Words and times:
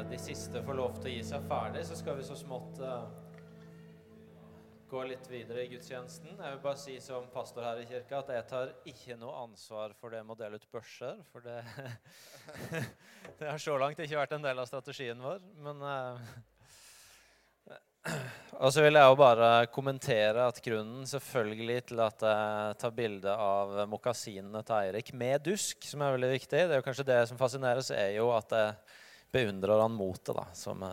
eh, 0.00 0.06
de 0.10 0.18
siste 0.20 0.62
får 0.64 0.78
lov 0.78 1.00
til 1.00 1.10
å 1.10 1.14
gi 1.14 1.24
seg 1.26 1.44
ferdig, 1.50 1.84
så 1.88 1.98
skal 1.98 2.18
vi 2.18 2.26
så 2.26 2.36
smått 2.38 2.80
uh, 2.82 3.06
gå 4.90 5.02
litt 5.06 5.26
videre 5.30 5.64
i 5.64 5.70
gudstjenesten. 5.70 6.34
Jeg 6.34 6.54
vil 6.56 6.62
bare 6.64 6.80
si 6.80 6.96
som 7.02 7.28
pastor 7.34 7.66
her 7.68 7.80
i 7.82 7.88
kirka 7.88 8.22
at 8.22 8.32
jeg 8.34 8.46
tar 8.50 8.72
ikke 8.90 9.18
noe 9.20 9.44
ansvar 9.44 9.94
for 10.00 10.14
det 10.14 10.22
med 10.24 10.34
å 10.34 10.40
dele 10.40 10.60
ut 10.60 10.70
børser. 10.72 11.20
For 11.30 11.44
det, 11.44 11.60
det 13.38 13.50
har 13.50 13.60
så 13.62 13.76
langt 13.80 14.00
ikke 14.02 14.18
vært 14.18 14.38
en 14.38 14.46
del 14.48 14.62
av 14.62 14.70
strategien 14.70 15.20
vår. 15.22 15.44
Men 15.62 15.84
uh, 15.84 16.32
Og 18.64 18.72
så 18.72 18.82
vil 18.84 18.96
jeg 18.96 19.12
jo 19.12 19.18
bare 19.20 19.50
kommentere 19.72 20.46
at 20.48 20.60
grunnen 20.64 21.06
selvfølgelig 21.08 21.78
til 21.90 22.02
at 22.04 22.24
jeg 22.24 22.78
tar 22.80 22.96
bilde 22.96 23.34
av 23.34 23.76
mokasinene 23.88 24.62
til 24.64 24.76
Eirik 24.78 25.12
med 25.16 25.44
dusk, 25.44 25.84
som 25.86 26.02
er 26.04 26.16
veldig 26.16 26.32
viktig, 26.32 26.64
det 26.64 26.76
er 26.76 26.80
jo 26.80 26.86
kanskje 26.86 27.08
det 27.08 27.20
som 27.28 27.40
fascineres, 27.40 27.92
er 27.94 28.16
jo 28.16 28.30
at 28.36 28.56
jeg 28.56 28.74
beundrer 29.32 29.82
han 29.82 29.94
motet, 29.96 30.34
da, 30.36 30.46
som 30.54 30.84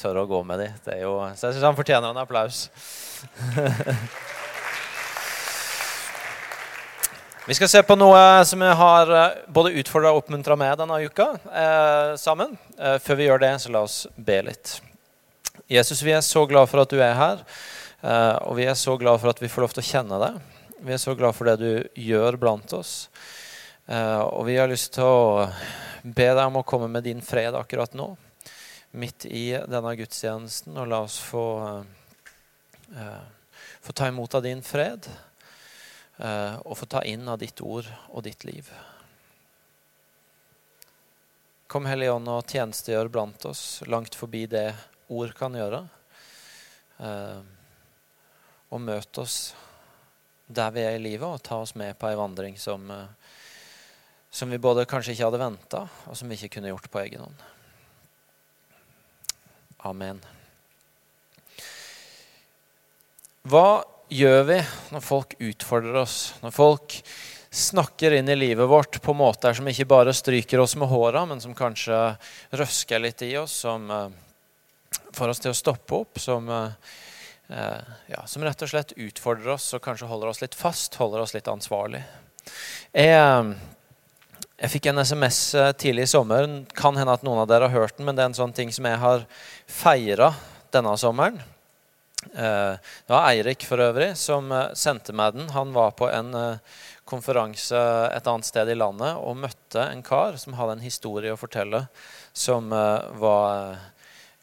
tør 0.00 0.22
å 0.22 0.28
gå 0.28 0.42
med 0.48 0.60
de. 0.62 0.68
Jo, 1.00 1.16
så 1.36 1.48
jeg 1.48 1.56
syns 1.56 1.68
han 1.68 1.78
fortjener 1.78 2.12
en 2.12 2.22
applaus. 2.22 2.68
Vi 7.50 7.54
skal 7.56 7.68
se 7.72 7.80
på 7.82 7.96
noe 7.96 8.44
som 8.46 8.60
vi 8.62 8.68
har 8.78 9.08
både 9.50 9.72
utfordra 9.80 10.12
og 10.12 10.20
oppmuntra 10.20 10.54
med 10.60 10.76
denne 10.78 11.00
uka 11.02 11.24
eh, 11.34 12.12
sammen. 12.20 12.52
Eh, 12.78 12.98
før 13.02 13.18
vi 13.18 13.26
gjør 13.26 13.40
det, 13.42 13.48
så 13.58 13.72
la 13.74 13.80
oss 13.82 13.96
be 14.14 14.36
litt. 14.46 14.76
Jesus, 15.66 16.02
vi 16.06 16.12
er 16.14 16.22
så 16.22 16.44
glad 16.46 16.70
for 16.70 16.84
at 16.84 16.92
du 16.92 17.00
er 17.02 17.16
her, 17.18 17.42
eh, 18.06 18.36
og 18.44 18.54
vi 18.60 18.68
er 18.70 18.76
så 18.78 18.94
glad 19.00 19.18
for 19.18 19.32
at 19.32 19.42
vi 19.42 19.50
får 19.50 19.64
lov 19.64 19.74
til 19.74 19.82
å 19.82 19.88
kjenne 19.88 20.20
deg. 20.22 20.38
Vi 20.86 20.94
er 20.94 21.02
så 21.02 21.16
glad 21.18 21.34
for 21.34 21.50
det 21.50 21.56
du 21.58 21.98
gjør 21.98 22.38
blant 22.38 22.76
oss. 22.76 23.08
Eh, 23.90 24.20
og 24.22 24.46
vi 24.46 24.54
har 24.56 24.70
lyst 24.70 24.92
til 24.94 25.06
å 25.06 25.48
be 26.02 26.28
deg 26.30 26.44
om 26.44 26.60
å 26.60 26.66
komme 26.66 26.86
med 26.88 27.04
din 27.08 27.22
fred 27.24 27.56
akkurat 27.58 27.96
nå, 27.98 28.12
midt 28.94 29.26
i 29.26 29.50
denne 29.66 29.96
gudstjenesten, 29.98 30.78
og 30.78 30.88
la 30.92 31.02
oss 31.06 31.18
få, 31.18 31.46
eh, 32.94 33.26
få 33.82 33.92
ta 33.92 34.06
imot 34.08 34.38
av 34.38 34.46
din 34.46 34.62
fred, 34.62 35.10
og 36.20 36.74
få 36.76 36.84
ta 36.84 37.00
inn 37.08 37.24
av 37.32 37.38
ditt 37.40 37.62
ord 37.64 37.86
og 38.12 38.26
ditt 38.26 38.42
liv. 38.44 38.66
Kom 41.70 41.86
Hellige 41.86 42.12
Ånd 42.12 42.26
og 42.26 42.48
tjenestegjør 42.50 43.08
blant 43.14 43.44
oss, 43.46 43.60
langt 43.86 44.16
forbi 44.18 44.42
det 44.50 44.74
ord 45.06 45.30
kan 45.38 45.54
gjøre. 45.54 45.84
Eh, 46.98 47.42
og 48.74 48.82
møt 48.82 49.20
oss 49.22 49.36
der 50.50 50.72
vi 50.74 50.82
er 50.82 50.96
i 50.98 51.04
livet, 51.04 51.28
og 51.28 51.44
ta 51.46 51.60
oss 51.62 51.76
med 51.78 51.94
på 51.98 52.08
ei 52.10 52.18
vandring 52.18 52.58
som, 52.58 52.90
eh, 52.90 53.06
som 54.30 54.50
vi 54.50 54.58
både 54.62 54.86
kanskje 54.88 55.14
ikke 55.14 55.26
hadde 55.26 55.42
venta, 55.42 55.86
og 56.06 56.16
som 56.16 56.30
vi 56.30 56.38
ikke 56.38 56.56
kunne 56.56 56.70
gjort 56.70 56.90
på 56.90 57.02
egen 57.02 57.24
hånd. 57.24 57.46
Amen. 59.88 60.20
Hva 63.48 63.82
gjør 64.12 64.42
vi 64.50 64.58
når 64.92 65.04
folk 65.04 65.36
utfordrer 65.40 66.02
oss? 66.02 66.16
Når 66.44 66.54
folk 66.54 66.98
snakker 67.50 68.14
inn 68.14 68.28
i 68.30 68.36
livet 68.36 68.68
vårt 68.68 69.00
på 69.02 69.14
måter 69.16 69.56
som 69.56 69.66
ikke 69.66 69.88
bare 69.90 70.14
stryker 70.14 70.60
oss 70.62 70.76
med 70.78 70.90
håra, 70.90 71.24
men 71.26 71.40
som 71.42 71.56
kanskje 71.56 71.96
røsker 72.54 73.02
litt 73.02 73.24
i 73.26 73.32
oss, 73.40 73.56
som 73.64 73.90
eh, 73.90 74.12
får 75.16 75.32
oss 75.32 75.42
til 75.42 75.54
å 75.54 75.58
stoppe 75.58 75.98
opp, 76.04 76.20
som, 76.22 76.46
eh, 76.52 77.90
ja, 78.12 78.22
som, 78.26 78.44
rett 78.46 78.62
og 78.62 78.70
slett 78.70 78.94
utfordrer 78.94 79.56
oss 79.56 79.72
og 79.74 79.82
kanskje 79.82 80.10
holder 80.10 80.30
oss 80.30 80.44
litt 80.44 80.54
fast, 80.54 81.00
holder 81.00 81.24
oss 81.24 81.34
litt 81.34 81.50
ansvarlig. 81.50 82.04
Jeg, 82.92 83.16
eh, 83.16 83.79
jeg 84.60 84.72
fikk 84.74 84.90
en 84.90 85.02
SMS 85.02 85.38
eh, 85.58 85.70
tidlig 85.72 86.04
i 86.06 86.10
sommer. 86.12 86.46
Kan 86.76 86.98
hende 87.00 87.14
at 87.16 87.24
noen 87.26 87.42
av 87.42 87.48
dere 87.50 87.70
har 87.70 87.86
hørt 87.86 87.96
den, 87.96 88.06
men 88.08 88.18
det 88.18 88.24
er 88.24 88.30
en 88.32 88.38
sånn 88.38 88.54
ting 88.56 88.72
som 88.74 88.88
jeg 88.88 89.00
har 89.00 89.24
feira 89.66 90.32
denne 90.74 90.94
sommeren. 91.00 91.40
Det 92.20 93.08
var 93.08 93.30
Eirik 93.30 93.64
for 93.64 93.80
øvrig 93.80 94.10
som 94.20 94.50
sendte 94.76 95.14
meg 95.16 95.38
den. 95.38 95.46
Han 95.54 95.70
var 95.72 95.94
på 95.96 96.04
en 96.12 96.34
konferanse 97.08 97.80
et 98.12 98.28
annet 98.28 98.44
sted 98.44 98.68
i 98.68 98.76
landet 98.76 99.16
og 99.16 99.38
møtte 99.40 99.86
en 99.86 100.02
kar 100.04 100.36
som 100.38 100.58
hadde 100.58 100.74
en 100.76 100.84
historie 100.84 101.32
å 101.32 101.40
fortelle 101.40 101.80
som 102.36 102.68
var 102.68 103.80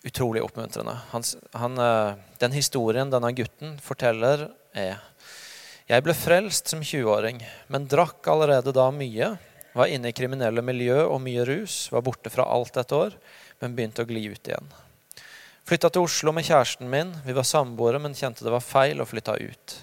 utrolig 0.07 0.43
oppmuntrende. 0.43 0.97
Han, 1.11 1.23
han, 1.51 1.77
eh, 1.77 2.13
den 2.37 2.51
historien 2.51 3.11
denne 3.11 3.31
gutten 3.35 3.77
forteller, 3.83 4.49
er 4.73 4.97
Jeg 5.87 6.03
ble 6.03 6.11
frelst 6.11 6.67
som 6.67 6.81
20-åring, 6.83 7.37
men 7.71 7.85
drakk 7.87 8.27
allerede 8.27 8.73
da 8.75 8.89
mye. 8.91 9.29
Var 9.77 9.93
inne 9.93 10.09
i 10.09 10.15
kriminelle 10.17 10.63
miljø 10.65 11.03
og 11.05 11.21
mye 11.21 11.45
rus. 11.45 11.85
Var 11.93 12.01
borte 12.05 12.33
fra 12.33 12.47
alt 12.49 12.79
et 12.81 12.93
år, 12.97 13.13
men 13.61 13.75
begynte 13.77 14.01
å 14.01 14.09
gli 14.09 14.23
ut 14.31 14.49
igjen. 14.49 14.71
Flytta 15.67 15.91
til 15.91 16.07
Oslo 16.07 16.31
med 16.33 16.47
kjæresten 16.47 16.89
min. 16.89 17.11
Vi 17.25 17.35
var 17.35 17.45
samboere, 17.45 17.99
men 18.01 18.15
kjente 18.17 18.45
det 18.45 18.53
var 18.53 18.63
feil 18.63 19.03
og 19.03 19.09
flytta 19.11 19.35
ut. 19.37 19.75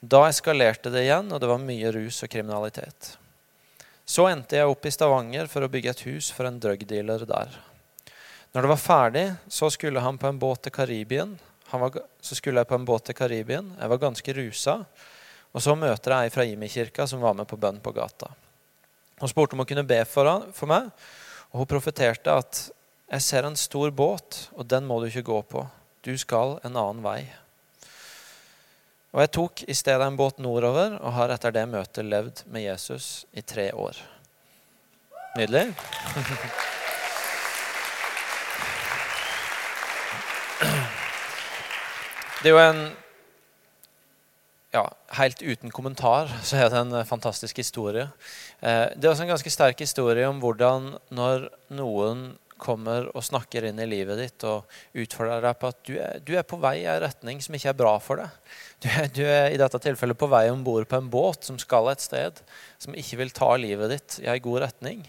Da 0.00 0.22
eskalerte 0.28 0.92
det 0.94 1.02
igjen, 1.04 1.32
og 1.32 1.42
det 1.42 1.50
var 1.50 1.60
mye 1.60 1.90
rus 1.92 2.22
og 2.24 2.30
kriminalitet. 2.32 3.16
Så 4.06 4.28
endte 4.30 4.56
jeg 4.56 4.70
opp 4.70 4.86
i 4.86 4.92
Stavanger 4.94 5.50
for 5.50 5.66
å 5.66 5.70
bygge 5.72 5.92
et 5.92 6.04
hus 6.06 6.30
for 6.30 6.46
en 6.46 6.60
drugdealer 6.62 7.26
der. 7.26 7.58
Når 8.54 8.64
det 8.64 8.70
var 8.70 8.80
ferdig, 8.80 9.26
så 9.50 9.68
skulle 9.74 10.00
han 10.00 10.16
på 10.16 10.30
en 10.30 10.38
båt 10.40 10.62
til 10.64 10.76
Karibien. 10.78 11.34
Var, 11.72 12.00
så 12.22 12.38
skulle 12.38 12.62
jeg 12.62 12.70
på 12.70 12.78
en 12.78 12.86
båt 12.86 13.08
til 13.10 13.18
Karibien. 13.18 13.74
Jeg 13.80 13.90
var 13.92 14.04
ganske 14.06 14.38
rusa. 14.38 14.78
Og 15.52 15.64
så 15.64 15.74
møter 15.74 16.14
jeg 16.14 16.28
ei 16.28 16.32
fra 16.32 16.46
Imi-kirka 16.46 17.10
som 17.10 17.20
var 17.24 17.34
med 17.34 17.50
på 17.50 17.58
bønn 17.60 17.82
på 17.82 17.92
gata. 17.96 18.30
Hun 19.20 19.30
spurte 19.32 19.56
om 19.56 19.62
hun 19.62 19.68
kunne 19.68 19.86
be 19.88 20.02
for, 20.04 20.28
han, 20.28 20.50
for 20.52 20.68
meg, 20.68 20.90
og 21.52 21.62
hun 21.62 21.70
profeterte 21.70 22.32
at 22.36 22.66
jeg 23.06 23.22
ser 23.24 23.46
en 23.48 23.56
stor 23.56 23.92
båt, 23.94 24.48
og 24.58 24.66
den 24.68 24.84
må 24.84 24.98
du 25.00 25.06
ikke 25.08 25.24
gå 25.24 25.40
på. 25.46 25.62
Du 26.04 26.12
skal 26.20 26.58
en 26.66 26.76
annen 26.76 27.04
vei. 27.04 27.20
Og 29.14 29.22
jeg 29.22 29.32
tok 29.32 29.62
i 29.64 29.74
stedet 29.78 30.04
en 30.04 30.18
båt 30.18 30.42
nordover 30.42 30.98
og 30.98 31.14
har 31.16 31.32
etter 31.32 31.54
det 31.54 31.64
møtet 31.70 32.04
levd 32.04 32.42
med 32.52 32.66
Jesus 32.66 33.24
i 33.32 33.40
tre 33.40 33.70
år. 33.72 33.96
Nydelig. 35.38 35.70
Det 42.42 42.50
er 42.50 42.52
jo 42.52 42.60
en 42.60 42.82
ja, 44.76 44.86
Helt 45.16 45.42
uten 45.42 45.72
kommentar 45.72 46.30
så 46.44 46.58
er 46.60 46.72
det 46.72 46.80
en 46.82 46.96
fantastisk 47.08 47.60
historie. 47.62 48.08
Eh, 48.60 48.88
det 48.96 49.06
er 49.06 49.12
også 49.12 49.24
en 49.24 49.32
ganske 49.32 49.52
sterk 49.52 49.80
historie 49.80 50.26
om 50.28 50.42
hvordan 50.42 50.92
når 51.14 51.48
noen 51.76 52.34
kommer 52.60 53.10
og 53.12 53.24
snakker 53.24 53.66
inn 53.68 53.80
i 53.82 53.88
livet 53.88 54.16
ditt 54.20 54.44
og 54.48 54.64
utfordrer 54.96 55.44
deg 55.44 55.58
på 55.60 55.70
at 55.70 55.80
du 55.84 55.92
er, 56.00 56.20
du 56.24 56.32
er 56.38 56.46
på 56.48 56.58
vei 56.60 56.78
i 56.82 56.88
en 56.88 57.02
retning 57.04 57.42
som 57.44 57.56
ikke 57.56 57.70
er 57.72 57.78
bra 57.78 57.92
for 58.00 58.22
deg. 58.22 58.54
Du 58.80 58.88
er, 58.88 59.08
du 59.12 59.22
er 59.24 59.50
i 59.52 59.60
dette 59.60 59.80
tilfellet 59.84 60.18
på 60.18 60.28
vei 60.32 60.46
om 60.52 60.64
bord 60.64 60.88
på 60.88 61.00
en 61.00 61.10
båt 61.12 61.46
som 61.48 61.60
skal 61.60 61.92
et 61.92 62.04
sted, 62.04 62.40
som 62.80 62.96
ikke 62.96 63.20
vil 63.20 63.34
ta 63.36 63.50
livet 63.60 63.92
ditt 63.92 64.18
i 64.24 64.30
en 64.32 64.44
god 64.44 64.64
retning. 64.66 65.04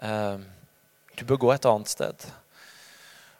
Eh, 0.00 0.44
du 1.18 1.26
bør 1.28 1.44
gå 1.44 1.52
et 1.54 1.68
annet 1.68 1.92
sted. 1.92 2.28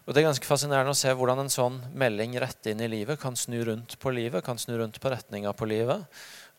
Og 0.02 0.14
Det 0.14 0.18
er 0.22 0.26
ganske 0.26 0.48
fascinerende 0.48 0.90
å 0.90 0.98
se 0.98 1.12
hvordan 1.14 1.44
en 1.44 1.52
sånn 1.52 1.76
melding 1.94 2.34
rett 2.42 2.66
inn 2.66 2.80
i 2.82 2.90
livet 2.90 3.20
kan 3.22 3.36
snu 3.38 3.60
rundt 3.68 3.94
på 4.02 4.10
livet, 4.10 4.42
kan 4.42 4.58
snu 4.58 4.74
rundt 4.80 4.98
på 4.98 5.12
retninga 5.12 5.52
på 5.54 5.68
livet. 5.70 6.02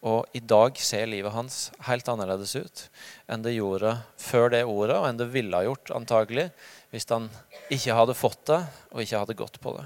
Og 0.04 0.24
i 0.36 0.40
dag 0.40 0.80
ser 0.80 1.10
livet 1.12 1.36
hans 1.36 1.66
helt 1.88 2.08
annerledes 2.12 2.56
ut 2.56 2.86
enn 3.28 3.44
det 3.44 3.56
gjorde 3.58 3.98
før 4.20 4.52
det 4.52 4.64
ordet, 4.64 4.96
og 4.96 5.08
enn 5.10 5.20
det 5.20 5.28
ville 5.32 5.60
ha 5.60 5.68
gjort 5.68 5.92
antagelig 5.96 6.50
hvis 6.92 7.08
han 7.12 7.28
ikke 7.72 7.98
hadde 7.98 8.16
fått 8.16 8.46
det 8.48 8.62
og 8.94 9.04
ikke 9.04 9.22
hadde 9.26 9.38
gått 9.40 9.60
på 9.64 9.76
det. 9.76 9.86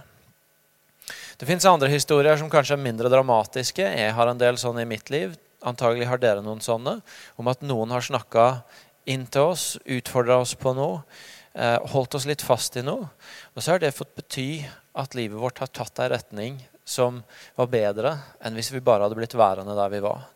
Det 1.37 1.49
fins 1.49 1.65
andre 1.69 1.89
historier 1.89 2.37
som 2.37 2.49
kanskje 2.53 2.77
er 2.77 2.85
mindre 2.85 3.09
dramatiske. 3.13 3.85
Jeg 3.85 4.13
har 4.13 4.29
en 4.29 4.41
del 4.41 4.57
sånne 4.61 4.85
i 4.85 4.89
mitt 4.89 5.09
liv. 5.13 5.33
Antagelig 5.65 6.09
har 6.09 6.21
dere 6.21 6.45
noen 6.45 6.61
sånne. 6.61 6.99
Om 7.37 7.49
at 7.49 7.65
noen 7.65 7.93
har 7.93 8.05
snakka 8.05 8.47
inn 9.07 9.25
til 9.31 9.53
oss, 9.53 9.65
utfordra 9.85 10.41
oss 10.43 10.53
på 10.59 10.73
noe 10.77 11.01
holdt 11.89 12.13
oss 12.19 12.27
litt 12.29 12.43
fast 12.45 12.75
i 12.77 12.83
noe. 12.85 13.07
Og 13.55 13.63
så 13.63 13.73
har 13.73 13.81
det 13.81 13.95
fått 13.97 14.13
bety 14.17 14.61
at 14.97 15.15
livet 15.17 15.39
vårt 15.41 15.61
har 15.63 15.71
tatt 15.73 16.03
en 16.03 16.11
retning 16.13 16.59
som 16.87 17.23
var 17.57 17.71
bedre 17.71 18.13
enn 18.45 18.55
hvis 18.57 18.69
vi 18.71 18.83
bare 18.83 19.07
hadde 19.07 19.17
blitt 19.17 19.35
værende 19.37 19.75
der 19.77 19.91
vi 19.91 20.03
var. 20.05 20.27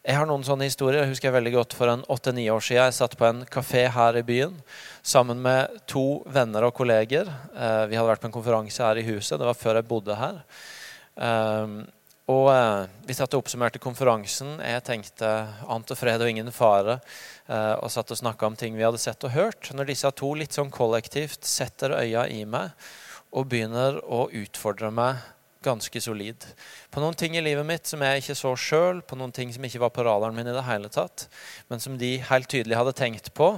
Jeg 0.00 0.16
har 0.16 0.24
noen 0.24 0.44
sånne 0.46 0.64
historier. 0.64 1.02
Jeg 1.02 1.12
husker 1.12 1.28
jeg 1.28 1.34
veldig 1.34 1.50
godt 1.58 1.74
For 1.76 1.92
en 1.92 2.04
åtte-ni 2.08 2.46
år 2.48 2.62
siden 2.64 2.86
jeg 2.86 2.96
satt 2.96 3.18
på 3.20 3.26
en 3.28 3.42
kafé 3.52 3.82
her 3.92 4.16
i 4.16 4.24
byen 4.24 4.54
sammen 5.04 5.42
med 5.44 5.74
to 5.90 6.22
venner 6.32 6.64
og 6.64 6.72
kolleger. 6.78 7.28
Eh, 7.28 7.84
vi 7.90 7.98
hadde 7.98 8.08
vært 8.08 8.22
på 8.22 8.30
en 8.30 8.36
konferanse 8.38 8.80
her 8.80 8.96
i 8.96 9.04
huset. 9.10 9.36
Det 9.36 9.48
var 9.48 9.58
før 9.60 9.76
jeg 9.76 9.88
bodde 9.90 10.16
her. 10.16 10.40
Eh, 12.30 12.84
og 12.84 13.06
vi 13.06 13.16
satt 13.16 13.34
og 13.34 13.44
oppsummerte 13.44 13.80
konferansen. 13.82 14.58
Jeg 14.62 14.84
tenkte 14.86 15.30
ant 15.68 15.90
og 15.90 15.98
fred 15.98 16.22
og 16.22 16.30
ingen 16.30 16.52
fare. 16.54 17.00
Eh, 17.48 17.74
og 17.80 17.90
satt 17.90 18.10
og 18.10 18.20
snakka 18.20 18.46
om 18.46 18.56
ting 18.56 18.76
vi 18.76 18.86
hadde 18.86 18.98
sett 19.02 19.24
og 19.24 19.34
hørt. 19.34 19.72
Når 19.74 19.90
disse 19.90 20.10
to 20.16 20.34
litt 20.34 20.54
sånn 20.56 20.70
kollektivt 20.70 21.44
setter 21.44 21.96
øya 21.98 22.28
i 22.28 22.44
meg 22.44 22.70
og 23.30 23.46
begynner 23.50 24.00
å 24.02 24.28
utfordre 24.34 24.90
meg 24.90 25.20
ganske 25.62 26.00
solid. 26.00 26.40
På 26.90 27.02
noen 27.02 27.14
ting 27.14 27.34
i 27.36 27.42
livet 27.44 27.66
mitt 27.68 27.86
som 27.86 28.00
jeg 28.00 28.22
ikke 28.22 28.34
så 28.38 28.54
sjøl, 28.56 29.02
på 29.04 29.18
noen 29.20 29.32
ting 29.32 29.52
som 29.52 29.64
ikke 29.66 29.82
var 29.82 29.92
på 29.92 30.06
radaren 30.06 30.34
min 30.34 30.48
i 30.48 30.54
det 30.56 30.64
hele 30.64 30.88
tatt, 30.88 31.26
men 31.68 31.82
som 31.84 31.98
de 32.00 32.14
helt 32.30 32.48
tydelig 32.48 32.78
hadde 32.78 32.96
tenkt 32.96 33.28
på 33.36 33.52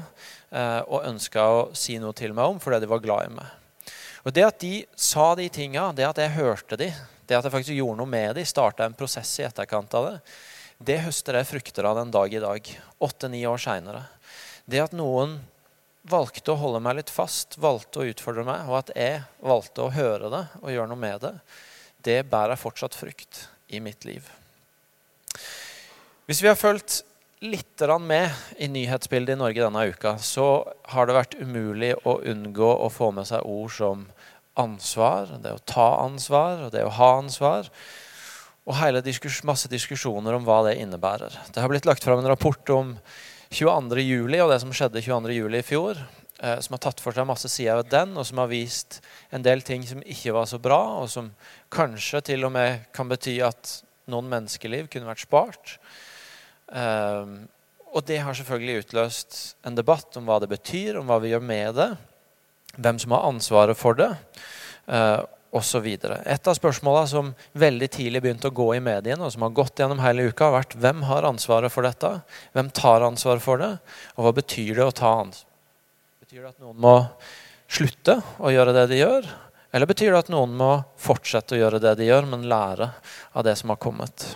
eh, 0.51 0.83
og 0.83 1.07
ønska 1.07 1.45
å 1.47 1.61
si 1.79 2.01
noe 2.03 2.17
til 2.19 2.35
meg 2.35 2.57
om 2.57 2.59
fordi 2.61 2.83
de 2.83 2.91
var 2.91 3.05
glad 3.05 3.31
i 3.31 3.37
meg. 3.37 3.47
Og 4.27 4.35
Det 4.35 4.45
at 4.49 4.59
de 4.63 4.75
sa 4.99 5.33
de 5.39 5.47
tinga, 5.51 5.93
det 5.95 6.09
at 6.11 6.19
jeg 6.19 6.35
hørte 6.35 6.79
de, 6.81 6.91
det 7.27 7.39
at 7.39 7.47
jeg 7.47 7.55
faktisk 7.55 7.77
gjorde 7.77 8.01
noe 8.01 8.11
med 8.11 8.37
de, 8.37 8.45
starta 8.49 8.87
en 8.87 8.97
prosess 8.99 9.31
i 9.41 9.47
etterkant 9.47 9.95
av 9.99 10.09
det, 10.09 10.17
det 10.83 10.99
høster 11.05 11.39
jeg 11.39 11.49
frukter 11.49 11.87
av 11.87 12.01
den 12.01 12.11
dag 12.15 12.35
i 12.35 12.43
dag, 12.43 12.69
åtte-ni 12.99 13.45
år 13.47 13.61
seinere. 13.63 14.03
Det 14.67 14.83
at 14.83 14.97
noen 14.97 15.39
valgte 16.03 16.55
å 16.55 16.59
holde 16.59 16.81
meg 16.83 16.99
litt 16.99 17.13
fast, 17.13 17.55
valgte 17.63 18.03
å 18.03 18.09
utfordre 18.11 18.45
meg, 18.47 18.67
og 18.67 18.81
at 18.81 18.91
jeg 18.99 19.23
valgte 19.47 19.85
å 19.85 19.93
høre 19.95 20.31
det 20.33 20.43
og 20.63 20.73
gjøre 20.75 20.91
noe 20.91 21.03
med 21.05 21.23
det, 21.23 21.33
det 22.03 22.19
bærer 22.31 22.59
fortsatt 22.59 22.99
frukt 22.99 23.47
i 23.71 23.79
mitt 23.81 24.05
liv. 24.09 24.27
Hvis 26.27 26.43
vi 26.43 26.51
har 26.51 26.59
fulgt 26.59 27.03
litt 27.43 27.83
med 28.01 28.31
i 28.63 28.69
nyhetsbildet 28.71 29.35
i 29.35 29.39
Norge 29.39 29.63
denne 29.63 29.87
uka, 29.91 30.17
så 30.19 30.65
har 30.95 31.07
det 31.07 31.17
vært 31.17 31.39
umulig 31.39 31.95
å 32.07 32.21
unngå 32.23 32.71
å 32.87 32.91
få 32.91 33.11
med 33.15 33.27
seg 33.27 33.47
ord 33.47 33.73
som 33.75 34.05
ansvar, 34.59 35.31
det 35.43 35.53
å 35.55 35.63
ta 35.65 35.89
ansvar 36.03 36.67
og 36.67 36.73
det 36.75 36.85
å 36.85 36.95
ha 36.99 37.11
ansvar. 37.21 37.69
Og 38.69 38.77
hele 38.79 39.03
diskus 39.03 39.41
masse 39.47 39.71
diskusjoner 39.71 40.37
om 40.37 40.45
hva 40.47 40.61
det 40.69 40.79
innebærer. 40.83 41.35
Det 41.51 41.63
har 41.63 41.71
blitt 41.73 41.89
lagt 41.89 42.05
fram 42.05 42.21
en 42.23 42.31
rapport 42.31 42.75
om 42.75 42.97
22. 43.53 44.05
juli 44.05 44.41
og 44.41 44.53
det 44.53 44.61
som 44.63 44.73
skjedde 44.75 45.03
22. 45.03 45.35
juli 45.35 45.61
i 45.61 45.67
fjor, 45.67 45.99
eh, 46.39 46.59
som 46.63 46.77
har 46.77 46.83
tatt 46.85 47.03
for 47.03 47.17
seg 47.17 47.27
masse 47.29 47.51
sider 47.51 47.81
ved 47.81 47.91
den, 47.93 48.15
og 48.17 48.29
som 48.29 48.39
har 48.39 48.53
vist 48.53 49.01
en 49.35 49.45
del 49.45 49.65
ting 49.67 49.85
som 49.89 50.05
ikke 50.05 50.37
var 50.37 50.47
så 50.49 50.61
bra, 50.63 50.81
og 51.03 51.11
som 51.11 51.33
kanskje 51.73 52.23
til 52.33 52.47
og 52.47 52.55
med 52.55 52.87
kan 52.95 53.11
bety 53.11 53.41
at 53.45 53.81
noen 54.13 54.31
menneskeliv 54.31 54.89
kunne 54.93 55.11
vært 55.11 55.27
spart. 55.27 55.75
Eh, 56.73 57.35
og 57.93 58.07
det 58.09 58.23
har 58.25 58.37
selvfølgelig 58.37 58.87
utløst 58.87 59.41
en 59.69 59.77
debatt 59.77 60.17
om 60.17 60.25
hva 60.29 60.39
det 60.41 60.49
betyr, 60.49 60.97
om 60.97 61.11
hva 61.11 61.19
vi 61.21 61.35
gjør 61.35 61.45
med 61.45 61.77
det, 61.77 61.91
hvem 62.77 62.99
som 63.03 63.15
har 63.17 63.29
ansvaret 63.29 63.79
for 63.79 63.99
det. 63.99 64.11
Eh, 64.87 65.21
osv. 65.53 65.87
Et 65.87 66.49
av 66.49 66.57
spørsmålene 66.57 67.09
som 67.11 67.31
veldig 67.61 67.89
tidlig 67.93 68.23
begynte 68.25 68.49
å 68.49 68.57
gå 68.57 68.71
i 68.77 68.83
mediene, 68.85 69.21
og 69.21 69.35
som 69.35 69.45
har 69.45 69.53
gått 69.57 69.83
gjennom 69.83 70.01
hele 70.01 70.31
uka, 70.31 70.49
har 70.49 70.63
vært 70.63 70.77
hvem 70.81 71.03
har 71.11 71.29
ansvaret 71.29 71.73
for 71.73 71.85
dette? 71.85 72.13
Hvem 72.57 72.71
tar 72.73 73.05
ansvaret 73.05 73.45
for 73.45 73.61
det? 73.61 73.75
Og 74.17 74.27
hva 74.27 74.33
betyr 74.41 74.81
det 74.81 74.87
å 74.87 74.95
ta 74.97 75.13
ansvar? 75.27 75.51
Betyr 76.25 76.41
det 76.41 76.55
at 76.55 76.63
noen 76.65 76.79
må 76.81 76.95
slutte 77.73 78.17
å 78.41 78.53
gjøre 78.53 78.73
det 78.79 78.87
de 78.95 79.03
gjør? 79.03 79.29
Eller 79.73 79.89
betyr 79.89 80.13
det 80.13 80.23
at 80.25 80.33
noen 80.33 80.57
må 80.57 80.71
fortsette 81.01 81.57
å 81.57 81.61
gjøre 81.61 81.83
det 81.85 81.95
de 82.01 82.09
gjør, 82.09 82.29
men 82.33 82.49
lære 82.49 82.89
av 83.37 83.45
det 83.45 83.55
som 83.61 83.73
har 83.73 83.81
kommet? 83.81 84.27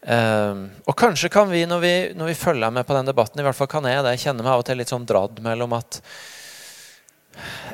Um, 0.00 0.68
og 0.88 0.94
kanskje 0.96 1.28
kan 1.32 1.48
vi 1.50 1.64
når, 1.68 1.80
vi, 1.82 1.94
når 2.16 2.30
vi 2.30 2.40
følger 2.40 2.72
med 2.72 2.86
på 2.88 2.96
den 2.96 3.08
debatten, 3.08 3.40
i 3.40 3.44
hvert 3.44 3.56
fall 3.58 3.68
kan 3.68 3.88
jeg 3.88 4.04
det, 4.06 4.16
kjenne 4.22 4.44
meg 4.44 4.54
av 4.54 4.62
og 4.62 4.68
til 4.68 4.80
litt 4.80 4.92
sånn 4.92 5.08
dradd 5.08 5.40
mellom 5.44 5.74
at 5.76 6.00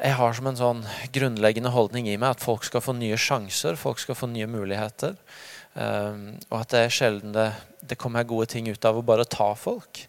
jeg 0.03 0.17
har 0.19 0.37
som 0.37 0.49
en 0.51 0.59
sånn 0.59 0.85
grunnleggende 1.15 1.73
holdning 1.75 2.09
i 2.11 2.19
meg 2.21 2.37
at 2.37 2.45
folk 2.45 2.67
skal 2.67 2.83
få 2.85 2.95
nye 2.99 3.19
sjanser, 3.21 3.79
folk 3.81 4.03
skal 4.03 4.19
få 4.19 4.29
nye 4.31 4.49
muligheter. 4.51 5.17
Um, 5.75 6.37
og 6.53 6.61
at 6.61 6.71
det 6.71 6.83
er 6.85 6.93
sjelden 6.95 7.33
det, 7.35 7.49
det, 7.83 7.99
kommer 7.99 8.23
gode 8.23 8.47
ting 8.53 8.69
ut 8.71 8.85
av 8.87 9.01
å 9.01 9.07
bare 9.07 9.27
ta 9.27 9.51
folk. 9.59 10.05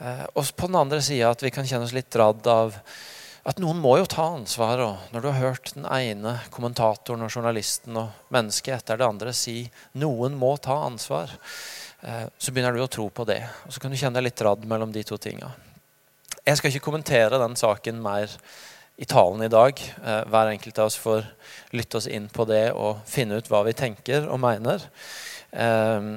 Uh, 0.00 0.26
og 0.34 0.50
på 0.56 0.68
den 0.68 0.76
andre 0.76 1.00
sida 1.04 1.30
at 1.32 1.44
vi 1.44 1.52
kan 1.54 1.68
kjenne 1.68 1.88
oss 1.88 1.96
litt 1.96 2.10
dradd 2.12 2.44
av 2.52 2.76
at 3.48 3.60
noen 3.62 3.80
må 3.80 3.94
jo 3.96 4.08
ta 4.10 4.26
ansvar. 4.34 4.82
Når 5.14 5.24
du 5.24 5.30
har 5.30 5.40
hørt 5.40 5.72
den 5.72 5.88
ene 5.88 6.36
kommentatoren 6.52 7.24
og 7.24 7.32
journalisten 7.32 7.96
og 7.96 8.32
mennesket 8.34 8.76
etter 8.76 9.00
det 9.00 9.08
andre 9.08 9.32
si 9.36 9.62
noen 9.96 10.36
må 10.36 10.52
ta 10.60 10.82
ansvar, 10.84 11.32
uh, 12.04 12.26
så 12.36 12.52
begynner 12.52 12.76
du 12.76 12.84
å 12.84 12.92
tro 12.92 13.08
på 13.08 13.24
det. 13.30 13.40
Og 13.64 13.72
så 13.72 13.80
kan 13.80 13.92
du 13.92 13.96
kjenne 13.96 14.20
deg 14.20 14.28
litt 14.28 14.40
dradd 14.42 14.68
mellom 14.68 14.92
de 14.92 15.06
to 15.06 15.16
tinga. 15.16 15.54
Jeg 16.44 16.60
skal 16.60 16.72
ikke 16.72 16.90
kommentere 16.90 17.40
den 17.40 17.56
saken 17.56 18.00
mer 18.04 18.32
i 19.00 19.08
talen 19.08 19.42
i 19.42 19.48
dag. 19.48 19.80
Eh, 20.04 20.22
hver 20.28 20.52
enkelt 20.52 20.78
av 20.78 20.90
oss 20.90 20.98
får 21.00 21.24
lytte 21.76 22.00
oss 22.00 22.08
inn 22.10 22.28
på 22.28 22.44
det 22.48 22.66
og 22.76 23.00
finne 23.08 23.40
ut 23.40 23.48
hva 23.48 23.62
vi 23.64 23.76
tenker 23.76 24.28
og 24.28 24.42
mener. 24.42 24.84
Eh, 25.50 26.10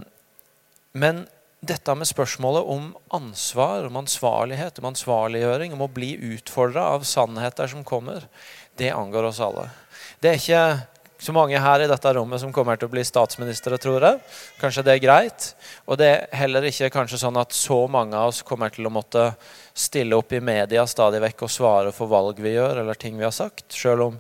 men 0.94 1.24
dette 1.63 1.95
med 1.95 2.09
spørsmålet 2.09 2.68
om 2.68 2.89
ansvar, 3.15 3.88
om 3.88 4.01
ansvarlighet, 4.01 4.81
om 4.81 4.89
ansvarliggjøring, 4.91 5.71
om 5.74 5.85
å 5.85 5.91
bli 5.91 6.12
utfordra 6.35 6.89
av 6.97 7.07
sannheter 7.07 7.71
som 7.71 7.85
kommer, 7.88 8.27
det 8.75 8.91
angår 8.91 9.29
oss 9.29 9.39
alle. 9.44 9.69
Det 10.19 10.33
er 10.33 10.41
ikke 10.41 10.65
så 11.24 11.31
mange 11.31 11.59
her 11.62 11.86
i 11.86 11.88
dette 11.88 12.12
rommet 12.18 12.41
som 12.41 12.51
kommer 12.51 12.75
til 12.75 12.89
å 12.89 12.91
bli 12.91 13.03
statsministre, 13.07 13.77
tror 13.79 14.03
jeg. 14.03 14.19
Kanskje 14.59 14.83
det 14.83 14.97
er 14.97 15.03
greit. 15.06 15.45
Og 15.88 15.95
det 16.01 16.09
er 16.09 16.25
heller 16.36 16.68
ikke 16.68 16.91
kanskje 16.91 17.21
sånn 17.21 17.39
at 17.39 17.56
så 17.56 17.86
mange 17.88 18.19
av 18.19 18.33
oss 18.33 18.41
kommer 18.44 18.74
til 18.74 18.89
å 18.89 18.91
måtte 18.91 19.29
stille 19.74 20.16
opp 20.16 20.34
i 20.34 20.42
media 20.42 20.86
stadig 20.88 21.22
vekk 21.24 21.46
og 21.46 21.52
svare 21.52 21.94
for 21.96 22.12
valg 22.12 22.40
vi 22.42 22.56
gjør, 22.56 22.81
eller 22.84 23.00
ting 23.00 23.18
vi 23.18 23.25
har 23.25 23.34
sagt. 23.36 23.66
Selv 23.74 24.08
om 24.08 24.20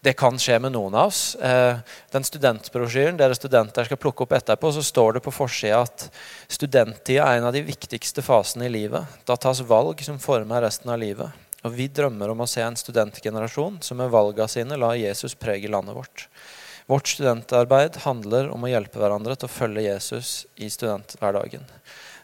det 0.00 0.14
kan 0.16 0.38
skje 0.40 0.56
med 0.64 0.72
noen 0.72 0.94
av 0.96 1.10
oss. 1.10 1.34
Eh, 1.36 1.76
den 2.12 2.24
studentbrosjyren 2.24 3.18
dere 3.20 3.36
studenter 3.36 3.84
skal 3.84 4.00
plukke 4.00 4.24
opp 4.24 4.32
etterpå, 4.38 4.72
så 4.72 4.82
står 4.84 5.18
det 5.18 5.24
på 5.26 5.34
forsida 5.34 5.82
at 5.84 6.06
studenttida 6.48 7.26
er 7.26 7.40
en 7.40 7.50
av 7.50 7.52
de 7.56 7.62
viktigste 7.66 8.24
fasene 8.24 8.70
i 8.70 8.72
livet. 8.72 9.20
Da 9.28 9.36
tas 9.36 9.60
valg 9.60 10.00
som 10.04 10.20
former 10.22 10.64
resten 10.64 10.92
av 10.92 11.02
livet. 11.02 11.28
Og 11.68 11.76
vi 11.76 11.90
drømmer 11.92 12.32
om 12.32 12.40
å 12.40 12.48
se 12.48 12.64
en 12.64 12.78
studentgenerasjon 12.80 13.82
som 13.84 14.00
med 14.00 14.12
valgene 14.12 14.48
sine 14.48 14.80
lar 14.80 14.96
Jesus 14.96 15.36
prege 15.36 15.68
landet 15.68 15.98
vårt. 15.98 16.28
Vårt 16.88 17.12
studentarbeid 17.12 18.00
handler 18.06 18.48
om 18.50 18.64
å 18.64 18.70
hjelpe 18.72 18.98
hverandre 18.98 19.36
til 19.36 19.46
å 19.46 19.52
følge 19.52 19.84
Jesus 19.84 20.46
i 20.56 20.70
studenthverdagen. 20.72 21.68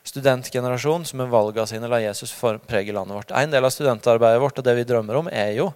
Studentgenerasjon 0.07 1.05
som 1.09 1.19
med 1.19 1.33
valga 1.33 1.65
sine 1.67 1.89
lar 1.91 2.05
Jesus 2.05 2.35
prege 2.67 2.95
landet 2.95 3.17
vårt. 3.17 3.33
En 3.35 3.51
del 3.51 3.67
av 3.67 3.73
studentarbeidet 3.75 4.43
vårt 4.43 4.61
og 4.61 4.67
det 4.67 4.77
vi 4.79 4.85
drømmer 4.87 5.19
om, 5.19 5.31
er 5.33 5.57
jo 5.59 5.73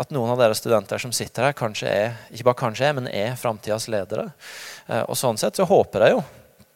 at 0.00 0.14
noen 0.14 0.32
av 0.32 0.40
dere 0.40 0.56
studenter 0.56 1.02
som 1.02 1.12
sitter 1.12 1.50
her, 1.50 1.56
kanskje 1.58 1.90
er, 1.90 2.16
ikke 2.32 2.48
bare 2.48 2.60
kanskje 2.62 2.88
er, 2.88 2.96
men 2.96 3.10
er 3.12 3.36
framtidas 3.36 3.90
ledere. 3.92 4.30
Eh, 4.88 5.04
og 5.04 5.18
sånn 5.20 5.38
sett 5.40 5.60
så 5.60 5.68
håper 5.68 6.06
jeg 6.06 6.16
jo 6.16 6.24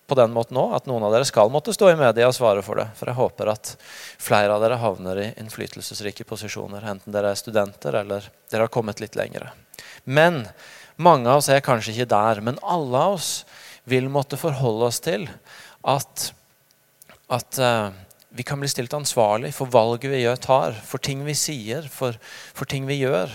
på 0.08 0.16
den 0.16 0.32
måten 0.32 0.56
òg 0.56 0.72
at 0.76 0.86
noen 0.88 1.04
av 1.04 1.12
dere 1.12 1.26
skal 1.28 1.50
måtte 1.52 1.74
stå 1.76 1.90
i 1.92 1.98
media 2.00 2.28
og 2.28 2.36
svare 2.36 2.62
for 2.64 2.80
det. 2.80 2.86
For 2.96 3.10
jeg 3.10 3.18
håper 3.18 3.52
at 3.52 3.74
flere 4.20 4.54
av 4.54 4.64
dere 4.64 4.80
havner 4.80 5.20
i 5.20 5.30
innflytelsesrike 5.40 6.24
posisjoner, 6.28 6.84
enten 6.92 7.12
dere 7.12 7.34
er 7.34 7.40
studenter 7.40 8.00
eller 8.00 8.28
dere 8.48 8.64
har 8.64 8.72
kommet 8.72 9.02
litt 9.04 9.18
lengre. 9.20 9.52
Men 10.04 10.46
mange 10.96 11.28
av 11.28 11.42
oss 11.42 11.50
er 11.52 11.64
kanskje 11.64 11.92
ikke 11.92 12.10
der. 12.10 12.40
Men 12.44 12.60
alle 12.64 13.04
av 13.04 13.18
oss 13.18 13.32
vil 13.88 14.08
måtte 14.12 14.40
forholde 14.40 14.88
oss 14.88 15.00
til 15.04 15.28
at, 15.86 16.30
at 17.28 17.58
uh, 17.60 17.88
vi 18.28 18.44
kan 18.46 18.60
bli 18.60 18.68
stilt 18.68 18.94
ansvarlig 18.96 19.54
for 19.56 19.70
valget 19.72 20.12
vi 20.12 20.22
gjør, 20.22 20.38
tar, 20.40 20.78
for 20.84 21.02
ting 21.02 21.24
vi 21.26 21.34
sier, 21.36 21.88
for, 21.92 22.16
for 22.56 22.68
ting 22.68 22.88
vi 22.88 23.00
gjør. 23.02 23.32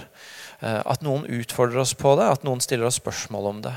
Uh, 0.63 0.79
at 0.79 1.03
noen 1.03 1.25
utfordrer 1.27 1.81
oss 1.81 1.93
på 1.97 2.13
det, 2.19 2.29
at 2.29 2.45
noen 2.47 2.61
stiller 2.63 2.87
oss 2.87 3.01
spørsmål 3.01 3.49
om 3.49 3.61
det. 3.65 3.73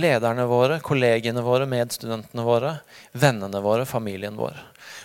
Lederne 0.00 0.46
våre, 0.48 0.80
kollegene 0.84 1.44
våre, 1.44 1.68
medstudentene 1.68 2.46
våre, 2.46 2.76
vennene 3.12 3.62
våre, 3.62 3.86
familien 3.88 4.38
vår. 4.40 4.58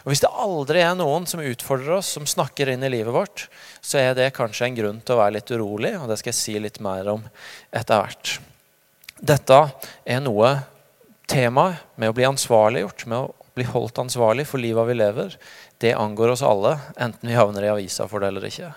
Og 0.06 0.12
Hvis 0.14 0.22
det 0.24 0.32
aldri 0.32 0.84
er 0.86 0.96
noen 0.98 1.26
som 1.30 1.44
utfordrer 1.44 1.98
oss, 1.98 2.14
som 2.16 2.30
snakker 2.30 2.70
inn 2.72 2.86
i 2.86 2.92
livet 2.94 3.14
vårt, 3.14 3.48
så 3.82 4.00
er 4.02 4.14
det 4.18 4.34
kanskje 4.38 4.70
en 4.70 4.78
grunn 4.78 5.02
til 5.02 5.16
å 5.16 5.22
være 5.24 5.40
litt 5.40 5.52
urolig, 5.52 5.96
og 6.00 6.10
det 6.10 6.20
skal 6.22 6.32
jeg 6.32 6.42
si 6.42 6.60
litt 6.62 6.78
mer 6.84 7.10
om 7.16 7.26
etter 7.74 8.02
hvert. 8.02 8.38
Dette 9.18 9.60
er 10.06 10.22
noe 10.22 10.52
temaet 11.30 11.98
med 11.98 12.12
å 12.12 12.16
bli 12.16 12.28
ansvarliggjort, 12.28 13.06
med 13.10 13.26
å 13.26 13.45
bli 13.56 13.66
holdt 13.68 14.02
ansvarlig 14.04 14.48
for 14.50 14.62
livet 14.62 14.90
vi 14.90 14.98
lever, 15.00 15.38
det 15.84 15.96
angår 15.96 16.34
oss 16.36 16.44
alle, 16.46 16.76
enten 17.00 17.30
vi 17.30 17.38
havner 17.38 17.66
i 17.66 17.72
avisa 17.72 18.08
for 18.12 18.24
det 18.24 18.34
eller 18.34 18.48
ikke. 18.50 18.72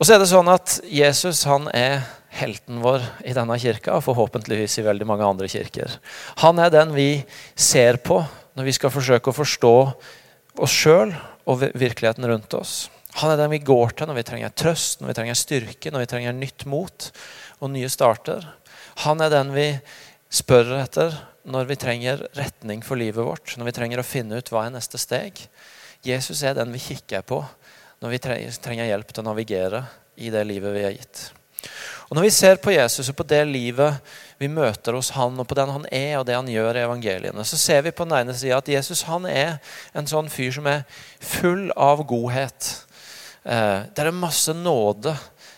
Og 0.00 0.06
så 0.06 0.14
er 0.14 0.22
det 0.22 0.30
sånn 0.30 0.48
at 0.48 0.78
Jesus 0.88 1.42
han 1.44 1.66
er 1.76 2.06
helten 2.40 2.78
vår 2.80 3.02
i 3.26 3.34
denne 3.36 3.58
kirka, 3.60 3.98
og 3.98 4.06
forhåpentligvis 4.06 4.78
i 4.80 4.86
veldig 4.86 5.08
mange 5.08 5.26
andre 5.26 5.50
kirker. 5.50 5.98
Han 6.44 6.62
er 6.62 6.72
den 6.72 6.94
vi 6.94 7.10
ser 7.58 8.00
på 8.00 8.22
når 8.56 8.68
vi 8.68 8.76
skal 8.78 8.94
forsøke 8.94 9.32
å 9.32 9.36
forstå 9.36 9.74
oss 10.60 10.72
sjøl 10.74 11.12
og 11.44 11.66
virkeligheten 11.74 12.26
rundt 12.30 12.54
oss. 12.56 12.88
Han 13.20 13.32
er 13.32 13.40
den 13.40 13.52
vi 13.52 13.64
går 13.66 13.96
til 13.98 14.08
når 14.08 14.20
vi 14.20 14.26
trenger 14.28 14.54
trøst, 14.54 15.00
når 15.00 15.10
vi 15.10 15.18
trenger 15.18 15.38
styrke, 15.38 15.90
når 15.90 16.04
vi 16.04 16.10
trenger 16.14 16.36
nytt 16.36 16.66
mot 16.70 17.10
og 17.58 17.72
nye 17.74 17.90
starter. 17.90 18.46
Han 19.04 19.20
er 19.24 19.32
den 19.32 19.50
vi 19.54 19.66
spør 20.30 20.76
etter 20.78 21.14
når 21.50 21.66
vi 21.70 21.78
trenger 21.80 22.22
retning 22.36 22.84
for 22.86 23.00
livet 23.00 23.24
vårt, 23.26 23.56
når 23.56 23.70
vi 23.70 23.76
trenger 23.76 24.02
å 24.02 24.06
finne 24.06 24.38
ut 24.38 24.52
hva 24.52 24.66
er 24.66 24.74
neste 24.74 25.00
steg. 25.00 25.40
Jesus 26.06 26.44
er 26.46 26.56
den 26.56 26.72
vi 26.72 26.82
kikker 26.82 27.24
på 27.26 27.42
når 28.00 28.14
vi 28.14 28.22
trenger 28.22 28.88
hjelp 28.88 29.10
til 29.12 29.24
å 29.24 29.28
navigere 29.28 29.84
i 30.20 30.30
det 30.32 30.44
livet 30.48 30.74
vi 30.76 30.86
er 30.86 30.96
gitt. 30.96 31.26
Og 32.08 32.16
Når 32.16 32.24
vi 32.26 32.30
ser 32.34 32.56
på 32.58 32.72
Jesus 32.72 33.08
og 33.12 33.16
på 33.20 33.26
det 33.28 33.42
livet 33.46 34.14
vi 34.40 34.48
møter 34.50 34.96
hos 34.96 35.12
han, 35.14 35.36
og 35.38 35.46
på 35.46 35.54
den 35.54 35.70
han 35.70 35.84
er 35.94 36.18
og 36.18 36.24
det 36.26 36.34
han 36.34 36.48
gjør 36.48 36.78
i 36.78 36.84
evangeliene, 36.86 37.44
så 37.46 37.58
ser 37.60 37.84
vi 37.86 37.92
på 37.94 38.06
den 38.08 38.16
ene 38.18 38.34
sida 38.34 38.58
at 38.58 38.70
Jesus 38.72 39.04
han 39.06 39.28
er 39.30 39.60
en 39.94 40.08
sånn 40.10 40.30
fyr 40.32 40.50
som 40.56 40.66
er 40.66 40.82
full 41.20 41.68
av 41.76 42.02
godhet. 42.08 42.70
Eh, 43.44 43.86
det 43.94 44.02
er 44.02 44.16
masse 44.16 44.54
nåde 44.56 45.14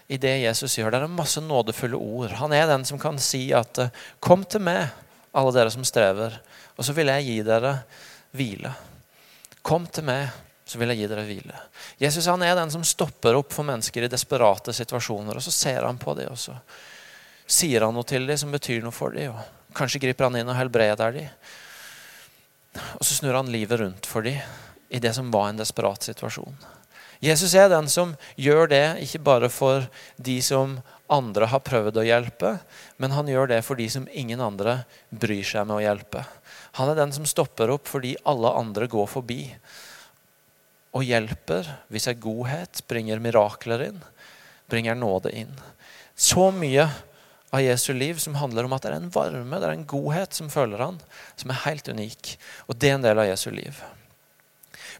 i 0.08 0.18
det 0.20 0.34
Jesus 0.42 0.78
gjør. 0.78 0.92
Det 0.92 1.00
er 1.02 1.12
masse 1.12 1.40
nådefulle 1.40 1.98
ord. 1.98 2.34
Han 2.40 2.52
er 2.52 2.66
den 2.70 2.84
som 2.88 3.00
kan 3.00 3.18
si 3.22 3.52
at 3.52 3.78
eh, 3.78 3.90
'Kom 4.20 4.44
til 4.44 4.60
meg, 4.60 4.88
alle 5.32 5.52
dere 5.52 5.70
som 5.70 5.84
strever, 5.84 6.40
og 6.76 6.84
så 6.84 6.92
vil 6.92 7.06
jeg 7.06 7.24
gi 7.24 7.42
dere 7.42 7.74
hvile'. 8.34 8.74
Kom 9.62 9.86
til 9.86 10.04
meg, 10.04 10.28
så 10.64 10.78
vil 10.78 10.88
jeg 10.92 11.02
gi 11.02 11.10
dere 11.10 11.24
hvile. 11.26 11.58
Jesus 12.00 12.26
han 12.26 12.42
er 12.42 12.54
den 12.56 12.70
som 12.70 12.84
stopper 12.84 13.36
opp 13.38 13.52
for 13.52 13.66
mennesker 13.66 14.04
i 14.04 14.10
desperate 14.10 14.72
situasjoner. 14.72 15.36
og 15.36 15.42
Så 15.42 15.52
ser 15.52 15.82
han 15.84 15.98
på 15.98 16.14
dem, 16.14 16.32
og 16.32 16.38
så 16.38 16.56
sier 17.46 17.84
han 17.84 17.94
noe 17.94 18.06
til 18.08 18.26
dem 18.26 18.38
som 18.38 18.52
betyr 18.52 18.82
noe 18.82 18.94
for 18.94 19.10
dem. 19.10 19.34
og 19.34 19.74
Kanskje 19.76 20.00
griper 20.00 20.24
han 20.28 20.36
inn 20.36 20.48
og 20.48 20.56
helbreder 20.56 21.12
dem. 21.12 21.28
Og 22.98 23.04
så 23.04 23.14
snur 23.14 23.36
han 23.36 23.52
livet 23.52 23.80
rundt 23.80 24.06
for 24.08 24.24
dem 24.24 24.40
i 24.92 25.00
det 25.00 25.14
som 25.16 25.30
var 25.32 25.50
en 25.50 25.60
desperat 25.60 26.04
situasjon. 26.04 26.56
Jesus 27.22 27.54
er 27.54 27.68
den 27.70 27.86
som 27.86 28.16
gjør 28.34 28.66
det 28.72 28.84
ikke 29.04 29.20
bare 29.22 29.50
for 29.52 29.84
de 30.18 30.40
som 30.42 30.80
andre 31.12 31.46
har 31.52 31.62
prøvd 31.62 32.00
å 32.00 32.06
hjelpe, 32.06 32.56
men 32.98 33.14
han 33.14 33.28
gjør 33.30 33.52
det 33.52 33.60
for 33.62 33.78
de 33.78 33.86
som 33.92 34.08
ingen 34.10 34.40
andre 34.42 34.80
bryr 35.10 35.44
seg 35.46 35.68
med 35.68 35.76
å 35.76 35.84
hjelpe. 35.84 36.24
Han 36.80 36.90
er 36.90 36.98
den 36.98 37.14
som 37.14 37.28
stopper 37.28 37.70
opp 37.74 37.86
fordi 37.90 38.16
alle 38.28 38.50
andre 38.58 38.88
går 38.90 39.06
forbi. 39.12 39.44
Og 40.96 41.06
hjelper, 41.06 41.68
viser 41.92 42.18
godhet, 42.20 42.82
bringer 42.90 43.22
mirakler 43.22 43.86
inn, 43.86 44.02
bringer 44.72 44.98
nåde 44.98 45.32
inn. 45.44 45.54
Så 46.18 46.50
mye 46.52 46.88
av 47.52 47.62
Jesu 47.62 47.92
liv 47.94 48.18
som 48.18 48.36
handler 48.40 48.66
om 48.66 48.74
at 48.74 48.82
det 48.82 48.92
er 48.92 48.98
en 48.98 49.12
varme, 49.12 49.60
det 49.60 49.68
er 49.68 49.76
en 49.76 49.88
godhet 49.88 50.34
som 50.34 50.50
følger 50.52 50.82
han, 50.82 50.98
som 51.36 51.52
er 51.52 51.64
helt 51.68 51.88
unik. 51.88 52.36
Og 52.66 52.76
det 52.80 52.90
er 52.90 52.98
en 52.98 53.04
del 53.04 53.20
av 53.20 53.28
Jesu 53.28 53.50
liv. 53.52 53.78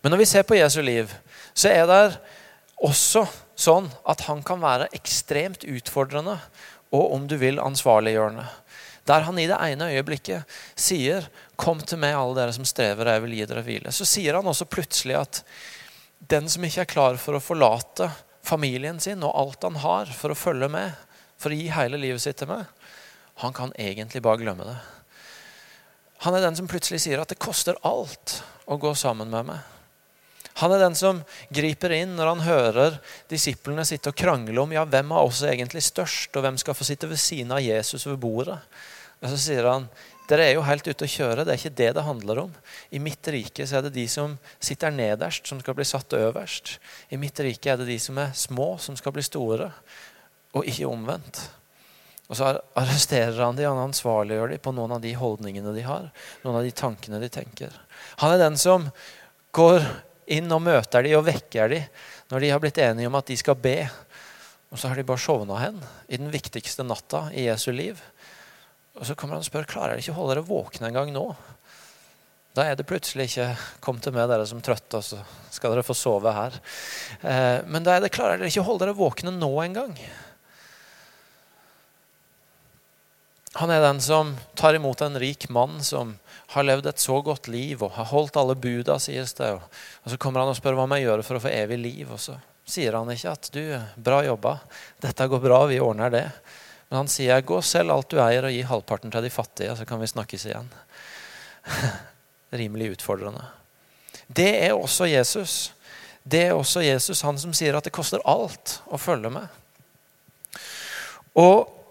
Men 0.03 0.13
når 0.13 0.23
vi 0.23 0.29
ser 0.29 0.45
på 0.47 0.59
Jesu 0.59 0.83
liv, 0.85 1.13
så 1.55 1.73
er 1.73 1.87
det 1.91 2.03
også 2.83 3.27
sånn 3.59 3.89
at 4.09 4.25
han 4.27 4.43
kan 4.47 4.63
være 4.63 4.91
ekstremt 4.97 5.67
utfordrende 5.69 6.39
og 6.93 7.15
om 7.15 7.29
du 7.29 7.37
vil 7.41 7.61
ansvarliggjørende. 7.63 8.45
Der 9.09 9.25
han 9.27 9.39
i 9.39 9.49
det 9.51 9.59
ene 9.59 9.91
øyeblikket 9.91 10.45
sier 10.79 11.27
'Kom 11.57 11.81
til 11.81 11.99
meg, 11.99 12.15
alle 12.15 12.35
dere 12.35 12.53
som 12.53 12.65
strever, 12.65 13.07
og 13.07 13.13
jeg 13.13 13.23
vil 13.23 13.35
gi 13.35 13.47
dere 13.47 13.63
hvile', 13.63 13.93
så 13.93 14.05
sier 14.05 14.35
han 14.35 14.47
også 14.47 14.65
plutselig 14.65 15.17
at 15.17 15.43
den 16.29 16.49
som 16.49 16.65
ikke 16.65 16.81
er 16.81 16.91
klar 16.91 17.17
for 17.17 17.35
å 17.35 17.43
forlate 17.43 18.11
familien 18.43 19.01
sin 19.01 19.23
og 19.23 19.35
alt 19.35 19.63
han 19.63 19.75
har, 19.77 20.07
for 20.07 20.31
å 20.31 20.39
følge 20.39 20.69
med, 20.69 20.93
for 21.39 21.51
å 21.51 21.59
gi 21.59 21.69
hele 21.69 21.97
livet 21.97 22.23
sitt 22.23 22.37
til 22.37 22.49
meg, 22.49 22.67
han 23.43 23.53
kan 23.53 23.73
egentlig 23.79 24.23
bare 24.23 24.39
glemme 24.39 24.65
det. 24.65 24.77
Han 26.23 26.35
er 26.35 26.41
den 26.41 26.57
som 26.57 26.69
plutselig 26.71 27.01
sier 27.01 27.21
at 27.21 27.29
det 27.29 27.41
koster 27.43 27.75
alt 27.83 28.43
å 28.67 28.79
gå 28.79 28.95
sammen 28.95 29.31
med 29.31 29.47
meg. 29.47 29.59
Han 30.61 30.75
er 30.75 30.83
den 30.83 30.97
som 30.99 31.23
griper 31.55 31.95
inn 31.97 32.17
når 32.19 32.29
han 32.35 32.45
hører 32.45 32.97
disiplene 33.31 33.85
sitte 33.89 34.13
og 34.13 34.19
krangle 34.19 34.61
om 34.61 34.75
ja, 34.75 34.85
hvem 34.85 35.15
av 35.15 35.31
oss 35.31 35.43
er 35.45 35.55
egentlig 35.55 35.85
størst, 35.87 36.35
og 36.37 36.45
hvem 36.45 36.59
skal 36.61 36.77
få 36.77 36.87
sitte 36.89 37.09
ved 37.09 37.21
siden 37.21 37.55
av 37.55 37.63
Jesus 37.65 38.05
ved 38.09 38.21
bordet. 38.21 38.59
Og 39.23 39.31
Så 39.33 39.39
sier 39.47 39.71
han 39.71 39.87
dere 40.31 40.47
er 40.47 40.55
jo 40.55 40.65
helt 40.65 40.87
ute 40.87 41.05
å 41.05 41.11
kjøre. 41.11 41.45
Det 41.45 41.53
er 41.53 41.59
ikke 41.59 41.79
det 41.81 41.89
det 41.97 42.05
handler 42.07 42.45
om. 42.45 42.53
I 42.95 43.01
mitt 43.03 43.27
rike 43.35 43.67
så 43.69 43.79
er 43.79 43.87
det 43.87 43.97
de 43.97 44.05
som 44.09 44.37
sitter 44.63 44.95
nederst, 44.95 45.49
som 45.51 45.59
skal 45.61 45.77
bli 45.77 45.85
satt 45.85 46.15
øverst. 46.17 46.77
I 47.13 47.19
mitt 47.21 47.41
rike 47.43 47.73
er 47.73 47.81
det 47.81 47.89
de 47.91 47.99
som 48.01 48.21
er 48.23 48.31
små, 48.39 48.77
som 48.81 48.97
skal 48.97 49.13
bli 49.13 49.25
store, 49.27 49.69
og 50.57 50.69
ikke 50.69 50.89
omvendt. 50.89 51.43
Og 52.31 52.39
så 52.39 52.55
arresterer 52.79 53.43
han 53.43 53.59
dem, 53.59 53.69
han 53.69 53.91
ansvarliggjør 53.91 54.55
dem 54.55 54.63
på 54.65 54.73
noen 54.73 54.95
av 54.97 55.03
de 55.05 55.13
holdningene 55.19 55.75
de 55.77 55.85
har. 55.85 56.09
Noen 56.47 56.61
av 56.63 56.65
de 56.65 56.73
tankene 56.73 57.21
de 57.21 57.29
tenker. 57.33 57.75
Han 58.23 58.33
er 58.33 58.41
den 58.41 58.57
som 58.61 58.89
går 59.53 59.85
inn 60.33 60.51
og 60.55 60.65
møter 60.65 61.05
de 61.05 61.15
og 61.19 61.27
vekker 61.29 61.73
de 61.73 61.83
når 62.33 62.43
de 62.45 62.51
har 62.53 62.63
blitt 62.63 62.81
enige 62.81 63.11
om 63.11 63.19
at 63.19 63.29
de 63.29 63.37
skal 63.37 63.59
be. 63.61 63.77
Og 64.73 64.81
så 64.81 64.89
har 64.89 64.97
de 64.97 65.05
bare 65.05 65.21
sovna 65.21 65.59
hen 65.61 65.81
i 66.09 66.17
den 66.17 66.33
viktigste 66.33 66.87
natta 66.87 67.27
i 67.37 67.47
Jesu 67.51 67.71
liv. 67.77 68.01
Og 68.97 69.05
så 69.09 69.17
kommer 69.17 69.37
han 69.37 69.45
og 69.45 69.49
spør 69.49 69.69
klarer 69.69 69.95
dere 69.95 70.05
ikke 70.05 70.15
å 70.15 70.21
holde 70.21 70.37
dere 70.37 70.49
våkne 70.49 70.89
en 70.89 70.97
gang 70.97 71.13
nå. 71.13 71.27
Da 72.53 72.67
er 72.69 72.77
det 72.77 72.85
plutselig 72.89 73.31
ikke 73.31 73.57
'kom 73.81 74.01
til 74.01 74.13
meg, 74.13 74.29
dere 74.29 74.47
som 74.47 74.61
trøtte, 74.61 74.97
og 75.01 75.05
så 75.05 75.19
skal 75.51 75.71
dere 75.73 75.83
få 75.83 75.95
sove 75.97 76.33
her'. 76.33 76.61
Eh, 77.25 77.63
men 77.65 77.83
da 77.83 77.97
er 77.97 78.01
det 78.01 78.13
klarer 78.13 78.37
dere 78.37 78.49
ikke 78.49 78.61
å 78.61 78.69
holde 78.69 78.85
dere 78.85 78.97
våkne 78.97 79.33
nå 79.33 79.65
en 79.65 79.73
gang. 79.73 79.99
Han 83.61 83.71
er 83.71 83.83
den 83.85 84.01
som 84.01 84.37
tar 84.57 84.75
imot 84.75 85.01
en 85.05 85.19
rik 85.21 85.49
mann 85.53 85.83
som 85.85 86.15
har 86.55 86.65
levd 86.65 86.87
et 86.89 87.01
så 87.01 87.19
godt 87.25 87.51
liv 87.53 87.83
og 87.85 87.93
har 87.99 88.09
holdt 88.09 88.37
alle 88.41 88.57
buda, 88.57 88.97
sies 89.01 89.35
det. 89.37 89.51
Og 89.53 90.13
så 90.13 90.17
kommer 90.21 90.41
han 90.41 90.53
og 90.53 90.57
spør 90.57 90.79
hva 90.79 90.87
må 90.89 90.97
jeg 90.99 91.11
gjøre 91.11 91.27
for 91.27 91.37
å 91.37 91.43
få 91.45 91.53
evig 91.53 91.79
liv. 91.81 92.13
Og 92.13 92.21
så 92.21 92.39
sier 92.65 92.97
han 92.97 93.11
ikke 93.13 93.35
at 93.37 93.51
du, 93.53 93.63
bra 93.97 94.23
jobba, 94.25 94.57
dette 95.05 95.29
går 95.29 95.43
bra, 95.45 95.65
vi 95.69 95.81
ordner 95.85 96.13
det. 96.13 96.27
Men 96.89 97.03
han 97.03 97.13
sier 97.13 97.45
gå 97.45 97.61
selv 97.65 97.93
alt 97.93 98.09
du 98.13 98.19
eier 98.21 98.49
og 98.49 98.53
gi 98.53 98.65
halvparten 98.69 99.13
til 99.13 99.25
de 99.25 99.33
fattige, 99.33 99.77
så 99.77 99.85
kan 99.89 100.01
vi 100.01 100.09
snakkes 100.11 100.49
igjen. 100.49 100.73
Rimelig 102.63 102.95
utfordrende. 102.97 103.45
Det 104.33 104.51
er 104.65 104.73
også 104.77 105.09
Jesus. 105.09 105.73
Det 106.23 106.47
er 106.49 106.57
også 106.57 106.85
Jesus, 106.85 107.25
han 107.25 107.41
som 107.41 107.53
sier 107.57 107.77
at 107.77 107.85
det 107.85 107.93
koster 107.93 108.25
alt 108.29 108.79
å 108.89 109.01
følge 109.01 109.33
med. 109.33 109.49
Og 111.41 111.82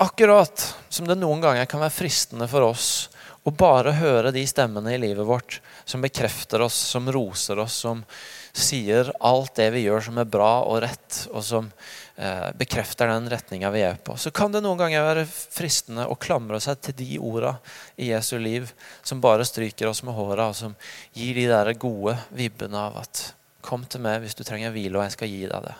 akkurat 0.00 0.66
som 0.88 1.08
det 1.08 1.18
noen 1.20 1.42
ganger 1.44 1.68
kan 1.70 1.82
være 1.82 1.94
fristende 1.94 2.48
for 2.50 2.70
oss 2.72 2.90
å 3.46 3.52
bare 3.56 3.94
høre 3.96 4.34
de 4.34 4.42
stemmene 4.48 4.92
i 4.94 5.00
livet 5.00 5.24
vårt 5.24 5.60
som 5.88 6.02
bekrefter 6.04 6.60
oss, 6.64 6.76
som 6.76 7.08
roser 7.12 7.60
oss, 7.62 7.78
som 7.86 8.02
sier 8.52 9.08
alt 9.24 9.54
det 9.56 9.70
vi 9.72 9.86
gjør 9.86 10.04
som 10.10 10.20
er 10.20 10.28
bra 10.28 10.52
og 10.66 10.82
rett, 10.84 11.22
og 11.32 11.44
som 11.46 11.70
Eh, 12.20 12.52
bekrefter 12.54 13.06
den 13.06 13.30
retninga 13.30 13.70
vi 13.70 13.80
er 13.80 13.94
på. 13.94 14.16
Så 14.16 14.30
kan 14.30 14.52
det 14.52 14.60
noen 14.60 14.76
ganger 14.76 15.06
være 15.06 15.22
fristende 15.24 16.04
å 16.04 16.18
klamre 16.20 16.58
seg 16.60 16.82
til 16.84 16.94
de 16.98 17.14
orda 17.16 17.54
i 17.96 18.10
Jesu 18.10 18.34
liv 18.36 18.66
som 19.00 19.22
bare 19.24 19.46
stryker 19.48 19.88
oss 19.88 20.02
med 20.04 20.12
håra, 20.12 20.50
og 20.50 20.58
som 20.58 20.74
gir 21.16 21.38
de 21.38 21.46
der 21.48 21.72
gode 21.80 22.18
vibbene 22.28 22.76
av 22.76 22.98
at 23.00 23.32
'Kom 23.62 23.84
til 23.84 24.00
meg 24.00 24.20
hvis 24.20 24.36
du 24.36 24.44
trenger 24.44 24.72
hvile, 24.72 24.96
og 24.96 25.04
jeg 25.04 25.12
skal 25.12 25.28
gi 25.28 25.46
deg 25.46 25.64
det'. 25.64 25.74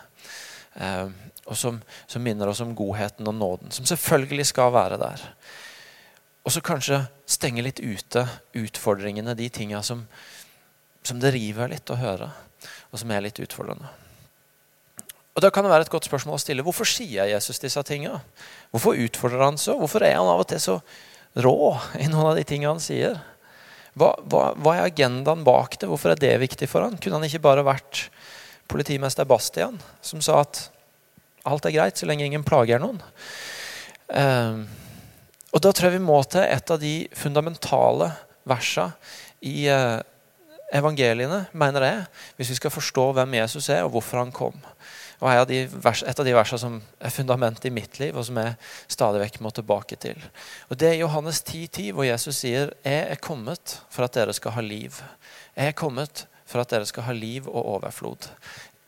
Eh, 0.81 1.07
og 1.45 1.57
som, 1.57 1.79
som, 2.07 2.23
minner 2.23 2.51
oss 2.51 2.61
om 2.61 2.75
godheten 2.77 3.27
og 3.27 3.35
nåden, 3.35 3.71
som 3.73 3.87
selvfølgelig 3.87 4.45
skal 4.51 4.73
være 4.73 4.99
der. 5.01 5.23
Og 6.45 6.53
så 6.53 6.61
kanskje 6.65 7.03
stenge 7.29 7.63
litt 7.65 7.81
ute 7.81 8.25
utfordringene, 8.57 9.35
de 9.37 9.49
tinga 9.53 9.81
som, 9.85 10.05
som 11.05 11.19
det 11.21 11.33
river 11.35 11.73
litt 11.73 11.89
å 11.93 11.99
høre, 11.99 12.29
og 12.91 13.01
som 13.01 13.11
er 13.13 13.25
litt 13.25 13.41
utfordrende. 13.41 13.89
Og 15.31 15.41
Da 15.41 15.49
kan 15.49 15.63
det 15.63 15.71
være 15.71 15.87
et 15.87 15.93
godt 15.93 16.09
spørsmål 16.09 16.35
å 16.35 16.41
stille. 16.43 16.63
Hvorfor 16.65 16.87
sier 16.87 17.29
Jesus 17.29 17.61
disse 17.63 17.81
tingene? 17.87 18.19
Hvorfor 18.73 18.99
utfordrer 18.99 19.45
han 19.45 19.59
så? 19.61 19.77
Hvorfor 19.79 20.03
er 20.03 20.17
han 20.17 20.27
av 20.27 20.43
og 20.43 20.49
til 20.51 20.59
så 20.59 20.81
rå 21.39 21.71
i 22.01 22.09
noen 22.11 22.33
av 22.33 22.35
de 22.35 22.43
tingene 22.47 22.73
han 22.73 22.83
sier? 22.83 23.15
Hva, 23.95 24.11
hva, 24.27 24.51
hva, 24.59 24.75
er 24.75 24.89
agendaen 24.89 25.45
bak 25.47 25.77
det? 25.79 25.87
Hvorfor 25.87 26.13
er 26.13 26.19
det 26.19 26.35
viktig 26.43 26.67
for 26.71 26.83
han? 26.83 26.99
Kunne 26.99 27.19
han 27.19 27.27
ikke 27.27 27.43
bare 27.43 27.63
vært 27.67 28.05
politimester 28.71 29.27
Bastian, 29.27 29.79
som 30.03 30.23
sa 30.23 30.41
at 30.43 30.65
alt 31.47 31.65
er 31.65 31.75
greit 31.75 31.97
så 31.99 32.07
lenge 32.09 32.27
ingen 32.27 32.45
plager 32.47 32.81
noen? 32.81 33.01
Um, 34.11 34.65
og 35.51 35.63
Da 35.63 35.71
tror 35.71 35.89
jeg 35.89 35.99
vi 35.99 36.05
må 36.05 36.19
til 36.23 36.45
et 36.45 36.71
av 36.71 36.79
de 36.79 36.95
fundamentale 37.17 38.11
versene 38.47 38.93
i 39.45 39.67
uh, 39.71 39.99
evangeliene, 40.71 41.45
mener 41.51 41.85
jeg, 41.85 42.03
hvis 42.37 42.53
vi 42.53 42.59
skal 42.61 42.73
forstå 42.73 43.11
hvem 43.17 43.39
Jesus 43.41 43.69
er, 43.69 43.83
og 43.83 43.95
hvorfor 43.95 44.21
han 44.21 44.31
kom. 44.31 44.57
Og 45.21 45.29
Et 45.29 46.19
av 46.19 46.25
de 46.25 46.33
versene 46.33 46.59
som 46.59 46.79
er 46.97 47.13
fundamentet 47.13 47.67
i 47.69 47.73
mitt 47.73 47.99
liv, 47.99 48.15
og 48.17 48.25
som 48.25 48.39
jeg 48.41 48.55
stadig 48.89 49.21
vekk 49.21 49.41
må 49.45 49.51
tilbake 49.53 49.95
til. 49.95 50.17
Og 50.69 50.79
Det 50.79 50.89
er 50.89 51.01
Johannes 51.03 51.43
10,10, 51.43 51.67
10, 51.67 51.91
hvor 51.91 52.03
Jesus 52.03 52.35
sier, 52.35 52.73
'Jeg 52.83 53.11
er 53.11 53.15
kommet 53.15 53.81
for 53.89 54.03
at 54.03 54.13
dere 54.13 54.33
skal 54.33 54.51
ha 54.51 54.61
liv'. 54.61 55.03
Jeg 55.55 55.67
er 55.67 55.71
kommet 55.71 56.25
for 56.45 56.59
at 56.61 56.69
dere 56.69 56.85
skal 56.85 57.03
ha 57.03 57.13
liv 57.13 57.47
og 57.47 57.65
overflod. 57.65 58.29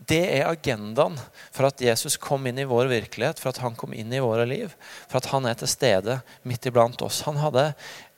Det 0.03 0.23
er 0.39 0.49
agendaen 0.49 1.15
for 1.53 1.69
at 1.69 1.81
Jesus 1.83 2.17
kom 2.19 2.47
inn 2.49 2.59
i 2.59 2.67
vår 2.67 2.89
virkelighet, 2.91 3.39
for 3.39 3.53
at 3.53 3.61
han 3.63 3.77
kom 3.79 3.93
inn 3.95 4.11
i 4.13 4.21
våre 4.23 4.45
liv. 4.49 4.73
For 5.07 5.21
at 5.21 5.29
han 5.31 5.47
er 5.47 5.59
til 5.59 5.69
stede 5.71 6.17
midt 6.47 6.65
iblant 6.67 7.01
oss. 7.05 7.21
Han 7.27 7.39
hadde 7.39 7.69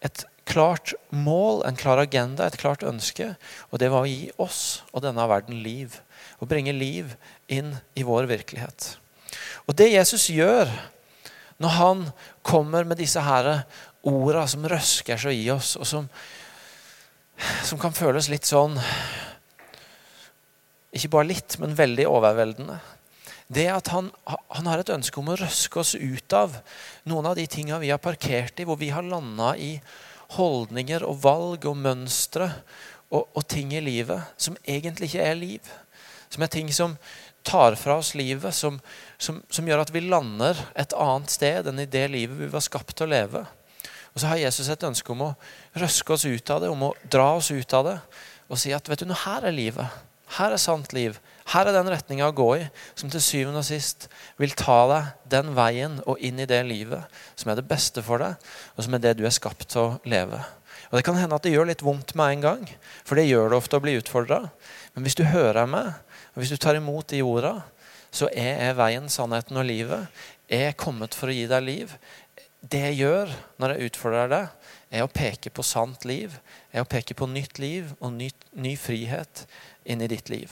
et 0.06 0.24
klart 0.50 0.94
mål, 1.10 1.63
en 1.68 1.77
klar 1.77 2.01
agenda, 2.01 2.48
et 2.48 2.60
klart 2.62 2.86
ønske. 2.86 3.34
Og 3.70 3.82
det 3.82 3.92
var 3.94 4.06
å 4.06 4.10
gi 4.10 4.32
oss 4.42 4.82
og 4.94 5.04
denne 5.06 5.25
verden 5.30 5.62
liv. 5.65 6.00
Å 6.39 6.50
bringe 6.50 6.74
liv 6.75 7.15
inn 7.51 7.75
i 7.98 8.06
vår 8.08 8.30
virkelighet. 8.32 8.96
Og 9.65 9.77
det 9.77 9.92
Jesus 9.94 10.30
gjør 10.34 10.70
når 11.62 11.77
han 11.80 12.08
kommer 12.46 12.88
med 12.88 13.00
disse 13.00 13.22
her 13.24 13.65
orda 14.06 14.46
som 14.50 14.65
røsker 14.70 15.20
seg 15.20 15.38
i 15.39 15.50
oss, 15.54 15.75
og 15.80 15.88
som, 15.88 16.10
som 17.65 17.80
kan 17.82 17.96
føles 17.96 18.30
litt 18.30 18.46
sånn 18.46 18.75
Ikke 20.95 21.11
bare 21.17 21.29
litt, 21.33 21.57
men 21.59 21.75
veldig 21.75 22.07
overveldende. 22.07 22.79
Det 23.51 23.67
at 23.69 23.91
han, 23.93 24.07
han 24.25 24.69
har 24.71 24.81
et 24.81 24.93
ønske 24.93 25.19
om 25.21 25.29
å 25.29 25.37
røske 25.37 25.81
oss 25.81 25.93
ut 25.93 26.33
av 26.33 26.55
noen 27.05 27.27
av 27.29 27.35
de 27.37 27.45
tinga 27.51 27.77
vi 27.81 27.91
har 27.93 28.01
parkert 28.01 28.57
i, 28.59 28.65
hvor 28.65 28.79
vi 28.79 28.89
har 28.95 29.05
landa 29.05 29.53
i 29.59 29.75
holdninger 30.35 31.05
og 31.05 31.19
valg 31.21 31.67
og 31.69 31.77
mønstre 31.77 32.49
og, 33.11 33.27
og 33.27 33.43
ting 33.51 33.75
i 33.75 33.83
livet 33.83 34.33
som 34.41 34.57
egentlig 34.65 35.11
ikke 35.11 35.27
er 35.27 35.37
liv. 35.37 35.69
Som 36.33 36.41
er 36.41 36.51
ting 36.51 36.71
som 36.73 36.95
tar 37.45 37.77
fra 37.77 37.99
oss 38.01 38.15
livet, 38.17 38.55
som, 38.57 38.79
som, 39.21 39.37
som, 39.53 39.67
gjør 39.67 39.83
at 39.83 39.93
vi 39.93 40.01
lander 40.01 40.57
et 40.73 40.95
annet 40.97 41.29
sted 41.29 41.69
enn 41.69 41.83
i 41.83 41.89
det 41.89 42.07
livet 42.09 42.39
vi 42.39 42.49
var 42.49 42.65
skapt 42.65 42.95
til 42.97 43.05
å 43.05 43.13
leve. 43.13 43.43
Og 44.15 44.23
så 44.23 44.31
har 44.31 44.41
Jesus 44.41 44.71
et 44.71 44.87
ønske 44.87 45.11
om 45.13 45.27
å 45.27 45.33
røske 45.77 46.15
oss 46.15 46.25
ut 46.25 46.49
av 46.49 46.63
det, 46.63 46.71
om 46.73 46.87
å 46.87 46.95
dra 47.11 47.35
oss 47.37 47.51
ut 47.53 47.77
av 47.77 47.91
det 47.91 47.99
og 48.45 48.59
si 48.61 48.73
at 48.73 48.89
vet 48.89 49.01
du, 49.01 49.07
nå 49.09 49.17
her 49.25 49.45
er 49.45 49.53
livet. 49.53 50.01
Her 50.36 50.55
er 50.55 50.62
sant 50.62 50.94
liv. 50.96 51.20
Her 51.53 51.70
er 51.70 51.75
den 51.75 51.89
retninga 51.94 52.32
å 52.32 52.36
gå 52.36 52.48
i 52.58 52.63
som 52.98 53.12
til 53.13 53.22
syvende 53.22 53.62
og 53.62 53.67
sist 53.67 54.08
vil 54.41 54.55
ta 54.58 54.79
deg 54.89 55.29
den 55.36 55.53
veien 55.58 56.00
og 56.10 56.22
inn 56.25 56.41
i 56.41 56.48
det 56.50 56.63
livet 56.65 57.05
som 57.38 57.51
er 57.51 57.60
det 57.60 57.67
beste 57.70 58.01
for 58.05 58.24
deg, 58.24 58.39
og 58.74 58.88
som 58.88 58.98
er 58.98 59.03
det 59.03 59.13
du 59.20 59.25
er 59.27 59.36
skapt 59.36 59.67
til 59.70 59.84
å 59.84 60.00
leve. 60.10 60.41
Og 60.89 60.98
Det 60.98 61.05
kan 61.05 61.17
hende 61.20 61.38
at 61.38 61.46
det 61.46 61.53
gjør 61.53 61.70
litt 61.70 61.86
vondt 61.86 62.15
med 62.17 62.34
en 62.34 62.44
gang, 62.44 62.65
for 63.05 63.17
det 63.17 63.27
gjør 63.29 63.51
det 63.51 63.60
ofte 63.60 63.77
å 63.77 63.84
bli 63.84 63.96
utfordra. 64.00 64.41
Men 64.96 65.05
hvis 65.05 65.17
du 65.17 65.24
hører 65.29 65.70
meg, 65.70 65.94
og 66.34 66.41
hvis 66.41 66.53
du 66.53 66.58
tar 66.58 66.77
imot 66.77 67.10
de 67.13 67.22
orda, 67.25 67.55
så 68.15 68.29
er 68.32 68.62
jeg 68.63 68.77
veien, 68.79 69.10
sannheten 69.12 69.60
og 69.60 69.67
livet. 69.67 70.08
Jeg 70.50 70.72
er 70.72 70.79
kommet 70.79 71.17
for 71.17 71.29
å 71.29 71.36
gi 71.36 71.46
deg 71.51 71.65
liv. 71.65 71.96
Det 72.65 72.82
jeg 72.88 73.00
gjør 73.03 73.34
når 73.62 73.75
jeg 73.75 73.91
utfordrer 73.91 74.32
deg, 74.32 74.70
er 74.96 75.03
å 75.03 75.12
peke 75.12 75.51
på 75.53 75.65
sant 75.67 76.05
liv. 76.08 76.38
Er 76.72 76.86
å 76.86 76.89
peke 76.89 77.17
på 77.17 77.27
nytt 77.29 77.60
liv 77.62 77.91
og 78.00 78.13
ny, 78.15 78.29
ny 78.55 78.75
frihet 78.79 79.46
inn 79.86 80.01
i 80.01 80.10
ditt 80.12 80.32
liv. 80.34 80.51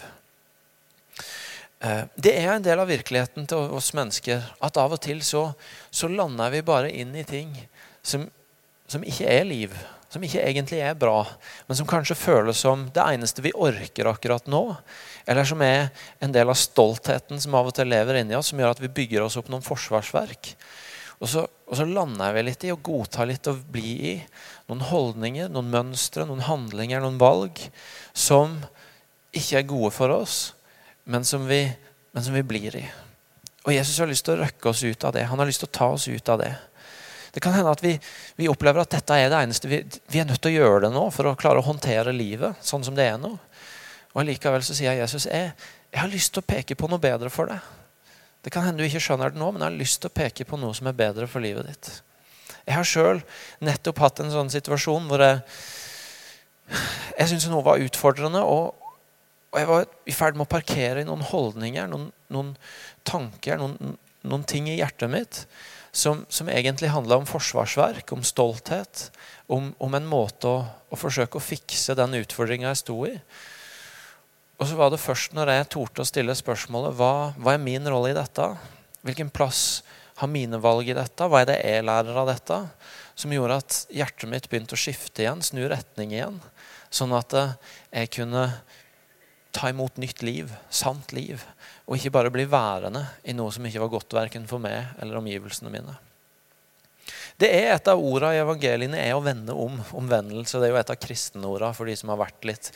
Eh, 1.83 2.05
det 2.15 2.35
er 2.37 2.53
en 2.53 2.65
del 2.65 2.79
av 2.79 2.91
virkeligheten 2.91 3.49
til 3.49 3.73
oss 3.75 3.91
mennesker 3.97 4.45
at 4.63 4.79
av 4.79 4.95
og 4.95 5.01
til 5.03 5.23
så, 5.25 5.49
så 5.91 6.11
lander 6.11 6.53
vi 6.53 6.63
bare 6.65 6.93
inn 6.93 7.15
i 7.17 7.25
ting 7.27 7.51
som, 8.05 8.29
som 8.87 9.03
ikke 9.03 9.27
er 9.29 9.45
liv 9.49 9.75
som 10.13 10.21
ikke 10.21 10.43
egentlig 10.45 10.77
er 10.85 10.93
bra, 10.97 11.23
men 11.65 11.77
som 11.77 11.87
kanskje 11.89 12.17
føles 12.17 12.59
som 12.61 12.85
det 12.93 13.01
eneste 13.01 13.41
vi 13.41 13.53
orker 13.57 14.11
akkurat 14.11 14.45
nå. 14.51 14.61
Eller 15.25 15.47
som 15.47 15.61
er 15.65 15.87
en 16.21 16.33
del 16.35 16.51
av 16.51 16.59
stoltheten 16.59 17.41
som 17.41 17.55
av 17.57 17.71
og 17.71 17.73
til 17.73 17.89
lever 17.89 18.19
inni 18.19 18.37
oss, 18.37 18.51
som 18.51 18.61
gjør 18.61 18.75
at 18.75 18.83
vi 18.83 18.91
bygger 18.93 19.25
oss 19.25 19.39
opp 19.41 19.49
noen 19.49 19.65
forsvarsverk. 19.65 20.51
Og 21.17 21.31
så, 21.31 21.47
og 21.47 21.79
så 21.79 21.87
lander 21.89 22.35
vi 22.35 22.45
litt 22.45 22.65
i 22.67 22.73
å 22.73 22.77
godta 22.77 23.25
litt 23.25 23.49
og 23.49 23.63
bli 23.73 23.95
i 24.11 24.13
noen 24.69 24.85
holdninger, 24.91 25.49
noen 25.49 25.73
mønstre, 25.73 26.27
noen 26.29 26.45
handlinger, 26.45 27.01
noen 27.01 27.17
valg 27.21 27.63
som 28.13 28.59
ikke 29.33 29.59
er 29.59 29.69
gode 29.69 29.91
for 29.95 30.13
oss, 30.13 30.53
men 31.09 31.25
som 31.27 31.47
vi, 31.49 31.65
men 32.13 32.25
som 32.25 32.35
vi 32.35 32.43
blir 32.45 32.75
i. 32.79 32.83
Og 33.63 33.73
Jesus 33.73 33.97
har 33.99 34.09
lyst 34.09 34.25
til 34.27 34.35
å 34.35 34.43
røkke 34.43 34.69
oss 34.69 34.83
ut 34.83 35.05
av 35.07 35.15
det. 35.15 35.25
Han 35.29 35.39
har 35.39 35.47
lyst 35.49 35.63
til 35.63 35.71
å 35.71 35.77
ta 35.77 35.89
oss 35.95 36.07
ut 36.07 36.29
av 36.29 36.41
det. 36.43 36.51
Det 37.33 37.41
kan 37.41 37.55
hende 37.55 37.71
at 37.73 37.81
vi, 37.81 37.95
vi, 38.37 38.49
opplever 38.51 38.83
at 38.83 38.91
dette 38.93 39.15
er 39.17 39.31
det 39.31 39.39
eneste 39.39 39.69
vi, 39.71 39.79
vi, 39.81 40.19
er 40.21 40.27
nødt 40.29 40.43
til 40.43 40.51
å 40.51 40.59
gjøre 40.59 40.83
det 40.85 40.91
nå 40.93 41.07
for 41.15 41.31
å 41.31 41.37
klare 41.39 41.63
å 41.63 41.65
håndtere 41.65 42.13
livet 42.13 42.59
sånn 42.61 42.83
som 42.85 42.93
det 42.97 43.07
er 43.09 43.17
nå. 43.17 43.31
Og 44.13 44.19
Allikevel 44.21 44.61
så 44.65 44.75
sier 44.77 44.99
Jesus 44.99 45.25
jeg, 45.25 45.49
jeg 45.89 46.01
har 46.01 46.11
lyst 46.11 46.35
til 46.35 46.43
å 46.43 46.49
peke 46.53 46.77
på 46.77 46.89
noe 46.91 47.01
bedre 47.01 47.31
for 47.33 47.49
deg. 47.49 47.63
Det 48.43 48.51
kan 48.53 48.67
hende 48.67 48.83
du 48.83 48.85
ikke 48.85 49.01
skjønner 49.01 49.33
det 49.33 49.39
nå, 49.41 49.49
men 49.49 49.63
jeg 49.63 49.71
har 49.71 49.79
lyst 49.79 50.01
til 50.03 50.11
å 50.11 50.17
peke 50.19 50.45
på 50.45 50.59
noe 50.61 50.75
som 50.77 50.91
er 50.91 50.99
bedre 50.99 51.25
for 51.31 51.41
livet 51.41 51.71
ditt. 51.71 51.89
Jeg 52.67 52.75
har 52.77 52.87
sjøl 52.87 53.23
nettopp 53.63 54.03
hatt 54.03 54.21
en 54.21 54.31
sånn 54.31 54.51
situasjon 54.53 55.09
hvor 55.09 55.23
jeg, 55.23 55.41
jeg 57.17 57.31
syntes 57.31 57.49
noe 57.49 57.65
var 57.65 57.81
utfordrende. 57.81 58.43
Og, 58.45 58.82
og, 59.53 59.59
jeg 59.61 59.69
var 59.69 59.85
i 60.09 60.15
ferd 60.17 60.37
med 60.37 60.47
å 60.47 60.49
parkere 60.49 61.03
i 61.03 61.07
noen 61.07 61.21
holdninger, 61.29 61.85
noen, 61.91 62.09
noen 62.33 62.55
tanker, 63.05 63.61
noen, 63.61 63.95
noen 64.25 64.45
ting 64.49 64.65
i 64.71 64.79
hjertet 64.79 65.11
mitt 65.13 65.43
som, 65.93 66.23
som 66.29 66.49
egentlig 66.49 66.89
handla 66.89 67.19
om 67.21 67.27
forsvarsverk, 67.29 68.09
om 68.15 68.23
stolthet, 68.25 69.11
om, 69.45 69.69
om 69.77 69.93
en 69.93 70.07
måte 70.09 70.49
å, 70.49 70.63
å, 70.89 70.97
forsøke 70.97 71.37
å 71.37 71.43
fikse 71.43 71.93
den 71.99 72.17
utfordringa 72.17 72.71
jeg 72.71 72.81
sto 72.81 72.97
i. 73.05 73.13
Og 74.57 74.69
så 74.69 74.77
var 74.79 74.89
det 74.89 75.01
først 75.03 75.37
når 75.37 75.53
jeg 75.53 75.69
torde 75.75 76.01
å 76.01 76.09
stille 76.09 76.33
spørsmålet 76.37 76.97
hva, 76.97 77.13
hva 77.37 77.53
er 77.53 77.61
min 77.61 77.85
rolle 77.85 78.09
i 78.09 78.17
dette? 78.17 78.47
Hvilken 79.05 79.29
plass 79.33 79.83
har 80.17 80.31
mine 80.31 80.57
valg 80.63 80.89
i 80.89 80.97
dette? 80.97 81.29
Hva 81.29 81.43
er 81.43 81.51
det 81.51 81.61
jeg 81.61 81.85
lærer 81.85 82.21
av 82.23 82.31
dette? 82.31 82.59
Som 83.13 83.33
gjorde 83.35 83.61
at 83.61 83.79
hjertet 83.93 84.29
mitt 84.31 84.49
begynte 84.49 84.73
å 84.73 84.81
skifte 84.81 85.21
igjen, 85.21 85.45
snu 85.45 85.67
retning 85.69 86.15
igjen. 86.15 86.41
Sånn 86.93 87.13
at 87.13 87.33
eh, 87.37 87.53
jeg 88.01 88.15
kunne 88.17 88.47
ta 89.53 89.69
imot 89.69 89.99
nytt 90.01 90.23
liv, 90.25 90.49
sant 90.73 91.13
liv. 91.15 91.43
Og 91.85 91.97
ikke 91.97 92.13
bare 92.15 92.31
bli 92.33 92.47
værende 92.49 93.05
i 93.23 93.35
noe 93.37 93.53
som 93.53 93.65
ikke 93.67 93.83
var 93.83 93.93
godt 93.93 94.15
verken 94.17 94.47
for 94.49 94.63
meg 94.63 94.95
eller 95.01 95.19
omgivelsene 95.19 95.71
mine. 95.73 95.95
Det 97.41 97.49
er 97.49 97.73
Et 97.73 97.87
av 97.89 97.99
ordene 97.99 98.37
i 98.37 98.41
evangeliene 98.43 98.99
er 99.01 99.15
å 99.17 99.23
vende 99.23 99.55
om. 99.57 99.79
Omvendelse 99.97 100.61
det 100.61 100.69
er 100.69 100.75
jo 100.75 100.79
et 100.79 100.93
av 100.93 100.99
kristenordene 101.01 101.73
for 101.75 101.89
de 101.89 101.95
som 101.97 102.11
har 102.13 102.21
vært 102.21 102.45
litt 102.47 102.69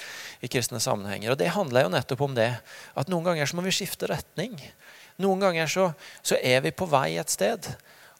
i 0.43 0.49
kristne 0.51 0.81
sammenhenger. 0.83 1.31
Og 1.31 1.39
Det 1.39 1.53
handler 1.53 1.85
jo 1.85 1.93
nettopp 1.93 2.23
om 2.25 2.35
det. 2.35 2.49
At 2.97 3.11
noen 3.11 3.27
ganger 3.29 3.47
så 3.47 3.57
må 3.57 3.65
vi 3.65 3.75
skifte 3.75 4.09
retning. 4.09 4.57
Noen 5.21 5.41
ganger 5.41 5.69
så, 5.71 5.91
så 6.25 6.37
er 6.41 6.61
vi 6.65 6.73
på 6.75 6.89
vei 6.89 7.17
et 7.17 7.31
sted, 7.33 7.69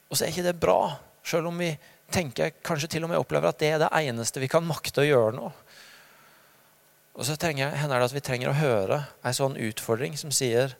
og 0.07 0.17
så 0.17 0.25
er 0.25 0.33
ikke 0.33 0.47
det 0.47 0.57
bra. 0.61 0.95
Selv 1.25 1.49
om 1.51 1.57
vi 1.59 1.73
tenker, 2.13 2.55
kanskje 2.65 2.95
til 2.95 3.05
og 3.05 3.11
med 3.11 3.19
opplever 3.19 3.51
at 3.51 3.59
det 3.61 3.73
er 3.73 3.81
det 3.83 3.91
eneste 3.99 4.41
vi 4.41 4.49
kan 4.49 4.65
makte 4.65 5.03
å 5.03 5.07
gjøre 5.07 5.35
nå. 5.35 5.51
Og 7.17 7.25
så 7.25 7.33
trenger, 7.39 7.73
hender 7.73 7.97
det 7.97 8.09
at 8.11 8.15
vi 8.15 8.21
trenger 8.21 8.51
å 8.51 8.59
høre 8.59 8.99
en 9.25 9.35
sånn 9.35 9.57
utfordring 9.57 10.17
som 10.19 10.33
sier 10.33 10.75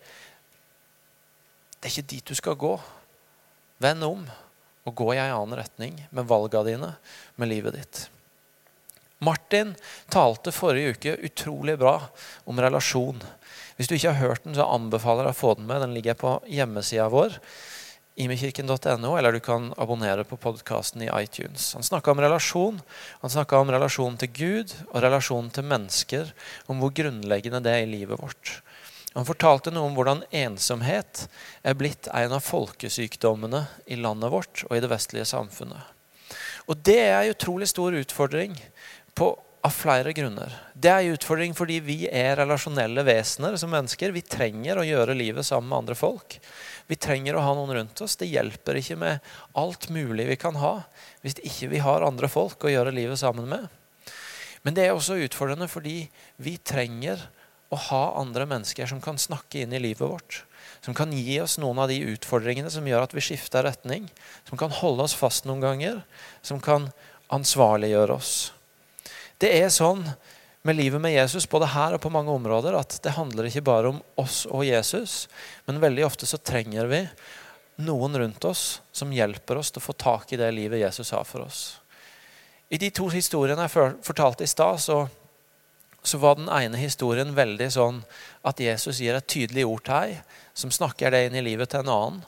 Det 1.78 1.90
er 1.90 1.94
ikke 1.94 2.12
dit 2.14 2.30
du 2.30 2.38
skal 2.38 2.58
gå. 2.60 2.76
Vend 3.82 4.06
om 4.06 4.28
og 4.88 4.96
gå 4.96 5.10
i 5.14 5.20
en 5.20 5.34
annen 5.34 5.58
retning 5.60 5.98
med 6.16 6.30
valgene 6.30 6.70
dine, 6.70 6.92
med 7.36 7.50
livet 7.52 7.76
ditt. 7.76 8.04
Martin 9.20 9.74
talte 10.14 10.54
forrige 10.54 10.94
uke 10.94 11.16
utrolig 11.28 11.76
bra 11.82 11.96
om 12.46 12.62
relasjon. 12.62 13.20
Hvis 13.76 13.90
du 13.90 13.98
ikke 13.98 14.14
har 14.14 14.30
hørt 14.30 14.46
den, 14.46 14.56
så 14.56 14.70
anbefaler 14.70 15.28
jeg 15.28 15.36
å 15.36 15.42
få 15.42 15.56
den 15.58 15.68
med. 15.70 15.82
Den 15.84 15.96
ligger 15.98 16.18
på 16.18 16.38
hjemmesida 16.54 17.10
vår 17.14 17.36
imekirken.no, 18.18 19.12
eller 19.18 19.32
du 19.32 19.40
kan 19.40 19.70
abonnere 19.78 20.24
på 20.26 20.40
podkasten 20.42 21.04
i 21.06 21.10
iTunes. 21.14 21.74
Han 21.78 21.86
snakka 21.86 22.12
om 22.12 22.22
relasjon. 22.22 22.80
Han 23.22 23.30
snakka 23.30 23.60
om 23.62 23.72
relasjon 23.72 24.18
til 24.18 24.32
Gud 24.34 24.74
og 24.90 25.04
relasjon 25.06 25.52
til 25.54 25.68
mennesker, 25.70 26.32
om 26.66 26.82
hvor 26.82 26.96
grunnleggende 26.98 27.62
det 27.62 27.76
er 27.76 27.86
i 27.86 27.92
livet 27.92 28.18
vårt. 28.18 28.58
Han 29.14 29.26
fortalte 29.26 29.72
noe 29.74 29.90
om 29.90 29.96
hvordan 29.98 30.26
ensomhet 30.34 31.28
er 31.66 31.78
blitt 31.78 32.10
en 32.14 32.36
av 32.38 32.46
folkesykdommene 32.46 33.64
i 33.90 33.98
landet 34.02 34.34
vårt 34.34 34.66
og 34.68 34.76
i 34.78 34.82
det 34.84 34.92
vestlige 34.92 35.26
samfunnet. 35.30 35.94
Og 36.68 36.82
det 36.86 37.00
er 37.00 37.20
en 37.22 37.34
utrolig 37.34 37.70
stor 37.72 37.96
utfordring 37.98 38.58
på, 39.18 39.32
av 39.66 39.74
flere 39.74 40.14
grunner. 40.14 40.54
Det 40.74 40.92
er 40.92 41.06
en 41.06 41.18
utfordring 41.18 41.56
fordi 41.58 41.80
vi 41.86 41.98
er 42.10 42.38
relasjonelle 42.38 43.06
vesener 43.08 43.58
som 43.58 43.72
mennesker. 43.74 44.14
Vi 44.14 44.26
trenger 44.26 44.82
å 44.82 44.86
gjøre 44.86 45.18
livet 45.18 45.48
sammen 45.48 45.72
med 45.72 45.80
andre 45.82 45.98
folk. 45.98 46.38
Vi 46.88 46.96
trenger 46.96 47.36
å 47.36 47.44
ha 47.44 47.54
noen 47.56 47.74
rundt 47.76 48.02
oss. 48.04 48.16
Det 48.20 48.30
hjelper 48.30 48.80
ikke 48.80 48.98
med 49.00 49.32
alt 49.60 49.90
mulig 49.94 50.28
vi 50.30 50.38
kan 50.40 50.56
ha, 50.62 50.80
hvis 51.24 51.38
ikke 51.44 51.72
vi 51.74 51.82
har 51.84 52.06
andre 52.08 52.30
folk 52.32 52.64
å 52.64 52.72
gjøre 52.72 52.96
livet 52.96 53.20
sammen 53.20 53.50
med. 53.52 53.68
Men 54.64 54.76
det 54.76 54.88
er 54.88 54.96
også 54.96 55.20
utfordrende 55.24 55.68
fordi 55.72 56.00
vi 56.44 56.58
trenger 56.58 57.22
å 57.72 57.78
ha 57.90 58.04
andre 58.22 58.48
mennesker 58.48 58.88
som 58.88 59.02
kan 59.04 59.20
snakke 59.20 59.62
inn 59.64 59.76
i 59.76 59.82
livet 59.84 60.08
vårt. 60.08 60.42
Som 60.84 60.96
kan 60.96 61.12
gi 61.12 61.36
oss 61.44 61.58
noen 61.60 61.82
av 61.84 61.92
de 61.92 62.00
utfordringene 62.14 62.72
som 62.72 62.88
gjør 62.88 63.04
at 63.04 63.16
vi 63.16 63.24
skifter 63.24 63.66
retning. 63.68 64.08
Som 64.48 64.60
kan 64.60 64.72
holde 64.72 65.04
oss 65.04 65.16
fast 65.18 65.48
noen 65.48 65.64
ganger. 65.64 66.02
Som 66.46 66.62
kan 66.64 66.90
ansvarliggjøre 67.34 68.16
oss. 68.16 68.34
Det 69.38 69.52
er 69.52 69.68
sånn 69.74 70.06
med 70.68 70.76
livet 70.76 71.02
med 71.02 71.14
Jesus, 71.16 71.48
både 71.50 71.70
her 71.72 71.96
og 71.96 72.02
på 72.04 72.12
mange 72.12 72.34
områder, 72.34 72.76
at 72.76 72.98
det 73.04 73.16
handler 73.16 73.48
ikke 73.48 73.64
bare 73.70 73.94
om 73.94 74.02
oss 74.20 74.42
og 74.52 74.66
Jesus, 74.68 75.26
men 75.68 75.80
veldig 75.80 76.04
ofte 76.08 76.28
så 76.28 76.40
trenger 76.44 76.90
vi 76.92 77.02
noen 77.88 78.18
rundt 78.20 78.48
oss 78.50 78.82
som 78.92 79.14
hjelper 79.14 79.62
oss 79.62 79.72
til 79.72 79.80
å 79.80 79.86
få 79.86 79.96
tak 79.96 80.34
i 80.34 80.40
det 80.40 80.50
livet 80.52 80.82
Jesus 80.82 81.14
har 81.16 81.24
for 81.30 81.46
oss. 81.46 81.62
I 82.68 82.80
de 82.82 82.90
to 82.92 83.08
historiene 83.14 83.64
jeg 83.64 83.94
fortalte 84.04 84.44
i 84.44 84.52
stad, 84.52 84.82
så, 84.84 85.06
så, 86.04 86.20
var 86.20 86.36
den 86.36 86.50
ene 86.52 86.80
historien 86.82 87.32
veldig 87.38 87.70
sånn 87.72 88.02
at 88.44 88.60
Jesus 88.60 89.00
gir 89.00 89.16
et 89.16 89.30
tydelig 89.30 89.64
ord 89.70 89.86
til 89.88 89.96
ei 90.02 90.18
som 90.58 90.74
snakker 90.74 91.14
det 91.14 91.28
inn 91.28 91.38
i 91.40 91.46
livet 91.46 91.72
til 91.72 91.86
en 91.86 91.94
annen. 91.94 92.24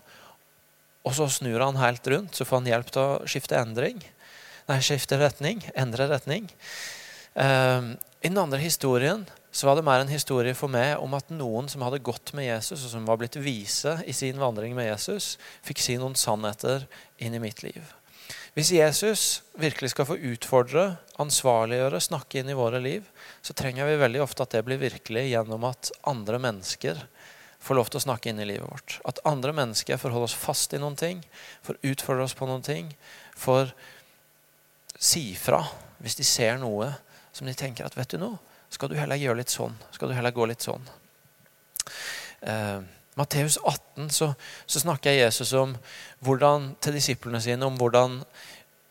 Og 1.03 1.15
så 1.17 1.27
snur 1.33 1.59
han 1.65 1.79
helt 1.81 2.07
rundt, 2.07 2.37
så 2.37 2.47
får 2.47 2.61
han 2.61 2.71
hjelp 2.71 2.93
til 2.93 3.03
å 3.03 3.27
skifte 3.27 3.59
endring. 3.59 3.99
Nei, 4.69 4.79
skifte 4.85 5.17
retning. 5.19 5.63
Endre 5.73 6.07
retning. 6.11 6.47
Um, 7.33 7.95
i 8.21 8.27
den 8.27 8.37
andre 8.41 8.59
historien 8.59 9.23
så 9.51 9.67
var 9.67 9.77
det 9.77 9.85
mer 9.87 10.03
en 10.03 10.11
historie 10.11 10.53
for 10.57 10.71
meg 10.71 10.99
om 11.01 11.13
at 11.17 11.31
noen 11.33 11.69
som 11.71 11.81
hadde 11.85 12.01
gått 12.05 12.33
med 12.37 12.45
Jesus, 12.45 12.83
og 12.83 12.91
som 12.91 13.07
var 13.07 13.17
blitt 13.21 13.39
vise 13.39 13.95
i 14.05 14.13
sin 14.13 14.37
vandring 14.41 14.75
med 14.77 14.89
Jesus, 14.91 15.37
fikk 15.65 15.81
si 15.81 15.95
noen 15.97 16.17
sannheter 16.19 16.85
inn 17.17 17.33
i 17.33 17.41
mitt 17.41 17.63
liv. 17.65 17.79
Hvis 18.53 18.73
Jesus 18.75 19.23
virkelig 19.57 19.93
skal 19.93 20.07
få 20.09 20.17
utfordre, 20.33 20.83
ansvarliggjøre, 21.21 22.01
snakke 22.03 22.41
inn 22.41 22.51
i 22.51 22.57
våre 22.57 22.81
liv, 22.83 23.07
så 23.41 23.55
trenger 23.57 23.87
vi 23.87 24.01
veldig 24.01 24.21
ofte 24.25 24.43
at 24.45 24.53
det 24.53 24.65
blir 24.67 24.81
virkelig 24.81 25.29
gjennom 25.29 25.65
at 25.69 25.91
andre 26.09 26.41
mennesker 26.43 26.99
får 27.59 27.77
lov 27.79 27.89
til 27.91 28.01
å 28.01 28.05
snakke 28.05 28.31
inn 28.31 28.41
i 28.43 28.47
livet 28.49 28.67
vårt. 28.67 28.99
At 29.07 29.21
andre 29.27 29.53
mennesker 29.55 29.99
får 29.99 30.13
holde 30.13 30.29
oss 30.29 30.37
fast 30.37 30.75
i 30.75 30.81
noen 30.81 30.97
ting, 30.99 31.23
får 31.65 31.79
utfordre 31.87 32.27
oss 32.27 32.35
på 32.37 32.47
noen 32.49 32.65
ting, 32.65 32.91
får 33.39 33.73
si 34.99 35.29
fra 35.39 35.63
hvis 36.03 36.19
de 36.19 36.27
ser 36.27 36.59
noe 36.59 36.93
som 37.33 37.47
de 37.47 37.55
tenker 37.57 37.85
at 37.85 37.97
vet 37.97 38.15
du 38.15 38.21
nå, 38.21 38.33
skal 38.69 38.91
du 38.91 38.97
heller 38.99 39.19
gjøre 39.19 39.41
litt 39.41 39.53
sånn. 39.53 39.75
Skal 39.95 40.11
du 40.11 40.17
heller 40.17 40.33
gå 40.35 40.45
litt 40.49 40.65
sånn. 40.65 40.85
eh, 42.41 42.79
Matteus 43.19 43.57
18 43.57 44.09
så, 44.13 44.33
så, 44.65 44.79
snakker 44.79 45.11
Jesus 45.11 45.51
om 45.57 45.73
hvordan, 46.23 46.73
til 46.79 46.95
disiplene 46.95 47.41
sine 47.43 47.67
om 47.67 47.75
hvordan 47.79 48.21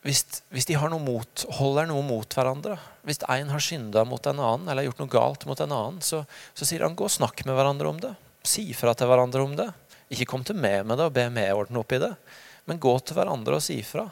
hvis, 0.05 0.22
hvis, 0.55 0.66
de 0.68 0.77
har 0.79 0.90
noe 0.92 1.03
mot, 1.03 1.44
holder 1.59 1.88
noe 1.90 2.05
mot 2.07 2.35
hverandre, 2.37 2.77
hvis 3.07 3.20
en 3.27 3.51
har 3.51 3.62
synda 3.62 4.05
mot 4.07 4.24
en 4.31 4.40
annen 4.40 4.70
eller 4.70 4.87
gjort 4.87 5.01
noe 5.03 5.12
galt 5.12 5.46
mot 5.48 5.61
en 5.61 5.74
annen, 5.74 6.03
så, 6.05 6.22
så 6.55 6.68
sier 6.68 6.85
han 6.87 6.96
gå 6.96 7.09
og 7.09 7.12
snakk 7.12 7.42
med 7.48 7.57
hverandre 7.59 7.90
om 7.90 7.98
det. 8.03 8.12
Si 8.46 8.68
fra 8.79 8.94
til 8.96 9.11
hverandre 9.11 9.42
om 9.44 9.57
det. 9.59 9.68
Ikke 10.14 10.29
kom 10.31 10.44
til 10.46 10.57
meg 10.57 10.87
med 10.87 11.01
det 11.01 11.09
og 11.09 11.16
be 11.16 11.27
meg 11.33 11.57
ordne 11.57 11.83
opp 11.83 11.92
i 11.92 12.01
det, 12.01 12.12
men 12.70 12.81
gå 12.81 12.94
til 13.01 13.18
hverandre 13.18 13.59
og 13.59 13.64
si 13.64 13.81
fra. 13.85 14.07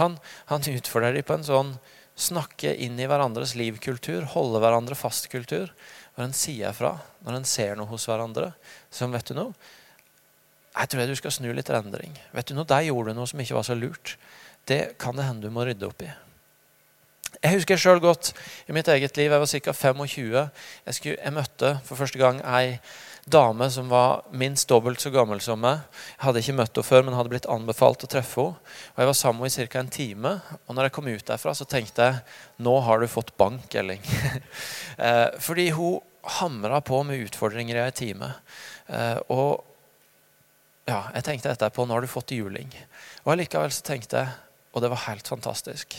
Han, 0.00 0.16
han 0.48 0.68
utfordrer 0.70 1.16
dem 1.16 1.26
på 1.26 1.36
en 1.36 1.48
sånn 1.48 1.74
snakke 2.20 2.74
inn 2.84 2.98
i 3.00 3.08
hverandres 3.08 3.56
livkultur, 3.58 4.26
holde 4.34 4.60
hverandre 4.62 4.98
fast-kultur. 4.98 5.72
Når 6.16 6.26
en 6.26 6.36
sier 6.36 6.74
fra, 6.76 6.94
når 7.24 7.38
en 7.38 7.46
ser 7.48 7.78
noe 7.78 7.88
hos 7.90 8.06
hverandre. 8.10 8.50
Som, 8.92 9.14
vet 9.16 9.30
du 9.30 9.38
noe, 9.38 9.54
jeg 10.70 10.90
tror 10.90 11.02
jeg 11.02 11.10
du 11.10 11.18
skal 11.18 11.34
snu 11.34 11.50
litt 11.54 11.70
endring. 11.74 12.14
Vet 12.36 12.50
du 12.50 12.54
noe, 12.54 12.68
Der 12.68 12.86
gjorde 12.86 13.10
du 13.12 13.20
noe 13.20 13.30
som 13.30 13.40
ikke 13.42 13.56
var 13.58 13.66
så 13.66 13.74
lurt. 13.78 14.16
Det 14.68 14.98
kan 15.00 15.16
det 15.16 15.26
hende 15.26 15.48
du 15.48 15.54
må 15.54 15.64
rydde 15.66 15.88
opp 15.88 16.04
i. 16.04 16.10
Jeg 17.40 17.56
husker 17.56 17.78
sjøl 17.80 18.00
godt 18.02 18.32
i 18.68 18.74
mitt 18.76 18.88
eget 18.90 19.16
liv. 19.16 19.32
Jeg 19.32 19.40
var 19.40 19.50
ca. 19.50 19.72
25. 19.72 20.50
Jeg, 20.86 20.94
skulle, 20.94 21.16
jeg, 21.16 21.32
møtte 21.32 21.72
for 21.86 21.96
første 21.96 22.20
gang 22.20 22.42
ei 22.44 22.76
dame 23.24 23.70
som 23.70 23.88
var 23.88 24.22
minst 24.32 24.68
dobbelt 24.68 25.00
så 25.02 25.10
gammel 25.12 25.40
som 25.44 25.60
meg. 25.60 25.82
Jeg 26.16 26.24
hadde 26.24 26.42
ikke 26.42 26.56
møtt 26.58 26.74
henne 26.74 26.86
før, 26.86 27.04
men 27.06 27.16
hadde 27.18 27.32
blitt 27.32 27.48
anbefalt 27.50 28.04
å 28.06 28.10
treffe 28.10 28.44
henne. 28.44 28.74
Og 28.94 29.02
Jeg 29.02 29.10
var 29.10 29.18
sammen 29.18 29.42
med 29.42 29.52
henne 29.52 29.66
i 29.66 29.72
ca. 29.72 29.80
en 29.80 29.94
time. 29.96 30.34
Og 30.66 30.76
når 30.76 30.88
jeg 30.88 30.94
kom 30.96 31.10
ut 31.10 31.26
derfra, 31.32 31.54
så 31.54 31.68
tenkte 31.68 32.08
jeg 32.08 32.64
nå 32.64 32.76
har 32.86 33.00
du 33.00 33.08
fått 33.08 33.36
bank, 33.36 33.74
Elling. 33.74 34.02
Eh, 35.00 35.30
fordi 35.40 35.70
hun 35.72 36.02
hamra 36.36 36.82
på 36.84 36.98
med 37.08 37.22
utfordringer 37.24 37.78
i 37.78 37.84
ei 37.86 37.92
time. 37.96 38.26
Eh, 38.92 39.16
og 39.32 39.64
ja, 40.84 41.06
jeg 41.14 41.24
tenkte 41.24 41.54
etterpå 41.54 41.86
nå 41.86 41.96
har 41.96 42.04
du 42.04 42.10
fått 42.10 42.34
juling. 42.36 42.68
Og 43.24 43.32
allikevel 43.32 43.72
så 43.72 43.86
tenkte 43.86 44.20
jeg 44.20 44.34
og 44.70 44.84
det 44.84 44.90
var 44.92 45.06
helt 45.08 45.26
fantastisk. 45.26 45.96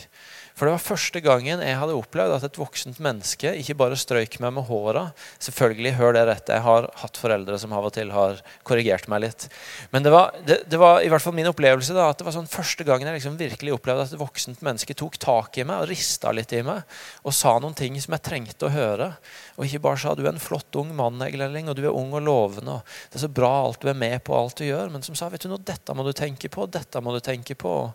For 0.55 0.67
det 0.67 0.75
var 0.75 0.83
første 0.83 1.21
gangen 1.23 1.61
jeg 1.63 1.77
hadde 1.79 1.95
opplevd 1.97 2.35
at 2.35 2.45
et 2.45 2.59
voksent 2.59 2.99
menneske 3.03 3.53
ikke 3.61 3.75
bare 3.79 3.97
strøyk 3.99 4.37
meg 4.43 4.53
med 4.57 4.67
håra. 4.67 5.03
Selvfølgelig, 5.41 5.93
hør 5.97 6.15
det 6.15 6.25
rett, 6.27 6.51
jeg 6.51 6.65
har 6.65 6.87
hatt 7.01 7.19
foreldre 7.19 7.57
som 7.61 7.73
av 7.75 7.87
og 7.87 7.93
til 7.95 8.11
har 8.13 8.41
korrigert 8.67 9.07
meg 9.11 9.23
litt. 9.25 9.47
Men 9.93 10.05
det 10.05 10.13
var, 10.13 10.35
det, 10.47 10.61
det 10.69 10.79
var 10.81 11.01
i 11.01 11.09
hvert 11.11 11.23
fall 11.23 11.35
min 11.37 11.49
opplevelse 11.49 11.95
da, 11.97 12.09
at 12.11 12.21
det 12.21 12.27
var 12.27 12.35
sånn 12.35 12.51
første 12.51 12.85
gangen 12.87 13.09
jeg 13.09 13.19
liksom 13.19 13.39
virkelig 13.39 13.75
opplevde 13.77 14.05
at 14.05 14.15
et 14.15 14.21
voksent 14.21 14.61
menneske 14.65 14.97
tok 14.97 15.17
tak 15.21 15.61
i 15.61 15.65
meg 15.67 15.85
og 15.85 15.89
rista 15.91 16.33
litt 16.35 16.53
i 16.53 16.63
meg 16.67 16.83
og 17.25 17.35
sa 17.35 17.55
noen 17.61 17.77
ting 17.77 17.97
som 18.01 18.17
jeg 18.17 18.25
trengte 18.27 18.67
å 18.67 18.73
høre. 18.73 19.11
Og 19.57 19.65
ikke 19.65 19.83
bare 19.87 20.01
sa 20.03 20.15
'du 20.15 20.25
er 20.25 20.33
en 20.33 20.41
flott 20.41 20.75
ung 20.75 20.93
mann, 20.95 21.21
Egil 21.21 21.41
og 21.41 21.75
du 21.75 21.83
er 21.85 21.95
ung 21.95 22.13
og 22.13 22.21
lovende', 22.21 22.77
og 22.81 22.81
'det 23.09 23.17
er 23.17 23.25
så 23.25 23.33
bra 23.33 23.51
alt 23.65 23.81
du 23.81 23.89
er 23.89 23.97
med 23.97 24.23
på, 24.23 24.35
alt 24.35 24.55
du 24.57 24.65
gjør', 24.65 24.91
men 24.91 25.01
som 25.01 25.15
sa 25.15 25.29
'vet 25.29 25.41
du 25.41 25.49
noe, 25.49 25.57
dette 25.57 25.93
må 25.93 26.03
du 26.03 26.13
tenke 26.13 26.49
på, 26.49 26.69
dette 26.69 27.01
må 27.01 27.13
du 27.13 27.19
tenke 27.19 27.55
på'. 27.55 27.93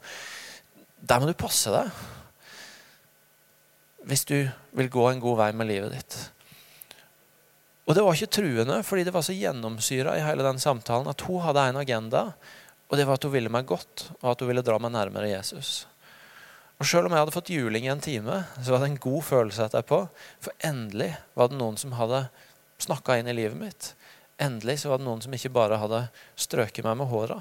Der 1.03 1.21
må 1.21 1.27
du 1.27 1.35
passe 1.35 1.71
deg 1.71 1.91
hvis 4.07 4.25
du 4.29 4.39
vil 4.79 4.91
gå 4.93 5.09
en 5.11 5.23
god 5.23 5.41
vei 5.41 5.51
med 5.57 5.71
livet 5.71 5.97
ditt. 5.97 6.17
Og 7.87 7.95
det 7.95 8.03
var 8.03 8.17
ikke 8.17 8.35
truende, 8.39 8.79
fordi 8.87 9.05
det 9.07 9.15
var 9.15 9.23
så 9.27 9.35
gjennomsyra 9.35 10.17
i 10.19 10.25
hele 10.27 10.47
den 10.47 10.59
samtalen 10.63 11.11
at 11.11 11.23
hun 11.27 11.43
hadde 11.45 11.67
en 11.71 11.83
agenda, 11.83 12.23
og 12.87 12.99
det 12.99 13.07
var 13.07 13.19
at 13.19 13.27
hun 13.27 13.35
ville 13.35 13.51
meg 13.53 13.67
godt, 13.67 14.09
og 14.21 14.33
at 14.33 14.43
hun 14.43 14.51
ville 14.51 14.65
dra 14.67 14.79
meg 14.83 14.95
nærmere 14.95 15.31
Jesus. 15.31 15.87
Og 16.77 16.87
Selv 16.87 17.09
om 17.09 17.15
jeg 17.15 17.23
hadde 17.25 17.35
fått 17.35 17.55
juling 17.55 17.87
i 17.87 17.93
en 17.93 18.03
time, 18.05 18.43
så 18.61 18.75
var 18.75 18.83
det 18.83 18.91
en 18.91 19.01
god 19.01 19.23
følelse 19.25 19.65
etterpå. 19.65 20.03
For 20.45 20.67
endelig 20.67 21.15
var 21.39 21.49
det 21.49 21.59
noen 21.59 21.79
som 21.81 21.95
hadde 21.97 22.27
snakka 22.83 23.17
inn 23.17 23.31
i 23.33 23.37
livet 23.37 23.57
mitt. 23.59 23.95
Endelig 24.43 24.83
så 24.83 24.93
var 24.93 25.01
det 25.01 25.07
noen 25.07 25.23
som 25.25 25.33
ikke 25.33 25.55
bare 25.55 25.79
hadde 25.81 26.03
strøket 26.37 26.85
meg 26.85 26.99
med 27.01 27.09
håra. 27.09 27.41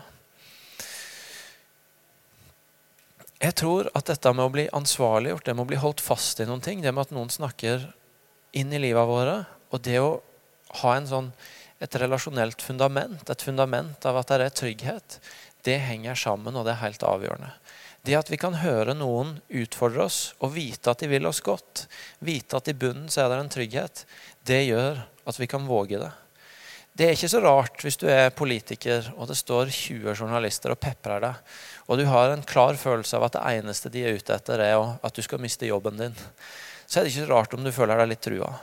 Jeg 3.45 3.53
tror 3.59 3.91
at 3.93 4.07
dette 4.09 4.31
med 4.33 4.47
å 4.47 4.53
bli 4.53 4.63
ansvarliggjort, 4.73 5.45
det 5.45 5.53
med 5.53 5.67
å 5.67 5.69
bli 5.69 5.77
holdt 5.77 6.01
fast 6.01 6.39
i 6.41 6.47
noen 6.49 6.63
ting, 6.65 6.79
det 6.81 6.93
med 6.95 7.05
at 7.05 7.13
noen 7.13 7.29
snakker 7.29 7.83
inn 8.57 8.71
i 8.73 8.79
livet 8.81 9.05
våre, 9.05 9.35
og 9.69 9.83
det 9.85 9.99
å 10.01 10.15
ha 10.81 10.93
sånn, 11.05 11.29
et 11.83 11.97
relasjonelt 12.01 12.63
fundament, 12.63 13.29
et 13.29 13.45
fundament 13.45 14.07
av 14.07 14.17
at 14.17 14.31
det 14.31 14.47
er 14.47 14.55
trygghet, 14.55 15.19
det 15.67 15.77
henger 15.83 16.17
sammen, 16.17 16.55
og 16.55 16.65
det 16.65 16.73
er 16.73 16.81
helt 16.87 17.05
avgjørende. 17.05 17.51
Det 18.05 18.17
at 18.17 18.31
vi 18.31 18.39
kan 18.41 18.57
høre 18.63 18.95
noen 18.97 19.35
utfordre 19.49 20.07
oss 20.07 20.19
og 20.39 20.55
vite 20.55 20.93
at 20.93 21.03
de 21.03 21.09
vil 21.11 21.29
oss 21.29 21.43
godt, 21.45 21.85
vite 22.25 22.57
at 22.57 22.69
i 22.71 22.77
bunnen 22.77 23.11
så 23.13 23.25
er 23.25 23.33
det 23.33 23.39
en 23.43 23.55
trygghet, 23.59 24.05
det 24.45 24.61
gjør 24.71 25.03
at 25.25 25.41
vi 25.41 25.49
kan 25.51 25.69
våge 25.69 26.01
det. 26.01 26.13
Det 26.95 27.03
er 27.03 27.17
ikke 27.17 27.27
så 27.27 27.41
rart 27.43 27.81
hvis 27.83 27.97
du 27.99 28.05
er 28.07 28.29
politiker 28.31 29.09
og 29.17 29.27
det 29.27 29.35
står 29.35 29.67
20 29.67 30.13
journalister 30.15 30.71
og 30.71 30.79
peprer 30.79 31.25
deg, 31.25 31.55
og 31.91 31.99
du 31.99 32.05
har 32.07 32.31
en 32.31 32.45
klar 32.47 32.77
følelse 32.79 33.17
av 33.17 33.25
at 33.27 33.35
det 33.35 33.41
eneste 33.57 33.91
de 33.91 34.05
er 34.07 34.15
ute 34.15 34.31
etter, 34.31 34.63
er 34.63 34.79
at 34.79 35.17
du 35.17 35.19
skal 35.25 35.43
miste 35.43 35.67
jobben 35.67 35.99
din. 35.99 36.15
Så 36.87 37.01
er 37.01 37.03
det 37.03 37.11
ikke 37.11 37.25
så 37.25 37.33
rart 37.33 37.57
om 37.57 37.67
du 37.67 37.73
føler 37.75 37.99
deg 37.99 38.13
litt 38.13 38.23
trua. 38.23 38.53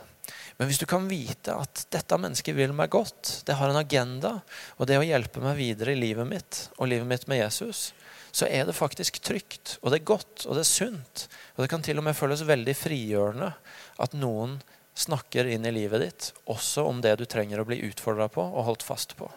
Men 0.57 0.71
hvis 0.71 0.81
du 0.81 0.87
kan 0.89 1.11
vite 1.11 1.59
at 1.59 1.85
dette 1.93 2.19
mennesket 2.23 2.57
vil 2.57 2.73
meg 2.77 2.93
godt, 2.95 3.43
det 3.45 3.59
har 3.59 3.69
en 3.69 3.81
agenda, 3.83 4.39
og 4.79 4.89
det 4.89 4.97
å 5.01 5.05
hjelpe 5.05 5.45
meg 5.45 5.59
videre 5.61 5.93
i 5.93 6.01
livet 6.01 6.29
mitt 6.29 6.67
og 6.79 6.89
livet 6.89 7.09
mitt 7.13 7.29
med 7.29 7.43
Jesus, 7.43 7.91
så 8.33 8.49
er 8.49 8.65
det 8.65 8.77
faktisk 8.77 9.21
trygt, 9.21 9.77
og 9.83 9.93
det 9.93 10.01
er 10.01 10.09
godt, 10.09 10.47
og 10.47 10.57
det 10.57 10.65
er 10.65 10.73
sunt. 10.73 11.27
Og 11.57 11.65
det 11.65 11.73
kan 11.73 11.85
til 11.85 12.01
og 12.01 12.09
med 12.09 12.17
føles 12.17 12.47
veldig 12.49 12.75
frigjørende 12.81 13.53
at 14.01 14.17
noen 14.17 14.57
snakker 14.95 15.49
inn 15.49 15.67
i 15.67 15.73
livet 15.73 16.03
ditt, 16.03 16.31
også 16.45 16.85
om 16.89 17.01
det 17.05 17.17
du 17.21 17.25
trenger 17.25 17.63
å 17.63 17.67
bli 17.69 17.81
utfordra 17.89 18.29
på 18.33 18.45
og 18.45 18.67
holdt 18.67 18.85
fast 18.87 19.17
på. 19.17 19.31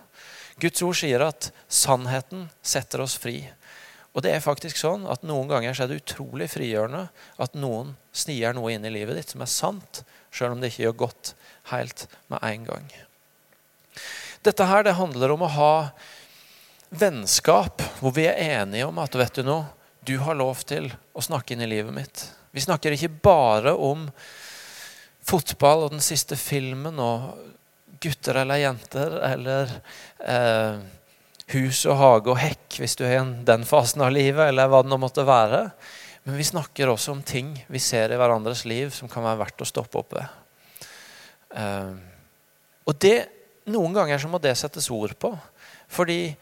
Guds 0.59 0.83
ord 0.85 0.97
sier 0.99 1.23
at 1.25 1.51
sannheten 1.67 2.49
setter 2.63 3.03
oss 3.03 3.17
fri. 3.19 3.41
Og 4.15 4.23
det 4.23 4.31
er 4.31 4.43
faktisk 4.43 4.79
sånn 4.79 5.03
at 5.11 5.25
Noen 5.27 5.49
ganger 5.51 5.75
er 5.75 5.89
det 5.91 5.99
utrolig 5.99 6.47
frigjørende 6.53 7.07
at 7.43 7.57
noen 7.59 7.95
snier 8.15 8.55
noe 8.55 8.71
inn 8.71 8.87
i 8.87 8.93
livet 8.93 9.19
ditt 9.19 9.33
som 9.33 9.43
er 9.43 9.51
sant, 9.51 10.03
selv 10.31 10.55
om 10.55 10.61
det 10.61 10.71
ikke 10.71 10.85
gjør 10.85 11.01
godt 11.05 11.33
helt 11.71 12.05
med 12.31 12.39
en 12.47 12.69
gang. 12.69 12.87
Dette 14.45 14.67
her 14.69 14.85
det 14.85 14.95
handler 14.95 15.33
om 15.35 15.43
å 15.43 15.51
ha 15.55 15.73
vennskap 16.95 17.83
hvor 17.99 18.15
vi 18.15 18.27
er 18.29 18.61
enige 18.61 18.87
om 18.87 18.99
at 19.03 19.15
vet 19.17 19.39
du 19.39 19.43
noe, 19.47 19.67
du 20.05 20.19
har 20.21 20.37
lov 20.37 20.61
til 20.69 20.91
å 21.17 21.23
snakke 21.23 21.55
inn 21.55 21.63
i 21.65 21.69
livet 21.69 21.95
mitt. 21.95 22.27
Vi 22.53 22.61
snakker 22.63 22.93
ikke 22.93 23.09
bare 23.25 23.73
om 23.73 24.05
fotball 25.25 25.85
og 25.85 25.95
den 25.95 26.03
siste 26.05 26.37
filmen 26.39 26.99
og 27.01 27.33
gutter 28.03 28.41
eller 28.41 28.61
jenter 28.61 29.17
eller 29.25 29.71
eh, 30.21 30.81
hus 31.53 31.83
og 31.89 31.99
hage 31.99 32.33
og 32.33 32.39
hekk 32.41 32.79
hvis 32.81 32.97
du 32.99 33.05
er 33.07 33.17
i 33.19 33.45
den 33.47 33.65
fasen 33.67 34.03
av 34.05 34.13
livet, 34.13 34.49
eller 34.49 34.69
hva 34.69 34.83
det 34.83 34.91
nå 34.91 34.99
måtte 35.01 35.25
være. 35.27 35.67
Men 36.25 36.39
vi 36.39 36.47
snakker 36.47 36.89
også 36.89 37.13
om 37.13 37.21
ting 37.25 37.53
vi 37.69 37.81
ser 37.81 38.13
i 38.13 38.17
hverandres 38.19 38.65
liv 38.69 38.89
som 38.93 39.09
kan 39.11 39.25
være 39.25 39.43
verdt 39.43 39.61
å 39.61 39.69
stoppe 39.69 40.01
opp 40.01 40.17
ved. 40.17 40.41
Eh, 41.55 41.95
og 42.85 42.99
det, 43.01 43.17
Noen 43.65 43.95
ganger 43.95 44.19
så 44.21 44.29
må 44.29 44.37
det 44.37 44.51
settes 44.59 44.91
ord 44.93 45.15
på. 45.17 45.31
Fordi 45.89 46.35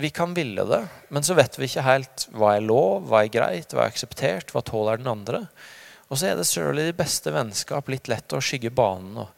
vi 0.00 0.10
kan 0.14 0.32
ville 0.32 0.64
det, 0.64 0.80
men 1.12 1.24
så 1.26 1.34
vet 1.36 1.58
vi 1.58 1.66
ikke 1.68 1.84
helt 1.84 2.24
hva 2.32 2.54
er 2.56 2.64
lov, 2.64 3.08
hva 3.10 3.24
er 3.24 3.32
greit, 3.32 3.74
hva 3.74 3.84
er 3.84 3.92
akseptert, 3.92 4.52
hva 4.54 4.62
tåler 4.64 5.00
den 5.00 5.10
andre. 5.10 5.42
Og 6.10 6.18
så 6.18 6.30
er 6.30 6.38
det 6.38 6.46
selv 6.48 6.78
i 6.78 6.88
de 6.88 6.96
beste 6.96 7.32
vennskap 7.34 7.90
litt 7.92 8.10
lett 8.10 8.34
å 8.34 8.42
skygge 8.42 8.72
banen 8.74 9.22
og, 9.22 9.30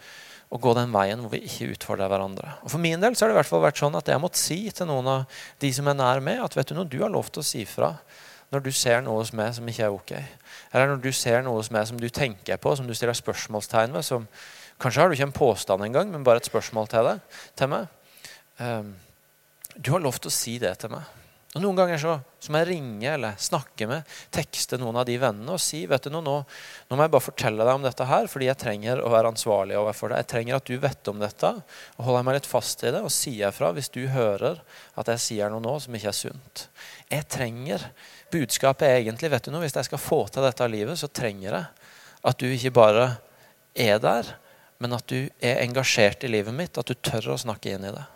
og, 0.48 0.58
gå 0.64 0.72
den 0.76 0.92
veien 0.94 1.20
hvor 1.20 1.35
vi 1.35 1.42
ikke 1.46 1.70
utfordrer 1.74 2.08
hverandre. 2.08 2.56
Og 2.64 2.72
For 2.72 2.82
min 2.82 3.02
del 3.02 3.16
så 3.16 3.24
har 3.24 3.32
det 3.32 3.37
i 3.37 3.40
hvert 3.42 3.50
fall 3.50 3.64
vært 3.66 3.80
sånn 3.80 3.98
at 3.98 4.08
jeg 4.08 4.16
har 4.16 4.24
måttet 4.24 4.42
si 4.42 4.58
til 4.72 4.88
noen 4.88 5.11
av 5.12 5.40
de 5.61 5.72
som 5.76 5.88
er 5.92 5.98
nær 6.00 6.24
meg, 6.24 6.40
at 6.40 6.56
vet 6.56 6.72
du 6.72 6.76
noe, 6.78 6.88
du 6.88 7.00
har 7.04 7.12
lov 7.12 7.28
til 7.32 7.44
å 7.44 7.46
si 7.46 7.66
fra 7.68 7.94
når 8.52 8.66
du 8.66 8.72
ser 8.76 9.00
noe 9.04 9.20
hos 9.22 9.32
meg 9.37 9.54
som 9.56 9.68
ikke 9.68 9.87
er 9.87 9.94
ok. 9.94 10.11
Eller 10.72 10.90
når 10.90 11.00
du 11.04 11.12
ser 11.16 11.40
noe 11.44 11.56
hos 11.56 11.70
meg 11.72 11.87
som 11.88 12.00
du 12.00 12.11
tenker 12.12 12.61
på, 12.61 12.74
som 12.76 12.88
du 12.88 12.92
stiller 12.96 13.16
spørsmålstegn 13.16 13.96
ved. 13.96 14.04
som 14.04 14.26
Kanskje 14.82 15.00
har 15.00 15.08
du 15.08 15.16
ikke 15.16 15.28
en 15.30 15.32
påstand 15.37 15.85
engang, 15.87 16.11
men 16.12 16.24
bare 16.24 16.42
et 16.42 16.48
spørsmål 16.48 16.88
til, 16.92 17.08
deg, 17.08 17.40
til 17.56 17.72
meg. 17.72 17.88
Um, 18.61 18.92
du 19.76 19.92
har 19.94 20.04
lov 20.04 20.20
til 20.20 20.28
å 20.28 20.35
si 20.35 20.58
det 20.61 20.74
til 20.82 20.92
meg. 20.92 21.21
Og 21.52 21.60
Noen 21.60 21.76
ganger 21.76 21.98
så, 22.00 22.14
så 22.40 22.52
må 22.52 22.62
jeg 22.62 22.70
ringe 22.70 23.10
eller 23.12 23.34
snakke 23.36 23.84
med, 23.88 24.08
tekste 24.32 24.78
noen 24.80 24.96
av 24.96 25.04
de 25.04 25.18
vennene 25.20 25.52
og 25.52 25.60
si 25.60 25.82
vet 25.88 26.06
du 26.06 26.08
nå, 26.14 26.22
nå, 26.24 26.36
nå 26.88 26.96
må 26.96 27.04
jeg 27.04 27.12
bare 27.12 27.26
fortelle 27.26 27.66
deg 27.68 27.76
om 27.76 27.84
dette 27.84 28.06
her, 28.08 28.28
fordi 28.32 28.48
jeg 28.48 28.60
trenger 28.62 29.02
å 29.04 29.10
være 29.12 29.34
ansvarlig 29.34 29.76
overfor 29.76 30.14
deg. 30.14 30.22
Jeg 30.22 30.30
trenger 30.32 30.56
at 30.56 30.70
du 30.70 30.78
vet 30.80 31.10
om 31.12 31.20
dette 31.20 31.50
og 31.52 32.06
holder 32.06 32.24
meg 32.24 32.38
litt 32.38 32.48
fast 32.48 32.86
i 32.88 32.94
det 32.94 33.02
og 33.04 33.12
sier 33.12 33.52
fra 33.52 33.68
hvis 33.76 33.92
du 33.92 34.00
hører 34.14 34.62
at 34.96 35.12
jeg 35.12 35.24
sier 35.26 35.52
noe 35.52 35.60
nå 35.60 35.76
som 35.84 35.98
ikke 35.98 36.08
er 36.14 36.18
sunt. 36.22 36.64
Jeg 37.12 37.28
trenger 37.36 37.84
Budskapet 38.32 38.88
egentlig 38.88 39.28
vet 39.34 39.44
du 39.44 39.52
noe, 39.52 39.60
hvis 39.66 39.76
jeg 39.76 39.90
skal 39.90 40.00
få 40.00 40.22
til 40.32 40.46
dette 40.46 40.70
livet, 40.72 40.96
så 40.96 41.12
trenger 41.12 41.50
jeg 41.50 41.92
at 42.32 42.40
du 42.40 42.48
ikke 42.48 42.72
bare 42.80 43.06
er 43.76 44.00
der, 44.00 44.38
men 44.80 44.96
at 44.96 45.04
du 45.10 45.28
er 45.36 45.60
engasjert 45.66 46.24
i 46.24 46.32
livet 46.32 46.56
mitt, 46.56 46.80
at 46.80 46.88
du 46.88 46.96
tør 46.96 47.34
å 47.34 47.40
snakke 47.44 47.76
inn 47.76 47.84
i 47.84 47.92
det. 47.92 48.08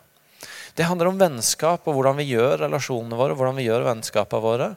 Det 0.77 0.85
handler 0.85 1.09
om 1.09 1.17
vennskap 1.17 1.87
og 1.89 1.97
hvordan 1.97 2.19
vi 2.19 2.29
gjør 2.35 2.61
relasjonene 2.67 3.17
våre. 3.17 3.33
hvordan 3.37 3.57
vi 3.57 3.65
gjør 3.65 3.87
vennskapene 3.87 4.43
våre. 4.43 4.69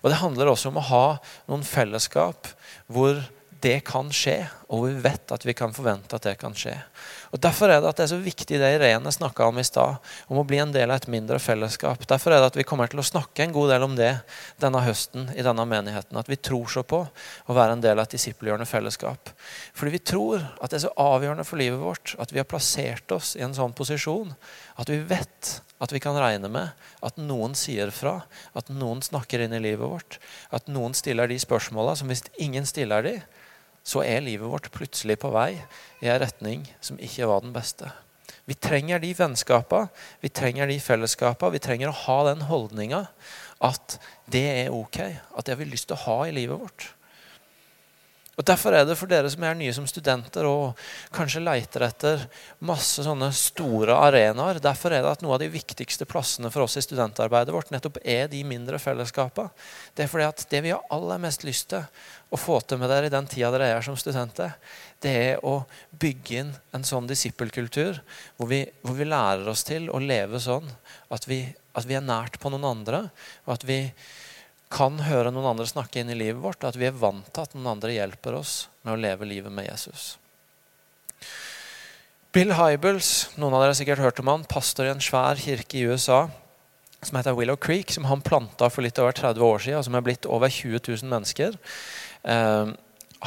Og 0.00 0.08
det 0.08 0.20
handler 0.22 0.48
også 0.48 0.72
om 0.72 0.80
å 0.80 0.88
ha 0.88 1.06
noen 1.50 1.66
fellesskap 1.66 2.48
hvor 2.88 3.20
det 3.62 3.82
kan 3.86 4.08
skje, 4.10 4.40
og 4.72 4.86
vi 4.86 4.92
vet 5.04 5.32
at 5.34 5.44
vi 5.44 5.52
kan 5.56 5.74
forvente 5.76 6.16
at 6.16 6.24
det 6.24 6.38
kan 6.40 6.54
skje. 6.56 6.72
Og 7.32 7.40
Derfor 7.44 7.68
er 7.68 7.82
det 7.82 7.90
at 7.90 7.98
det 7.98 8.06
er 8.06 8.12
så 8.14 8.20
viktig 8.22 8.56
det 8.60 8.70
Irene 8.78 9.12
snakka 9.12 9.50
om 9.50 9.58
i 9.60 9.64
stad, 9.66 9.98
om 10.32 10.40
å 10.40 10.46
bli 10.48 10.62
en 10.62 10.72
del 10.72 10.88
av 10.88 11.02
et 11.02 11.10
mindre 11.12 11.36
fellesskap. 11.42 12.06
Derfor 12.08 12.32
er 12.32 12.40
det 12.40 12.52
at 12.52 12.56
vi 12.56 12.64
kommer 12.68 12.88
til 12.88 13.02
å 13.02 13.04
snakke 13.04 13.44
en 13.44 13.52
god 13.52 13.72
del 13.74 13.84
om 13.84 13.98
det 13.98 14.14
denne 14.62 14.80
høsten 14.80 15.28
i 15.36 15.44
denne 15.44 15.66
menigheten. 15.68 16.16
At 16.16 16.30
vi 16.32 16.40
tror 16.40 16.72
så 16.72 16.84
på 16.88 17.02
å 17.04 17.58
være 17.58 17.76
en 17.76 17.84
del 17.84 17.98
av 17.98 18.06
et 18.06 18.16
disippelgjørende 18.16 18.68
fellesskap. 18.68 19.34
Fordi 19.76 19.92
vi 19.98 20.02
tror 20.12 20.40
at 20.40 20.72
det 20.72 20.80
er 20.80 20.86
så 20.86 20.94
avgjørende 21.04 21.46
for 21.48 21.60
livet 21.60 21.82
vårt 21.82 22.16
at 22.22 22.32
vi 22.32 22.40
har 22.40 22.48
plassert 22.48 23.12
oss 23.12 23.34
i 23.36 23.44
en 23.44 23.56
sånn 23.56 23.76
posisjon 23.76 24.32
at 24.80 24.88
vi 24.88 25.02
vet 25.04 25.58
at 25.82 25.92
vi 25.92 26.00
kan 26.00 26.16
regne 26.16 26.48
med 26.52 26.72
at 27.02 27.16
noen 27.18 27.56
sier 27.58 27.90
fra, 27.92 28.20
at 28.54 28.70
noen 28.70 29.02
snakker 29.02 29.42
inn 29.42 29.54
i 29.56 29.62
livet 29.62 29.82
vårt, 29.82 30.18
at 30.54 30.68
noen 30.70 30.94
stiller 30.94 31.28
de 31.28 31.40
spørsmåla 31.42 31.96
som 31.98 32.08
hvis 32.08 32.22
ingen 32.40 32.68
stiller 32.68 33.02
de, 33.02 33.16
så 33.82 34.04
er 34.06 34.22
livet 34.24 34.50
vårt 34.50 34.70
plutselig 34.74 35.18
på 35.22 35.32
vei 35.34 35.56
i 36.02 36.08
en 36.08 36.20
retning 36.22 36.64
som 36.80 37.00
ikke 37.02 37.28
var 37.30 37.42
den 37.44 37.54
beste. 37.54 37.90
Vi 38.46 38.56
trenger 38.58 38.98
de 39.02 39.12
vennskapene, 39.14 39.90
vi 40.22 40.30
trenger 40.34 40.66
de 40.70 40.78
fellesskapene. 40.82 41.54
Vi 41.54 41.62
trenger 41.62 41.92
å 41.92 42.00
ha 42.06 42.18
den 42.32 42.42
holdninga 42.48 43.04
at 43.62 43.98
det 44.32 44.46
er 44.64 44.74
ok, 44.74 44.98
at 45.38 45.46
det 45.46 45.54
har 45.54 45.60
vi 45.60 45.70
lyst 45.70 45.90
til 45.90 45.98
å 45.98 46.04
ha 46.06 46.18
i 46.26 46.34
livet 46.34 46.58
vårt. 46.58 46.88
Og 48.40 48.46
Derfor 48.48 48.72
er 48.72 48.86
det 48.88 48.94
for 48.96 49.10
dere 49.10 49.28
som 49.28 49.44
er 49.44 49.56
nye 49.58 49.72
som 49.76 49.84
studenter 49.88 50.46
og 50.48 50.78
kanskje 51.12 51.42
leiter 51.44 51.84
etter 51.84 52.22
masse 52.64 53.04
sånne 53.04 53.28
store 53.36 53.98
arenaer, 54.06 54.60
derfor 54.62 54.94
er 54.94 55.04
det 55.04 55.10
at 55.10 55.24
noe 55.24 55.36
av 55.36 55.42
de 55.42 55.50
viktigste 55.52 56.06
plassene 56.08 56.48
for 56.52 56.64
oss 56.64 56.78
i 56.80 56.84
studentarbeidet 56.84 57.52
vårt 57.52 57.74
nettopp 57.74 58.00
er 58.00 58.30
de 58.32 58.40
mindre 58.48 58.80
fellesskapene. 58.80 59.52
Det 59.92 60.06
er 60.06 60.10
fordi 60.12 60.28
at 60.30 60.46
det 60.48 60.62
vi 60.64 60.72
har 60.72 60.80
aller 60.96 61.20
mest 61.20 61.44
lyst 61.44 61.68
til 61.74 61.84
å 62.32 62.40
få 62.40 62.56
til 62.64 62.80
med 62.80 62.88
dere 62.88 63.10
i 63.10 63.12
den 63.12 63.28
tida 63.28 63.52
dere 63.52 63.68
er 63.74 63.84
som 63.84 64.00
studenter, 64.00 64.56
det 65.04 65.12
er 65.12 65.44
å 65.44 65.58
bygge 66.00 66.40
inn 66.40 66.56
en 66.72 66.88
sånn 66.88 67.10
disippelkultur 67.10 68.00
hvor 68.38 68.48
vi, 68.48 68.64
hvor 68.80 68.96
vi 68.96 69.10
lærer 69.12 69.52
oss 69.52 69.66
til 69.68 69.90
å 69.92 70.00
leve 70.00 70.40
sånn 70.40 70.72
at 71.12 71.28
vi, 71.28 71.44
at 71.76 71.84
vi 71.84 72.00
er 72.00 72.08
nært 72.08 72.40
på 72.40 72.48
noen 72.48 72.70
andre, 72.70 73.04
og 73.44 73.58
at 73.58 73.68
vi 73.68 73.82
kan 74.72 74.98
høre 75.06 75.30
noen 75.34 75.52
andre 75.52 75.68
snakke 75.68 76.00
inn 76.00 76.10
i 76.12 76.18
livet 76.18 76.40
vårt, 76.42 76.64
at 76.64 76.78
vi 76.80 76.88
er 76.88 76.96
vant 76.96 77.28
til 77.28 77.44
at 77.44 77.54
noen 77.56 77.74
andre 77.76 77.94
hjelper 77.94 78.38
oss 78.40 78.54
med 78.82 78.94
å 78.94 79.00
leve 79.00 79.28
livet 79.28 79.52
med 79.52 79.68
Jesus. 79.68 80.16
Bill 82.32 82.54
Hybels, 82.56 83.34
noen 83.36 83.52
av 83.52 83.60
dere 83.60 83.74
har 83.74 83.78
sikkert 83.82 84.00
hørt 84.00 84.22
om 84.22 84.30
han, 84.32 84.46
pastor 84.48 84.88
i 84.88 84.94
en 84.94 85.04
svær 85.04 85.36
kirke 85.36 85.76
i 85.76 85.84
USA 85.84 86.24
som 87.02 87.18
heter 87.18 87.34
Willow 87.36 87.58
Creek, 87.58 87.90
som 87.92 88.06
han 88.06 88.22
planta 88.24 88.68
for 88.70 88.84
litt 88.86 88.98
over 89.02 89.12
30 89.16 89.42
år 89.42 89.62
siden, 89.64 89.80
og 89.80 89.86
som 89.88 89.98
er 89.98 90.04
blitt 90.06 90.28
over 90.30 90.48
20 90.48 90.80
000 90.86 91.10
mennesker. 91.10 91.58
Eh, 92.22 92.72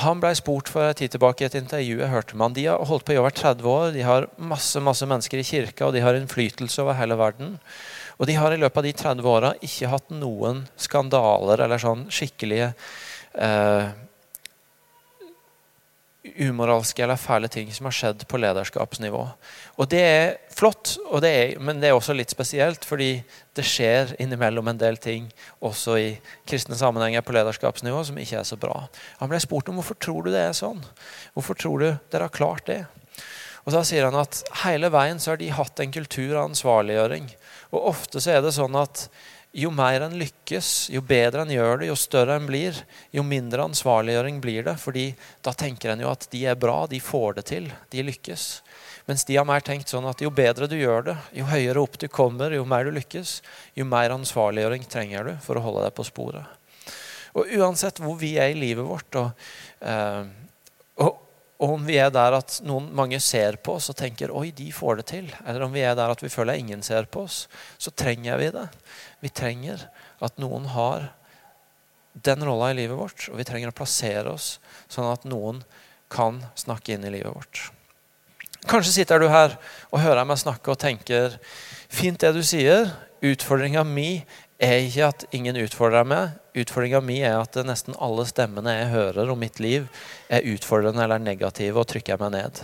han 0.06 0.22
ble 0.24 0.32
spurt 0.36 0.72
for 0.72 0.84
en 0.84 0.98
tid 0.98 1.14
tilbake 1.14 1.44
i 1.44 1.48
et 1.48 1.58
intervju 1.60 2.00
jeg 2.00 2.12
hørte 2.12 2.36
med 2.36 2.50
han. 2.50 2.56
De 2.56 2.66
har 2.68 2.88
holdt 2.88 3.06
på 3.08 3.16
i 3.16 3.20
over 3.20 3.36
30 3.36 3.68
år, 3.72 3.92
de 3.96 4.08
har 4.08 4.30
masse, 4.36 4.80
masse 4.84 5.08
mennesker 5.08 5.40
i 5.40 5.48
kirka, 5.48 5.88
og 5.88 5.96
de 5.96 6.04
har 6.04 6.18
innflytelse 6.18 6.82
over 6.84 6.98
hele 7.00 7.20
verden. 7.20 7.60
Og 8.18 8.30
de 8.30 8.38
har 8.40 8.54
i 8.54 8.60
løpet 8.60 8.80
av 8.80 8.88
de 8.88 8.96
30 8.96 9.30
åra 9.30 9.54
ikke 9.66 9.92
hatt 9.92 10.16
noen 10.16 10.64
skandaler 10.80 11.66
eller 11.66 11.82
sånn 11.82 12.06
skikkelige 12.14 12.72
eh, 13.34 13.90
umoralske 16.36 17.04
eller 17.04 17.20
fæle 17.20 17.48
ting 17.52 17.70
som 17.74 17.86
har 17.90 17.96
skjedd 17.96 18.26
på 18.28 18.40
lederskapsnivå. 18.42 19.22
Og 19.78 19.90
Det 19.90 20.02
er 20.02 20.38
flott, 20.56 20.96
det 21.22 21.30
er, 21.30 21.60
men 21.60 21.80
det 21.82 21.90
er 21.90 21.98
også 21.98 22.16
litt 22.16 22.32
spesielt, 22.34 22.86
fordi 22.86 23.24
det 23.56 23.66
skjer 23.68 24.16
innimellom 24.20 24.68
en 24.72 24.80
del 24.82 24.98
ting 24.98 25.30
også 25.60 25.98
i 26.00 26.10
kristne 26.48 26.78
sammenhenger 26.80 27.22
på 27.22 27.36
lederskapsnivå 27.36 28.04
som 28.08 28.18
ikke 28.18 28.40
er 28.40 28.48
så 28.48 28.58
bra. 28.58 28.88
Han 29.20 29.30
ble 29.30 29.40
spurt 29.44 29.70
om 29.70 29.80
hvorfor 29.80 30.00
tror 30.00 30.26
du 30.26 30.32
det 30.34 30.48
er 30.48 30.58
sånn. 30.58 30.82
Hvorfor 31.34 31.60
tror 31.60 31.80
du 31.80 31.90
dere 32.12 32.30
har 32.30 32.34
klart 32.34 32.66
det? 32.72 32.86
Og 33.66 33.74
Da 33.74 33.82
sier 33.82 34.06
han 34.06 34.18
at 34.20 34.44
hele 34.64 34.92
veien 34.94 35.20
så 35.20 35.34
har 35.34 35.42
de 35.42 35.50
hatt 35.50 35.80
en 35.82 35.94
kultur 35.94 36.36
av 36.36 36.52
ansvarliggjøring. 36.52 37.32
Og 37.76 37.90
ofte 37.92 38.22
så 38.24 38.38
er 38.38 38.46
det 38.46 38.56
sånn 38.56 38.76
at 38.80 39.10
jo 39.56 39.70
mer 39.72 40.04
en 40.04 40.18
lykkes, 40.20 40.90
jo 40.92 41.00
bedre 41.06 41.46
en 41.46 41.52
gjør 41.52 41.80
det, 41.80 41.88
jo 41.88 41.96
større 42.00 42.36
en 42.36 42.48
blir, 42.48 42.76
jo 43.16 43.24
mindre 43.24 43.64
ansvarliggjøring 43.70 44.42
blir 44.44 44.66
det. 44.68 44.76
fordi 44.80 45.06
da 45.44 45.54
tenker 45.56 45.94
en 45.94 46.04
jo 46.04 46.12
at 46.12 46.28
de 46.32 46.44
er 46.46 46.60
bra, 46.60 46.84
de 46.92 47.00
får 47.00 47.38
det 47.40 47.46
til, 47.52 47.70
de 47.92 48.04
lykkes. 48.04 48.46
Mens 49.08 49.24
de 49.24 49.38
har 49.38 49.48
mer 49.48 49.64
tenkt 49.64 49.92
sånn 49.92 50.08
at 50.10 50.22
jo 50.24 50.32
bedre 50.34 50.68
du 50.68 50.76
gjør 50.76 51.12
det, 51.12 51.16
jo 51.40 51.48
høyere 51.48 51.82
opp 51.84 52.00
du 52.02 52.08
kommer, 52.12 52.52
jo 52.52 52.66
mer 52.68 52.88
du 52.88 52.92
lykkes, 52.96 53.40
jo 53.78 53.88
mer 53.88 54.16
ansvarliggjøring 54.16 54.88
trenger 54.92 55.30
du 55.30 55.34
for 55.46 55.56
å 55.56 55.64
holde 55.64 55.86
deg 55.86 55.96
på 55.96 56.08
sporet. 56.08 56.92
Og 57.36 57.52
uansett 57.60 58.00
hvor 58.04 58.18
vi 58.20 58.36
er 58.40 58.52
i 58.52 58.60
livet 58.60 58.88
vårt, 58.88 59.16
og, 59.20 59.48
eh, 59.82 60.24
og 61.66 61.72
om 61.80 61.86
vi 61.88 61.98
er 61.98 62.12
der 62.14 62.36
at 62.38 62.60
noen, 62.66 62.92
mange 62.94 63.18
ser 63.24 63.58
på 63.66 63.80
oss 63.80 63.90
og 63.90 63.98
tenker 63.98 64.30
oi, 64.30 64.52
de 64.54 64.68
får 64.74 65.00
det 65.00 65.06
til, 65.10 65.30
eller 65.48 65.66
om 65.66 65.74
vi 65.74 65.82
er 65.82 65.96
der 65.98 66.14
at 66.14 66.22
vi 66.22 66.30
føler 66.30 66.54
at 66.54 66.62
ingen 66.62 66.84
ser 66.86 67.08
på 67.10 67.24
oss, 67.26 67.46
så 67.82 67.90
trenger 67.90 68.38
vi 68.38 68.52
det. 68.54 68.68
Vi 69.26 69.32
trenger 69.34 69.88
at 70.24 70.38
noen 70.42 70.70
har 70.76 71.10
den 72.14 72.46
rolla 72.46 72.70
i 72.70 72.78
livet 72.78 73.00
vårt, 73.00 73.26
og 73.32 73.40
vi 73.42 73.48
trenger 73.48 73.74
å 73.74 73.76
plassere 73.76 74.36
oss 74.36 74.60
sånn 74.92 75.10
at 75.10 75.26
noen 75.26 75.64
kan 76.14 76.44
snakke 76.54 76.94
inn 76.94 77.08
i 77.08 77.16
livet 77.18 77.34
vårt. 77.34 77.64
Kanskje 78.70 79.00
sitter 79.00 79.22
du 79.22 79.28
her 79.30 79.58
og 79.90 80.02
hører 80.02 80.26
meg 80.26 80.40
snakke 80.42 80.74
og 80.74 80.80
tenker 80.82 81.40
fint 81.90 82.22
det 82.22 82.34
du 82.38 82.42
sier. 82.46 82.92
Utfordringa 83.26 83.82
mi 83.88 84.20
er 84.62 84.86
ikke 84.86 85.08
at 85.10 85.26
ingen 85.36 85.58
utfordrer 85.60 86.06
meg. 86.08 86.36
Utfordringa 86.56 87.02
mi 87.04 87.18
er 87.28 87.36
at 87.42 87.58
nesten 87.68 87.98
alle 88.00 88.24
stemmene 88.30 88.72
jeg 88.72 88.92
hører 88.94 89.32
om 89.32 89.42
mitt 89.42 89.60
liv, 89.60 89.90
er 90.32 90.46
utfordrende 90.48 91.04
eller 91.04 91.20
negative 91.20 91.82
og 91.82 91.90
trykker 91.92 92.22
meg 92.22 92.32
ned. 92.38 92.62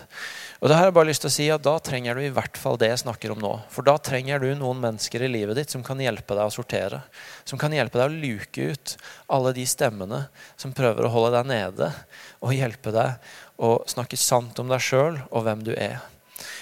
Og 0.62 0.72
da 0.72 0.78
har 0.78 0.88
jeg 0.88 0.96
bare 0.96 1.10
lyst 1.10 1.26
til 1.26 1.32
å 1.32 1.34
si 1.34 1.48
at 1.52 1.66
Da 1.66 1.74
trenger 1.84 2.16
du 2.16 2.24
i 2.24 2.32
hvert 2.32 2.56
fall 2.60 2.80
det 2.80 2.92
jeg 2.92 3.02
snakker 3.04 3.34
om 3.34 3.42
nå. 3.44 3.52
For 3.74 3.84
da 3.84 3.98
trenger 4.00 4.40
du 4.40 4.48
noen 4.56 4.80
mennesker 4.80 5.26
i 5.26 5.32
livet 5.32 5.60
ditt 5.60 5.74
som 5.74 5.84
kan 5.84 6.00
hjelpe 6.00 6.38
deg 6.38 6.48
å 6.48 6.54
sortere. 6.54 7.02
Som 7.44 7.60
kan 7.60 7.76
hjelpe 7.76 8.00
deg 8.00 8.08
å 8.08 8.22
luke 8.24 8.72
ut 8.72 8.96
alle 9.28 9.56
de 9.58 9.68
stemmene 9.68 10.24
som 10.56 10.76
prøver 10.78 11.08
å 11.08 11.12
holde 11.12 11.36
deg 11.36 11.52
nede, 11.52 11.92
og 12.40 12.56
hjelpe 12.56 12.96
deg 12.96 13.34
å 13.62 13.76
snakke 13.90 14.18
sant 14.18 14.64
om 14.64 14.72
deg 14.72 14.86
sjøl 14.86 15.20
og 15.28 15.44
hvem 15.44 15.68
du 15.68 15.76
er. 15.76 16.00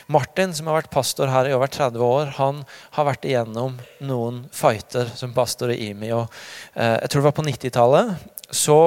Martin, 0.10 0.56
som 0.58 0.66
har 0.70 0.80
vært 0.80 0.94
pastor 0.94 1.30
her 1.30 1.46
i 1.46 1.54
over 1.54 1.70
30 1.70 2.02
år, 2.02 2.32
han 2.40 2.64
har 2.96 3.06
vært 3.12 3.28
igjennom 3.30 3.76
noen 4.10 4.40
fighter 4.56 5.12
som 5.14 5.36
pastor 5.36 5.70
i 5.70 5.92
IMI. 5.92 6.10
og 6.18 6.26
eh, 6.74 6.96
Jeg 7.04 7.12
tror 7.12 7.22
det 7.22 7.28
var 7.28 7.36
på 7.38 7.46
90-tallet. 7.46 8.16
Så 8.50 8.78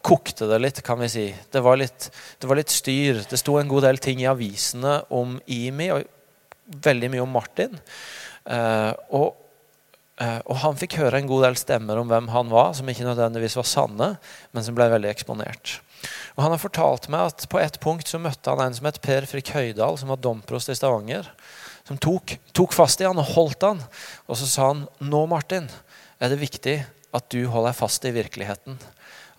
kokte 0.00 0.48
det 0.48 0.60
litt, 0.62 0.80
kan 0.86 0.96
vi 1.02 1.10
si. 1.12 1.26
Det 1.52 1.60
var 1.60 1.76
litt, 1.76 2.08
det 2.40 2.48
var 2.48 2.56
litt 2.56 2.72
styr. 2.72 3.20
Det 3.28 3.40
sto 3.40 3.58
en 3.60 3.68
god 3.68 3.84
del 3.90 4.00
ting 4.00 4.22
i 4.24 4.30
avisene 4.30 5.02
om 5.12 5.36
IMI, 5.44 5.90
og 5.92 6.80
veldig 6.88 7.12
mye 7.12 7.26
om 7.26 7.36
Martin. 7.36 7.76
Eh, 8.48 8.92
og 9.12 9.36
eh, 10.16 10.40
og 10.48 10.62
han 10.64 10.80
fikk 10.80 10.96
høre 11.02 11.20
en 11.20 11.28
god 11.28 11.44
del 11.50 11.60
stemmer 11.60 12.00
om 12.00 12.08
hvem 12.08 12.32
han 12.32 12.48
var, 12.52 12.72
som 12.78 12.88
ikke 12.88 13.04
nødvendigvis 13.04 13.60
var 13.60 13.68
sanne, 13.68 14.10
men 14.56 14.64
som 14.64 14.80
ble 14.80 14.88
veldig 14.96 15.12
eksponert. 15.12 15.76
Og 16.36 16.44
Han 16.44 16.54
har 16.54 16.62
fortalt 16.62 17.08
meg 17.12 17.32
at 17.32 17.46
på 17.50 17.60
et 17.60 17.80
punkt 17.82 18.08
så 18.08 18.20
møtte 18.22 18.52
han 18.52 18.62
en 18.64 18.76
som 18.76 18.88
het 18.88 19.00
Per 19.04 19.26
Frikk 19.28 19.52
Høydal, 19.56 19.98
som 20.00 20.12
var 20.12 20.22
domprost 20.22 20.72
i 20.72 20.76
Stavanger. 20.78 21.28
Som 21.88 21.98
tok, 22.00 22.36
tok 22.56 22.74
fast 22.76 23.02
i 23.02 23.08
han 23.08 23.20
og 23.20 23.32
holdt 23.34 23.66
han. 23.66 23.82
Og 24.28 24.38
så 24.40 24.48
sa 24.48 24.70
han 24.70 24.86
nå, 25.02 25.24
Martin, 25.30 25.68
er 26.20 26.32
det 26.32 26.40
viktig 26.40 26.78
at 27.16 27.30
du 27.32 27.42
holder 27.50 27.72
deg 27.72 27.80
fast 27.80 28.06
i 28.06 28.14
virkeligheten. 28.14 28.78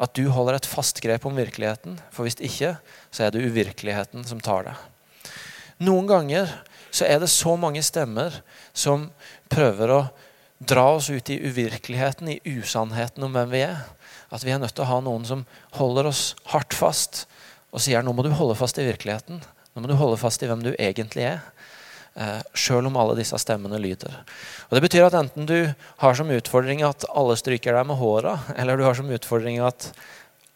At 0.01 0.15
du 0.17 0.25
holder 0.33 0.57
et 0.57 0.67
fast 0.67 0.99
grep 1.03 1.25
om 1.29 1.37
virkeligheten. 1.37 1.99
For 2.11 2.27
hvis 2.27 2.39
ikke, 2.41 2.75
så 3.13 3.27
er 3.27 3.33
det 3.33 3.45
uvirkeligheten 3.45 4.25
som 4.27 4.41
tar 4.43 4.67
deg. 4.67 4.87
Noen 5.81 6.09
ganger 6.09 6.51
så 6.93 7.07
er 7.07 7.21
det 7.21 7.31
så 7.31 7.55
mange 7.57 7.81
stemmer 7.85 8.41
som 8.73 9.07
prøver 9.49 9.93
å 9.95 10.01
dra 10.61 10.91
oss 10.93 11.09
ut 11.09 11.29
i 11.33 11.39
uvirkeligheten, 11.41 12.29
i 12.29 12.57
usannheten 12.59 13.23
om 13.25 13.33
hvem 13.33 13.49
vi 13.53 13.63
er. 13.65 13.85
At 14.31 14.45
vi 14.45 14.53
er 14.53 14.61
nødt 14.61 14.75
til 14.77 14.85
å 14.85 14.91
ha 14.91 14.99
noen 15.03 15.25
som 15.27 15.43
holder 15.75 16.09
oss 16.11 16.31
hardt 16.53 16.75
fast 16.77 17.25
og 17.71 17.83
sier 17.83 18.03
nå 18.03 18.13
må 18.15 18.23
du 18.25 18.31
holde 18.35 18.57
fast 18.59 18.79
i 18.79 18.87
virkeligheten. 18.87 19.41
Nå 19.73 19.83
må 19.83 19.91
du 19.91 19.95
holde 19.99 20.19
fast 20.19 20.43
i 20.43 20.49
hvem 20.49 20.63
du 20.63 20.71
egentlig 20.73 21.27
er. 21.29 21.43
Eh, 22.19 22.39
Sjøl 22.57 22.89
om 22.89 22.97
alle 22.99 23.15
disse 23.19 23.37
stemmene 23.39 23.79
lyder. 23.79 24.11
Og 24.67 24.75
Det 24.75 24.83
betyr 24.83 25.07
at 25.07 25.15
enten 25.15 25.47
du 25.47 25.71
har 26.03 26.17
som 26.17 26.31
utfordring 26.31 26.83
at 26.83 27.07
alle 27.07 27.37
stryker 27.39 27.77
deg 27.77 27.87
med 27.87 27.99
håra, 28.01 28.37
eller 28.59 28.79
du 28.79 28.83
har 28.83 28.97
som 28.99 29.11
utfordring 29.11 29.61
at 29.63 29.91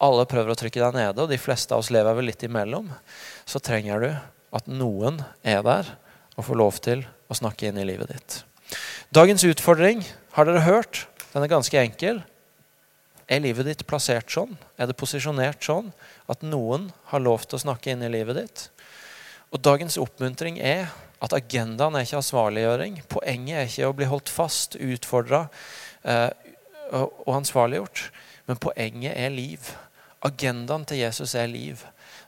alle 0.03 0.25
prøver 0.27 0.51
å 0.51 0.59
trykke 0.59 0.81
deg 0.81 0.97
nede, 0.97 1.23
og 1.23 1.31
de 1.31 1.39
fleste 1.39 1.71
av 1.71 1.83
oss 1.83 1.91
lever 1.95 2.17
vel 2.17 2.27
litt 2.27 2.43
imellom, 2.43 2.89
så 3.47 3.63
trenger 3.63 4.03
du 4.03 4.09
at 4.55 4.67
noen 4.67 5.21
er 5.47 5.63
der 5.63 5.95
og 6.35 6.49
får 6.49 6.59
lov 6.59 6.79
til 6.83 7.05
å 7.31 7.37
snakke 7.39 7.69
inn 7.69 7.79
i 7.79 7.87
livet 7.87 8.11
ditt. 8.11 8.41
Dagens 9.15 9.45
utfordring 9.47 10.03
har 10.35 10.47
dere 10.47 10.65
hørt. 10.65 11.05
Den 11.31 11.45
er 11.45 11.51
ganske 11.51 11.79
enkel. 11.79 12.19
Er 13.25 13.41
livet 13.41 13.65
ditt 13.65 13.85
plassert 13.89 14.29
sånn? 14.29 14.53
Er 14.77 14.89
det 14.89 14.97
posisjonert 14.99 15.63
sånn 15.65 15.89
at 16.29 16.43
noen 16.45 16.91
har 17.09 17.23
lov 17.23 17.47
til 17.47 17.57
å 17.57 17.63
snakke 17.63 17.93
inn 17.93 18.05
i 18.05 18.11
livet 18.13 18.37
ditt? 18.37 18.67
Og 19.49 19.61
Dagens 19.65 19.97
oppmuntring 20.01 20.59
er 20.61 20.91
at 21.23 21.33
agendaen 21.33 21.95
er 21.95 22.05
ikke 22.05 22.19
ansvarliggjøring. 22.19 22.99
Poenget 23.09 23.57
er 23.57 23.69
ikke 23.69 23.89
å 23.89 23.95
bli 23.97 24.09
holdt 24.11 24.29
fast, 24.29 24.77
utfordra 24.77 25.45
eh, 26.03 26.29
og 26.93 27.31
ansvarliggjort. 27.39 28.09
Men 28.49 28.61
poenget 28.61 29.17
er 29.17 29.33
liv. 29.33 29.71
Agendaen 30.25 30.85
til 30.85 31.01
Jesus 31.01 31.33
er 31.39 31.49
liv. 31.49 31.81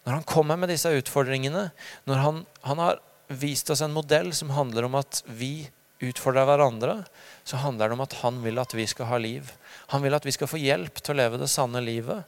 Når 0.05 0.19
han 0.19 0.27
kommer 0.29 0.57
med 0.57 0.71
disse 0.71 0.89
utfordringene, 0.97 1.67
når 2.09 2.23
han, 2.23 2.43
han 2.65 2.81
har 2.81 3.01
vist 3.27 3.69
oss 3.73 3.83
en 3.83 3.93
modell 3.93 4.31
som 4.33 4.55
handler 4.55 4.87
om 4.87 4.97
at 4.97 5.21
vi 5.27 5.67
utfordrer 6.03 6.47
hverandre, 6.47 7.01
så 7.47 7.57
handler 7.63 7.87
det 7.87 7.95
om 7.95 8.03
at 8.03 8.17
han 8.25 8.41
vil 8.43 8.59
at 8.59 8.73
vi 8.75 8.83
skal 8.91 9.07
ha 9.07 9.17
liv. 9.23 9.53
Han 9.93 10.03
vil 10.03 10.17
at 10.17 10.25
vi 10.27 10.33
skal 10.35 10.49
få 10.51 10.59
hjelp 10.59 10.99
til 10.99 11.15
å 11.15 11.19
leve 11.21 11.39
det 11.39 11.47
sanne 11.47 11.79
livet. 11.79 12.27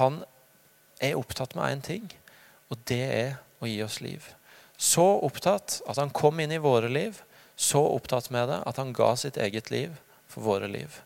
Han 0.00 0.24
er 0.98 1.14
opptatt 1.14 1.54
med 1.54 1.76
én 1.76 1.84
ting, 1.86 2.08
og 2.66 2.82
det 2.90 3.04
er 3.06 3.30
å 3.62 3.70
gi 3.70 3.78
oss 3.86 4.00
liv. 4.02 4.26
Så 4.74 5.06
opptatt 5.22 5.78
at 5.86 6.02
han 6.02 6.10
kom 6.10 6.42
inn 6.42 6.54
i 6.54 6.58
våre 6.62 6.90
liv. 6.90 7.22
Så 7.54 7.78
opptatt 7.86 8.32
med 8.34 8.50
det 8.50 8.58
at 8.66 8.82
han 8.82 8.90
ga 8.94 9.12
sitt 9.18 9.38
eget 9.38 9.70
liv 9.70 9.94
for 10.26 10.42
våre 10.42 10.66
liv. 10.70 11.00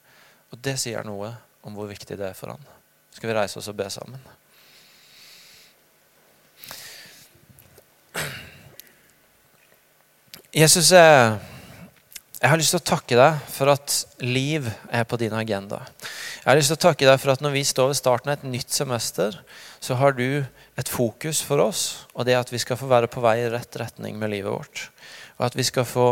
Og 0.53 0.61
det 0.65 0.79
sier 0.81 1.05
noe 1.05 1.35
om 1.61 1.77
hvor 1.77 1.93
viktig 1.93 2.17
det 2.17 2.33
er 2.33 2.37
for 2.37 2.57
han. 2.57 2.65
Skal 3.13 3.35
vi 3.35 3.37
reise 3.37 3.61
oss 3.61 3.69
og 3.69 3.77
be 3.77 3.89
sammen? 3.93 4.21
Jesus, 10.53 10.93
jeg 10.93 11.52
har 12.51 12.59
lyst 12.59 12.73
til 12.75 12.81
å 12.81 12.91
takke 12.91 13.15
deg 13.15 13.43
for 13.55 13.71
at 13.71 13.97
liv 14.19 14.67
er 14.91 15.05
på 15.07 15.19
din 15.21 15.35
agenda. 15.39 15.79
Jeg 16.43 16.49
har 16.49 16.59
lyst 16.59 16.73
til 16.73 16.79
å 16.81 16.85
takke 16.89 17.07
deg 17.07 17.21
for 17.23 17.31
at 17.31 17.45
når 17.45 17.55
vi 17.55 17.63
står 17.69 17.93
ved 17.93 17.99
starten 18.01 18.33
av 18.33 18.41
et 18.41 18.49
nytt 18.51 18.75
semester, 18.75 19.37
så 19.79 19.95
har 20.01 20.17
du 20.19 20.43
et 20.75 20.91
fokus 20.91 21.43
for 21.47 21.63
oss, 21.63 21.85
og 22.17 22.27
det 22.27 22.35
er 22.35 22.43
at 22.43 22.51
vi 22.51 22.59
skal 22.59 22.81
få 22.81 22.91
være 22.91 23.11
på 23.13 23.23
vei 23.23 23.37
i 23.45 23.47
rett 23.53 23.79
retning 23.79 24.19
med 24.19 24.35
livet 24.35 24.51
vårt. 24.51 24.89
Og 25.39 25.47
at 25.47 25.59
vi 25.59 25.69
skal 25.71 25.87
få 25.87 26.09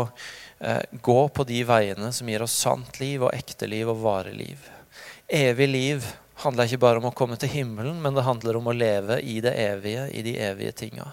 eh, 0.63 0.79
gå 1.03 1.19
på 1.35 1.47
de 1.51 1.61
veiene 1.67 2.13
som 2.15 2.31
gir 2.31 2.47
oss 2.47 2.55
sant 2.63 3.03
liv 3.03 3.27
og 3.27 3.35
ekte 3.35 3.67
liv 3.67 3.91
og 3.91 3.99
varig 3.99 4.37
liv. 4.39 4.71
Evig 5.27 5.67
liv 5.67 6.11
handler 6.45 6.67
ikke 6.67 6.85
bare 6.87 7.03
om 7.03 7.11
å 7.11 7.15
komme 7.15 7.35
til 7.39 7.51
himmelen, 7.51 7.99
men 7.99 8.15
det 8.15 8.23
handler 8.27 8.59
om 8.59 8.71
å 8.71 8.75
leve 8.75 9.19
i 9.19 9.41
det 9.43 9.53
evige, 9.67 10.07
i 10.15 10.23
de 10.23 10.39
evige 10.39 10.79
tinga. 10.85 11.11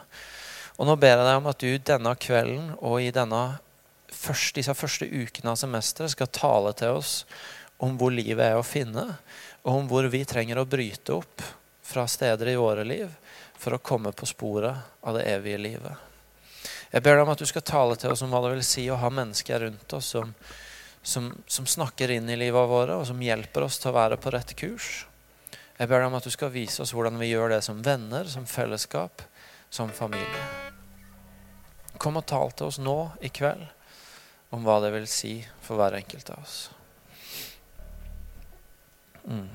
Og 0.78 0.87
nå 0.87 0.94
ber 0.94 1.16
jeg 1.16 1.26
deg 1.26 1.40
om 1.40 1.50
at 1.50 1.64
du 1.64 1.88
denne 1.90 2.14
kvelden 2.22 2.76
og 2.78 3.02
i 3.02 3.11
denne 3.11 3.59
første, 4.12 4.59
disse 4.61 4.75
første 4.75 5.07
ukene 5.07 5.53
av 5.53 5.61
semesteret 5.61 6.14
skal 6.14 6.31
tale 6.33 6.75
til 6.79 6.99
oss 7.01 7.23
om 7.79 7.94
hvor 7.99 8.12
livet 8.12 8.42
er 8.42 8.59
å 8.59 8.66
finne, 8.66 9.05
og 9.62 9.83
om 9.83 9.88
hvor 9.90 10.09
vi 10.11 10.25
trenger 10.27 10.59
å 10.59 10.66
bryte 10.68 11.14
opp 11.14 11.44
fra 11.88 12.07
steder 12.11 12.53
i 12.53 12.59
våre 12.59 12.85
liv 12.85 13.12
for 13.59 13.75
å 13.75 13.83
komme 13.83 14.12
på 14.12 14.27
sporet 14.27 15.01
av 15.01 15.16
det 15.16 15.27
evige 15.31 15.61
livet. 15.62 16.07
Jeg 16.90 17.05
ber 17.05 17.18
deg 17.18 17.27
om 17.27 17.33
at 17.35 17.42
du 17.42 17.47
skal 17.47 17.66
tale 17.66 17.99
til 18.01 18.12
oss 18.14 18.23
om 18.25 18.33
hva 18.33 18.40
det 18.44 18.57
vil 18.57 18.66
si 18.66 18.87
å 18.90 18.99
ha 18.99 19.11
mennesker 19.12 19.61
rundt 19.66 19.94
oss 19.97 20.11
som, 20.16 20.33
som, 21.03 21.31
som 21.47 21.68
snakker 21.68 22.11
inn 22.16 22.31
i 22.33 22.38
livet 22.40 22.71
våre, 22.71 22.97
og 22.97 23.07
som 23.07 23.23
hjelper 23.23 23.66
oss 23.66 23.79
til 23.81 23.92
å 23.92 23.99
være 23.99 24.18
på 24.21 24.33
rett 24.35 24.55
kurs. 24.59 25.05
Jeg 25.79 25.87
ber 25.87 26.01
deg 26.01 26.09
om 26.09 26.18
at 26.18 26.27
du 26.27 26.33
skal 26.35 26.51
vise 26.51 26.83
oss 26.83 26.94
hvordan 26.97 27.21
vi 27.21 27.31
gjør 27.31 27.53
det 27.55 27.62
som 27.66 27.83
venner, 27.85 28.27
som 28.27 28.49
fellesskap, 28.49 29.23
som 29.71 29.92
familie. 29.94 30.47
Kom 32.01 32.18
og 32.18 32.27
tal 32.31 32.55
til 32.57 32.73
oss 32.73 32.81
nå 32.83 32.99
i 33.23 33.31
kveld 33.31 33.68
om 34.51 34.65
hva 34.65 34.79
det 34.81 34.93
vil 34.95 35.09
si 35.11 35.33
for 35.61 35.77
hver 35.77 35.99
enkelt 35.99 36.31
av 36.33 36.43
oss. 36.43 36.59
Mm. 39.29 39.49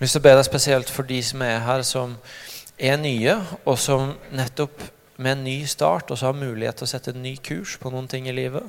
Jeg 0.00 0.06
har 0.06 0.08
lyst 0.08 0.14
til 0.16 0.22
å 0.22 0.24
be 0.24 0.32
deg 0.32 0.46
spesielt 0.46 0.90
for 0.94 1.04
de 1.04 1.18
som 1.20 1.42
er 1.44 1.58
her, 1.60 1.82
som 1.84 2.14
er 2.80 2.96
nye, 2.96 3.34
og 3.68 3.76
som 3.76 4.14
nettopp 4.32 4.80
med 5.20 5.36
en 5.36 5.44
ny 5.44 5.58
start 5.68 6.10
og 6.10 6.18
så 6.18 6.30
har 6.30 6.38
mulighet 6.38 6.80
til 6.80 6.88
å 6.88 6.90
sette 6.90 7.12
en 7.12 7.22
ny 7.22 7.34
kurs 7.44 7.76
på 7.80 7.92
noen 7.92 8.08
ting 8.08 8.28
i 8.30 8.34
livet. 8.34 8.64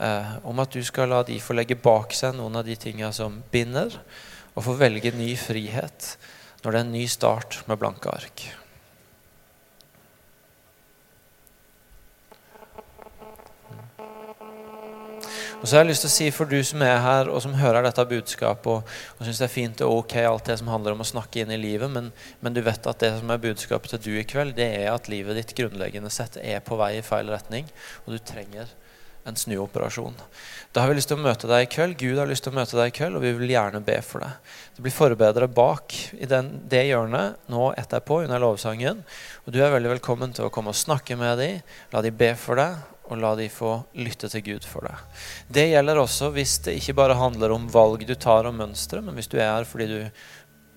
Eh, 0.00 0.32
om 0.48 0.62
at 0.62 0.72
du 0.72 0.80
skal 0.86 1.12
la 1.12 1.20
de 1.26 1.36
få 1.42 1.56
legge 1.56 1.76
bak 1.76 2.14
seg 2.16 2.36
noen 2.38 2.56
av 2.56 2.64
de 2.64 2.76
tingene 2.80 3.12
som 3.12 3.42
binder, 3.52 3.92
og 4.56 4.64
få 4.66 4.74
velge 4.80 5.12
ny 5.14 5.34
frihet 5.38 6.14
når 6.62 6.72
det 6.72 6.78
er 6.78 6.84
en 6.84 6.96
ny 6.96 7.04
start 7.08 7.60
med 7.68 7.80
blanke 7.80 8.10
ark. 8.12 8.46
Og 15.60 15.68
så 15.68 15.76
har 15.76 15.82
jeg 15.82 15.90
lyst 15.90 16.06
til 16.06 16.08
å 16.08 16.14
si 16.14 16.26
for 16.32 16.48
du 16.48 16.56
som 16.64 16.80
er 16.80 17.02
her 17.04 17.28
og 17.28 17.42
som 17.44 17.52
hører 17.52 17.84
dette 17.84 18.04
budskapet 18.08 18.68
og, 18.72 18.92
og 19.18 19.26
syns 19.26 19.42
det 19.42 19.44
er 19.44 19.52
fint 19.52 19.82
og 19.84 19.98
ok 19.98 20.14
alt 20.22 20.46
det 20.48 20.56
som 20.56 20.70
handler 20.72 20.94
om 20.96 21.02
å 21.04 21.08
snakke 21.10 21.42
inn 21.42 21.52
i 21.52 21.58
livet, 21.60 21.90
men, 21.92 22.06
men, 22.40 22.54
du 22.56 22.62
vet 22.64 22.86
at 22.88 23.02
det 23.02 23.10
som 23.18 23.28
er 23.28 23.42
budskapet 23.42 23.92
til 23.92 24.00
du 24.06 24.14
i 24.16 24.24
kveld, 24.24 24.54
det 24.56 24.70
er 24.78 24.88
at 24.94 25.10
livet 25.12 25.36
ditt 25.36 25.52
grunnleggende 25.58 26.08
sett 26.14 26.38
er 26.40 26.62
på 26.64 26.78
vei 26.80 26.94
i 26.96 27.04
feil 27.04 27.28
retning, 27.28 27.68
og 28.06 28.16
du 28.16 28.22
trenger 28.24 28.72
en 29.28 29.36
snuoperasjon. 29.36 30.16
Da 30.72 30.80
har 30.80 30.88
vi 30.88 30.96
lyst 30.96 31.10
til 31.12 31.20
å 31.20 31.24
møte 31.26 31.50
deg 31.50 31.66
i 31.66 31.68
kveld. 31.68 31.98
Gud 32.00 32.16
har 32.16 32.30
lyst 32.30 32.46
til 32.46 32.54
å 32.54 32.56
møte 32.56 32.78
deg 32.78 32.88
i 32.88 32.94
kveld, 32.96 33.18
og 33.18 33.24
vi 33.26 33.34
vil 33.36 33.52
gjerne 33.52 33.82
be 33.84 33.98
for 34.06 34.24
deg. 34.24 34.54
Det 34.78 34.84
blir 34.86 34.94
forbedret 34.96 35.52
bak 35.52 35.92
i 36.16 36.28
den, 36.30 36.54
det 36.72 36.86
hjørnet 36.88 37.52
nå 37.52 37.66
etterpå 37.76 38.22
under 38.24 38.40
lovsangen. 38.40 39.04
Og 39.44 39.52
du 39.52 39.60
er 39.60 39.74
veldig 39.76 39.92
velkommen 39.98 40.32
til 40.32 40.48
å 40.48 40.54
komme 40.54 40.72
og 40.72 40.80
snakke 40.80 41.20
med 41.20 41.36
dem, 41.42 41.60
la 41.92 42.00
dem 42.06 42.16
be 42.16 42.32
for 42.40 42.56
deg, 42.62 42.80
og 43.10 43.18
la 43.18 43.34
de 43.38 43.48
få 43.50 43.72
lytte 43.98 44.30
til 44.30 44.44
Gud 44.46 44.66
for 44.68 44.86
deg. 44.86 45.22
Det 45.50 45.66
gjelder 45.72 45.98
også 45.98 46.30
hvis 46.34 46.58
det 46.66 46.76
ikke 46.78 46.96
bare 47.02 47.18
handler 47.18 47.56
om 47.56 47.66
valg 47.72 48.06
du 48.06 48.14
tar 48.14 48.48
og 48.48 48.54
mønstre, 48.56 49.02
men 49.02 49.18
hvis 49.18 49.30
du 49.30 49.38
er 49.40 49.50
her 49.50 49.66
fordi 49.68 49.90
du 49.90 49.98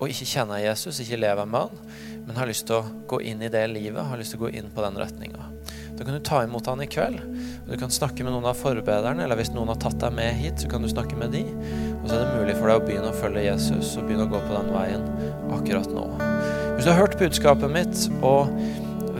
og 0.01 0.09
ikke 0.11 0.27
kjenner 0.27 0.59
Jesus, 0.59 0.99
ikke 0.99 1.19
lever 1.21 1.47
med 1.47 1.69
han, 1.69 1.99
men 2.25 2.35
har 2.35 2.49
lyst 2.49 2.65
til 2.67 2.81
å 2.81 3.03
gå 3.07 3.21
inn 3.29 3.43
i 3.45 3.51
det 3.53 3.61
livet, 3.71 4.01
har 4.03 4.19
lyst 4.19 4.33
til 4.35 4.41
å 4.41 4.45
gå 4.47 4.51
inn 4.59 4.67
på 4.73 4.83
den 4.83 4.97
retninga. 4.99 5.45
Da 5.93 6.03
kan 6.03 6.17
du 6.17 6.19
ta 6.25 6.41
imot 6.43 6.67
han 6.67 6.81
i 6.83 6.89
kveld. 6.91 7.21
og 7.61 7.69
Du 7.69 7.77
kan 7.79 7.93
snakke 7.93 8.25
med 8.25 8.33
noen 8.33 8.49
av 8.49 8.57
forbederne, 8.59 9.23
eller 9.23 9.39
hvis 9.39 9.53
noen 9.53 9.71
har 9.71 9.79
tatt 9.79 9.99
deg 10.01 10.15
med 10.17 10.35
hit, 10.41 10.59
så 10.59 10.71
kan 10.71 10.83
du 10.83 10.89
snakke 10.91 11.15
med 11.19 11.31
de. 11.31 11.45
Og 12.01 12.09
så 12.09 12.17
er 12.17 12.25
det 12.25 12.39
mulig 12.39 12.57
for 12.57 12.67
deg 12.67 12.81
å 12.81 12.85
begynne 12.87 13.11
å 13.13 13.19
følge 13.21 13.45
Jesus 13.45 13.93
og 13.95 14.09
begynne 14.09 14.25
å 14.27 14.33
gå 14.33 14.41
på 14.43 14.57
den 14.57 14.73
veien 14.73 15.05
akkurat 15.53 15.93
nå. 15.93 16.07
Hvis 16.73 16.87
du 16.87 16.91
har 16.91 16.99
hørt 16.99 17.19
budskapet 17.21 17.71
mitt 17.71 18.07
og 18.25 18.49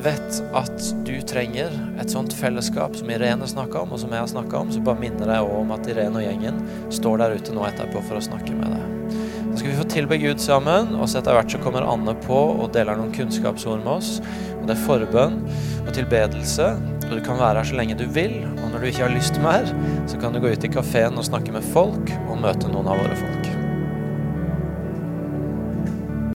vet 0.03 0.39
at 0.57 0.87
du 1.07 1.13
trenger 1.27 1.73
et 2.01 2.11
sånt 2.11 2.33
fellesskap 2.35 2.95
som 2.99 3.11
Irene 3.13 3.47
snakka 3.49 3.83
om, 3.83 3.93
og 3.95 4.01
som 4.01 4.11
jeg 4.13 4.23
har 4.23 4.31
snakka 4.31 4.59
om, 4.59 4.71
så 4.73 4.81
bare 4.83 4.99
minner 5.01 5.31
jeg 5.31 5.45
også 5.45 5.59
om 5.61 5.75
at 5.75 5.89
Irene 5.91 6.21
og 6.21 6.25
gjengen 6.27 6.59
står 6.93 7.21
der 7.21 7.37
ute 7.37 7.55
nå 7.55 7.63
etterpå 7.67 8.03
for 8.07 8.19
å 8.19 8.25
snakke 8.25 8.55
med 8.57 8.73
deg. 8.75 9.21
Da 9.53 9.59
skal 9.59 9.69
vi 9.69 9.77
få 9.77 9.85
tilbe 9.85 10.17
Gud 10.17 10.41
sammen, 10.41 10.95
og 10.97 11.05
så 11.07 11.19
etter 11.19 11.37
hvert 11.37 11.53
så 11.53 11.61
kommer 11.61 11.85
Anne 11.85 12.15
på 12.23 12.39
og 12.55 12.71
deler 12.73 12.97
noen 12.97 13.13
kunnskapsord 13.13 13.83
med 13.83 13.91
oss. 13.99 14.15
Og 14.57 14.65
Det 14.65 14.73
er 14.73 14.85
forbønn 14.87 15.37
og 15.83 15.91
tilbedelse, 15.93 16.71
og 17.03 17.13
du 17.13 17.21
kan 17.21 17.37
være 17.37 17.61
her 17.61 17.69
så 17.69 17.77
lenge 17.77 17.99
du 17.99 18.07
vil. 18.15 18.39
Og 18.63 18.71
når 18.71 18.79
du 18.79 18.89
ikke 18.89 19.05
har 19.05 19.13
lyst 19.13 19.37
mer, 19.43 19.69
så 20.09 20.17
kan 20.17 20.33
du 20.33 20.41
gå 20.41 20.55
ut 20.55 20.65
i 20.65 20.73
kafeen 20.73 21.19
og 21.19 21.27
snakke 21.29 21.53
med 21.53 21.67
folk 21.75 22.15
og 22.25 22.39
møte 22.41 22.71
noen 22.71 22.89
av 22.89 23.03
våre 23.03 23.19
folk. 23.19 23.42